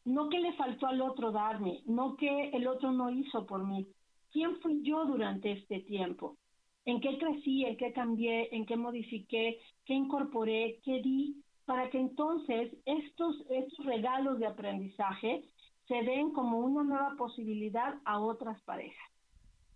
no 0.05 0.29
que 0.29 0.41
le 0.41 0.53
faltó 0.55 0.87
al 0.87 1.01
otro 1.01 1.31
darme, 1.33 1.83
no 1.87 2.17
que 2.17 2.51
el 2.51 2.67
otro 2.67 2.93
no 2.93 3.11
hizo 3.11 3.47
por 3.47 3.67
mí. 3.67 3.87
¿Quién 4.31 4.57
fui 4.61 4.83
yo 4.83 5.05
durante 5.05 5.53
este 5.53 5.81
tiempo? 5.81 6.37
¿En 6.85 7.01
qué 7.01 7.19
crecí? 7.19 7.65
¿En 7.65 7.77
qué 7.77 7.93
cambié? 7.93 8.49
¿En 8.55 8.67
qué 8.67 8.77
modifiqué? 8.77 9.61
¿Qué 9.85 9.95
incorporé? 9.95 10.81
¿Qué 10.85 11.01
di? 11.01 11.43
Para 11.65 11.89
que 11.91 11.99
entonces 11.99 12.73
estos, 12.85 13.37
estos 13.51 13.87
regalos 13.87 14.39
de 14.39 14.47
aprendizaje 14.47 15.45
se 15.87 16.03
den 16.03 16.33
como 16.33 16.59
una 16.59 16.83
nueva 16.83 17.15
posibilidad 17.17 17.95
a 18.05 18.21
otras 18.21 18.61
parejas. 18.63 19.13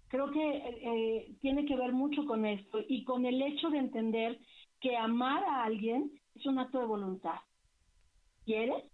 Creo 0.08 0.30
que 0.30 0.56
eh, 0.56 1.36
tiene 1.40 1.64
que 1.64 1.76
ver 1.76 1.92
mucho 1.92 2.24
con 2.26 2.46
esto 2.46 2.78
y 2.88 3.04
con 3.04 3.26
el 3.26 3.40
hecho 3.42 3.70
de 3.70 3.78
entender 3.78 4.38
que 4.80 4.96
amar 4.96 5.42
a 5.44 5.64
alguien 5.64 6.10
es 6.34 6.46
un 6.46 6.58
acto 6.58 6.78
de 6.78 6.86
voluntad. 6.86 7.38
¿Quieres? 8.44 8.84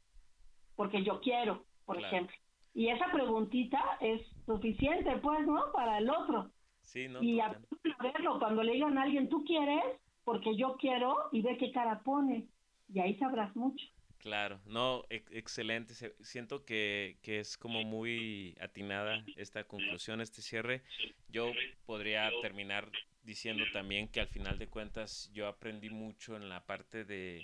Porque 0.74 1.02
yo 1.02 1.20
quiero, 1.20 1.64
por 1.84 1.98
ejemplo. 1.98 2.34
Y 2.74 2.88
esa 2.88 3.10
preguntita 3.12 3.98
es 4.00 4.22
suficiente, 4.46 5.16
pues, 5.18 5.46
¿no? 5.46 5.70
Para 5.72 5.98
el 5.98 6.08
otro. 6.08 6.50
Sí, 6.82 7.08
no, 7.08 7.22
y 7.22 7.40
a 7.40 7.58
verlo, 8.02 8.38
cuando 8.38 8.62
le 8.62 8.72
digan 8.72 8.98
a 8.98 9.02
alguien, 9.02 9.28
tú 9.28 9.44
quieres, 9.44 9.82
porque 10.24 10.56
yo 10.56 10.76
quiero, 10.76 11.16
y 11.32 11.42
ve 11.42 11.56
qué 11.58 11.72
cara 11.72 12.02
pone. 12.02 12.46
Y 12.92 13.00
ahí 13.00 13.16
sabrás 13.16 13.54
mucho. 13.56 13.84
Claro, 14.18 14.60
no, 14.66 15.04
excelente. 15.10 15.94
Siento 16.20 16.64
que, 16.64 17.18
que, 17.22 17.40
es 17.40 17.56
como 17.56 17.82
muy 17.82 18.56
atinada 18.60 19.24
esta 19.36 19.64
conclusión, 19.64 20.20
este 20.20 20.42
cierre. 20.42 20.82
Yo 21.28 21.50
podría 21.86 22.30
terminar 22.40 22.88
diciendo 23.24 23.64
también 23.72 24.08
que 24.08 24.20
al 24.20 24.28
final 24.28 24.58
de 24.58 24.68
cuentas 24.68 25.30
yo 25.32 25.48
aprendí 25.48 25.90
mucho 25.90 26.36
en 26.36 26.48
la 26.48 26.64
parte 26.64 27.04
de 27.04 27.42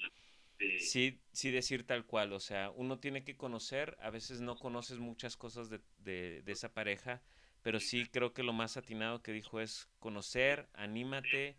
sí, 0.79 1.21
sí 1.33 1.51
decir 1.51 1.87
tal 1.87 2.05
cual, 2.05 2.33
o 2.33 2.41
sea, 2.41 2.71
uno 2.71 2.99
tiene 2.99 3.25
que 3.25 3.37
conocer, 3.37 3.97
a 4.01 4.11
veces 4.11 4.41
no 4.41 4.57
conoces 4.57 4.99
muchas 4.99 5.37
cosas 5.37 5.71
de, 5.71 5.81
de, 5.99 6.43
de 6.43 6.53
esa 6.53 6.73
pareja, 6.75 7.23
pero 7.63 7.81
sí 7.81 8.07
creo 8.07 8.33
que 8.33 8.43
lo 8.43 8.53
más 8.53 8.77
atinado 8.77 9.23
que 9.23 9.33
dijo 9.33 9.61
es 9.61 9.89
conocer, 9.99 10.69
anímate, 10.75 11.57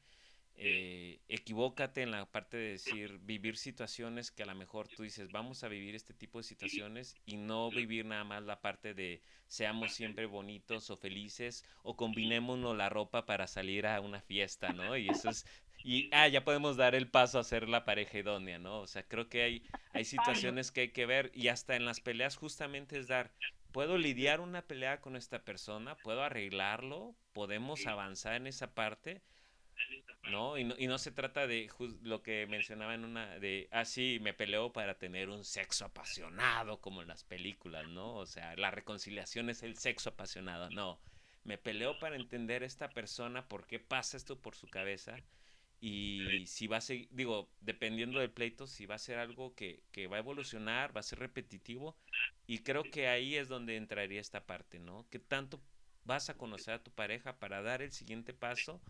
eh, 0.62 1.22
equivócate 1.30 2.02
en 2.02 2.12
la 2.12 2.26
parte 2.26 2.58
de 2.58 2.72
decir, 2.72 3.20
vivir 3.22 3.56
situaciones 3.56 4.30
que 4.30 4.44
a 4.44 4.46
lo 4.46 4.56
mejor 4.56 4.90
tú 4.90 5.04
dices, 5.04 5.32
vamos 5.32 5.64
a 5.64 5.70
vivir 5.70 5.96
este 5.96 6.14
tipo 6.14 6.38
de 6.38 6.44
situaciones 6.44 7.16
y 7.26 7.38
no 7.38 7.70
vivir 7.70 8.06
nada 8.06 8.26
más 8.26 8.44
la 8.44 8.60
parte 8.60 8.94
de 8.94 9.22
seamos 9.48 9.94
siempre 9.94 10.26
bonitos 10.26 10.90
o 10.90 10.98
felices 10.98 11.64
o 11.82 11.96
combinémonos 11.96 12.76
la 12.76 12.90
ropa 12.90 13.26
para 13.26 13.48
salir 13.48 13.88
a 13.88 14.02
una 14.02 14.20
fiesta, 14.22 14.74
¿no? 14.74 14.98
Y 14.98 15.08
eso 15.08 15.30
es, 15.30 15.46
y 15.82 16.10
ah, 16.12 16.28
ya 16.28 16.44
podemos 16.44 16.76
dar 16.76 16.94
el 16.94 17.10
paso 17.10 17.40
a 17.40 17.44
ser 17.46 17.70
la 17.70 17.86
pareja 17.86 18.18
idónea, 18.18 18.60
¿no? 18.60 18.82
O 18.82 18.88
sea, 18.88 19.08
creo 19.08 19.30
que 19.30 19.44
hay, 19.44 19.64
hay 19.94 20.04
situaciones 20.04 20.72
que 20.72 20.82
hay 20.82 20.90
que 20.92 21.06
ver 21.06 21.32
y 21.34 21.48
hasta 21.48 21.78
en 21.78 21.86
las 21.86 22.02
peleas 22.02 22.36
justamente 22.36 22.98
es 23.00 23.08
dar, 23.08 23.34
¿puedo 23.72 23.98
lidiar 23.98 24.42
una 24.42 24.62
pelea 24.62 25.02
con 25.02 25.16
esta 25.16 25.44
persona? 25.44 25.96
¿Puedo 25.96 26.24
arreglarlo? 26.24 27.16
¿Podemos 27.34 27.86
avanzar 27.86 28.36
en 28.36 28.48
esa 28.48 28.74
parte? 28.74 29.22
¿no? 30.30 30.58
Y, 30.58 30.64
¿no? 30.64 30.76
y 30.78 30.88
no 30.88 30.98
se 30.98 31.12
trata 31.12 31.48
de 31.48 31.70
lo 32.02 32.22
que 32.22 32.46
mencionaba 32.48 32.94
en 32.94 33.06
una 33.06 33.40
de, 33.40 33.68
ah, 33.72 33.86
sí, 33.86 34.20
me 34.22 34.34
peleo 34.34 34.74
para 34.74 34.98
tener 34.98 35.30
un 35.30 35.44
sexo 35.44 35.86
apasionado 35.86 36.82
como 36.82 37.02
en 37.02 37.08
las 37.08 37.24
películas, 37.24 37.88
¿no? 37.88 38.16
O 38.16 38.26
sea, 38.26 38.56
la 38.56 38.72
reconciliación 38.72 39.50
es 39.50 39.64
el 39.64 39.78
sexo 39.78 40.10
apasionado, 40.10 40.70
no. 40.70 41.00
Me 41.44 41.58
peleo 41.58 41.98
para 42.00 42.18
entender 42.18 42.64
esta 42.64 42.90
persona, 42.90 43.48
por 43.48 43.66
qué 43.66 43.80
pasa 43.80 44.18
esto 44.18 44.40
por 44.40 44.56
su 44.56 44.68
cabeza 44.68 45.18
y 45.82 46.46
si 46.46 46.68
va 46.68 46.78
a 46.78 46.82
ser, 46.82 47.08
digo, 47.12 47.50
dependiendo 47.62 48.20
del 48.20 48.32
pleito, 48.32 48.68
si 48.68 48.86
va 48.86 48.96
a 48.96 49.00
ser 49.00 49.18
algo 49.18 49.56
que, 49.56 49.84
que 49.92 50.08
va 50.08 50.18
a 50.18 50.20
evolucionar, 50.20 50.96
va 50.96 51.00
a 51.00 51.04
ser 51.04 51.20
repetitivo 51.20 51.96
y 52.48 52.60
creo 52.60 52.84
que 52.84 53.08
ahí 53.08 53.36
es 53.36 53.48
donde 53.48 53.78
entraría 53.78 54.20
esta 54.20 54.46
parte, 54.46 54.80
¿no? 54.80 55.08
Que 55.10 55.20
tanto 55.20 55.62
vas 56.04 56.30
a 56.30 56.38
conocer 56.38 56.74
a 56.74 56.84
tu 56.84 56.92
pareja 56.92 57.40
para 57.40 57.62
dar 57.62 57.82
el 57.82 57.92
siguiente 57.92 58.34
paso 58.34 58.82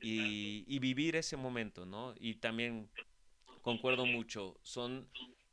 y, 0.00 0.64
y 0.66 0.78
vivir 0.80 1.14
ese 1.14 1.36
momento, 1.36 1.86
¿no? 1.86 2.14
Y 2.18 2.34
también 2.36 2.90
concuerdo 3.62 4.04
mucho, 4.04 4.58
son 4.62 5.08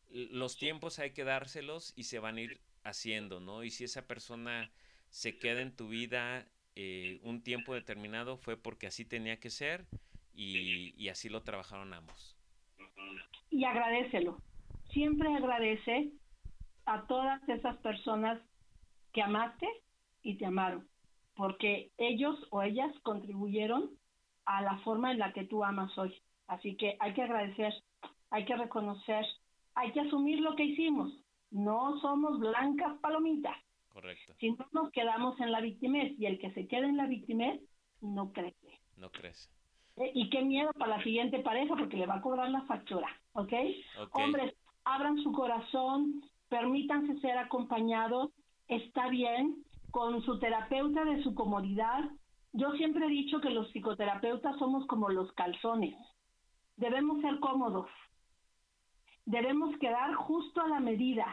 los 0.10 0.58
tiempos 0.58 0.98
hay 0.98 1.12
que 1.12 1.24
dárselos 1.24 1.94
y 1.96 2.06
se 2.06 2.18
van 2.20 2.38
a 2.38 2.42
ir 2.42 2.60
haciendo, 2.84 3.40
¿no? 3.40 3.64
Y 3.64 3.70
si 3.70 3.84
esa 3.84 4.08
persona 4.08 4.72
se 5.10 5.38
queda 5.38 5.62
en 5.62 5.76
tu 5.76 5.90
vida 5.90 6.48
eh, 6.76 7.20
un 7.24 7.44
tiempo 7.44 7.74
determinado 7.74 8.38
fue 8.38 8.58
porque 8.58 8.88
así 8.88 9.06
tenía 9.06 9.40
que 9.40 9.50
ser 9.50 9.86
y, 10.40 10.94
y, 10.96 11.10
así 11.10 11.28
lo 11.28 11.44
trabajaron 11.44 11.94
ambos. 11.94 12.38
Y 13.50 13.66
agradecelo. 13.66 14.38
Siempre 14.92 15.34
agradece 15.36 16.14
a 16.86 17.06
todas 17.08 17.48
esas 17.50 17.76
personas 17.78 18.40
que 19.12 19.22
amaste 19.22 19.68
y 20.24 20.38
te 20.38 20.46
amaron, 20.46 20.88
porque 21.36 21.92
ellos 21.98 22.38
o 22.52 22.62
ellas 22.62 22.92
contribuyeron 23.04 23.92
a 24.46 24.62
la 24.62 24.78
forma 24.80 25.12
en 25.12 25.20
la 25.20 25.34
que 25.34 25.44
tú 25.44 25.64
amas 25.64 25.96
hoy. 25.98 26.16
Así 26.48 26.78
que 26.78 26.96
hay 27.02 27.14
que 27.14 27.24
agradecer, 27.24 27.74
hay 28.30 28.46
que 28.46 28.56
reconocer, 28.56 29.26
hay 29.76 29.92
que 29.92 30.00
asumir 30.00 30.40
lo 30.40 30.56
que 30.56 30.64
hicimos. 30.64 31.12
No 31.52 32.00
somos 32.00 32.40
blancas 32.40 32.98
palomitas. 33.02 33.58
Correcto. 33.90 34.34
Si 34.40 34.52
no 34.52 34.66
nos 34.72 34.92
quedamos 34.92 35.38
en 35.42 35.52
la 35.52 35.60
victimez 35.60 36.18
y 36.18 36.28
el 36.28 36.40
que 36.40 36.52
se 36.54 36.66
queda 36.68 36.88
en 36.88 36.96
la 36.96 37.08
victimez 37.08 37.62
no 38.00 38.32
crece. 38.32 38.80
No 38.96 39.12
crece. 39.12 39.59
Eh, 40.00 40.12
y 40.16 40.30
qué 40.30 40.42
miedo 40.42 40.72
para 40.74 40.98
la 40.98 41.04
siguiente 41.04 41.40
pareja 41.40 41.76
porque 41.76 41.98
le 41.98 42.06
va 42.06 42.16
a 42.16 42.22
cobrar 42.22 42.50
la 42.50 42.62
factura, 42.62 43.08
¿ok? 43.34 43.54
Hombres, 44.14 44.56
abran 44.86 45.18
su 45.22 45.32
corazón, 45.34 46.24
permítanse 46.48 47.20
ser 47.20 47.38
acompañados, 47.38 48.32
está 48.68 49.10
bien, 49.10 49.64
con 49.92 50.22
su 50.24 50.40
terapeuta 50.40 51.04
de 51.04 51.22
su 51.22 51.36
comodidad. 51.36 52.10
Yo 52.54 52.72
siempre 52.74 53.06
he 53.06 53.10
dicho 53.10 53.42
que 53.42 53.50
los 53.50 53.70
psicoterapeutas 53.72 54.58
somos 54.58 54.86
como 54.88 55.10
los 55.10 55.32
calzones. 55.34 55.96
Debemos 56.78 57.22
ser 57.22 57.40
cómodos. 57.40 57.90
Debemos 59.26 59.78
quedar 59.80 60.14
justo 60.16 60.62
a 60.62 60.70
la 60.70 60.80
medida, 60.80 61.28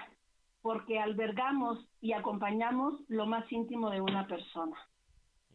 porque 0.60 0.98
albergamos 0.98 1.78
y 2.00 2.12
acompañamos 2.12 2.94
lo 3.08 3.26
más 3.26 3.50
íntimo 3.52 3.90
de 3.90 4.00
una 4.00 4.26
persona. 4.26 4.76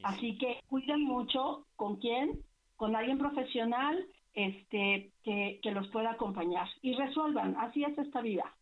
Así 0.04 0.38
que 0.38 0.62
cuiden 0.68 1.04
mucho 1.04 1.68
con 1.76 1.98
quién, 1.98 2.40
con 2.82 2.96
alguien 2.96 3.20
profesional 3.20 4.08
este, 4.34 5.12
que, 5.24 5.60
que 5.62 5.70
los 5.70 5.88
pueda 5.90 6.14
acompañar 6.14 6.68
y 6.82 6.96
resuelvan. 6.96 7.56
Así 7.58 7.84
es 7.84 7.96
esta 7.96 8.22
vida. 8.22 8.56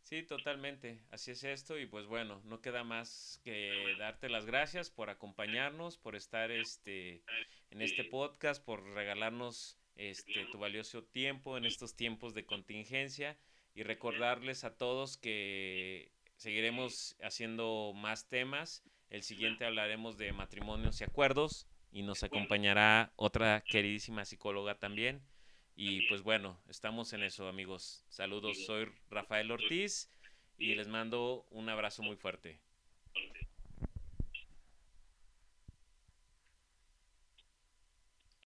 Sí, 0.00 0.24
totalmente. 0.24 0.98
Así 1.12 1.30
es 1.30 1.44
esto 1.44 1.78
y 1.78 1.86
pues 1.86 2.06
bueno, 2.08 2.40
no 2.42 2.60
queda 2.60 2.82
más 2.82 3.40
que 3.44 3.70
darte 4.00 4.28
las 4.28 4.46
gracias 4.46 4.90
por 4.90 5.10
acompañarnos, 5.10 5.96
por 5.96 6.16
estar 6.16 6.50
este 6.50 7.22
en 7.70 7.82
este 7.82 8.02
podcast, 8.02 8.64
por 8.64 8.82
regalarnos 8.82 9.78
este 9.94 10.44
tu 10.50 10.58
valioso 10.58 11.04
tiempo 11.04 11.56
en 11.56 11.64
estos 11.64 11.94
tiempos 11.94 12.34
de 12.34 12.44
contingencia 12.44 13.38
y 13.76 13.84
recordarles 13.84 14.64
a 14.64 14.76
todos 14.76 15.18
que 15.18 16.10
seguiremos 16.34 17.16
haciendo 17.22 17.92
más 17.94 18.28
temas. 18.28 18.82
El 19.08 19.22
siguiente 19.22 19.64
hablaremos 19.66 20.18
de 20.18 20.32
matrimonios 20.32 21.00
y 21.00 21.04
acuerdos 21.04 21.68
y 21.92 22.02
nos 22.02 22.22
acompañará 22.22 23.12
otra 23.16 23.62
queridísima 23.68 24.24
psicóloga 24.24 24.78
también. 24.78 25.22
Y 25.76 26.08
pues 26.08 26.22
bueno, 26.22 26.58
estamos 26.68 27.12
en 27.12 27.22
eso, 27.22 27.46
amigos. 27.48 28.04
Saludos, 28.08 28.64
soy 28.64 28.88
Rafael 29.10 29.50
Ortiz 29.50 30.10
y 30.58 30.74
les 30.74 30.88
mando 30.88 31.46
un 31.50 31.68
abrazo 31.68 32.02
muy 32.02 32.16
fuerte. 32.16 32.60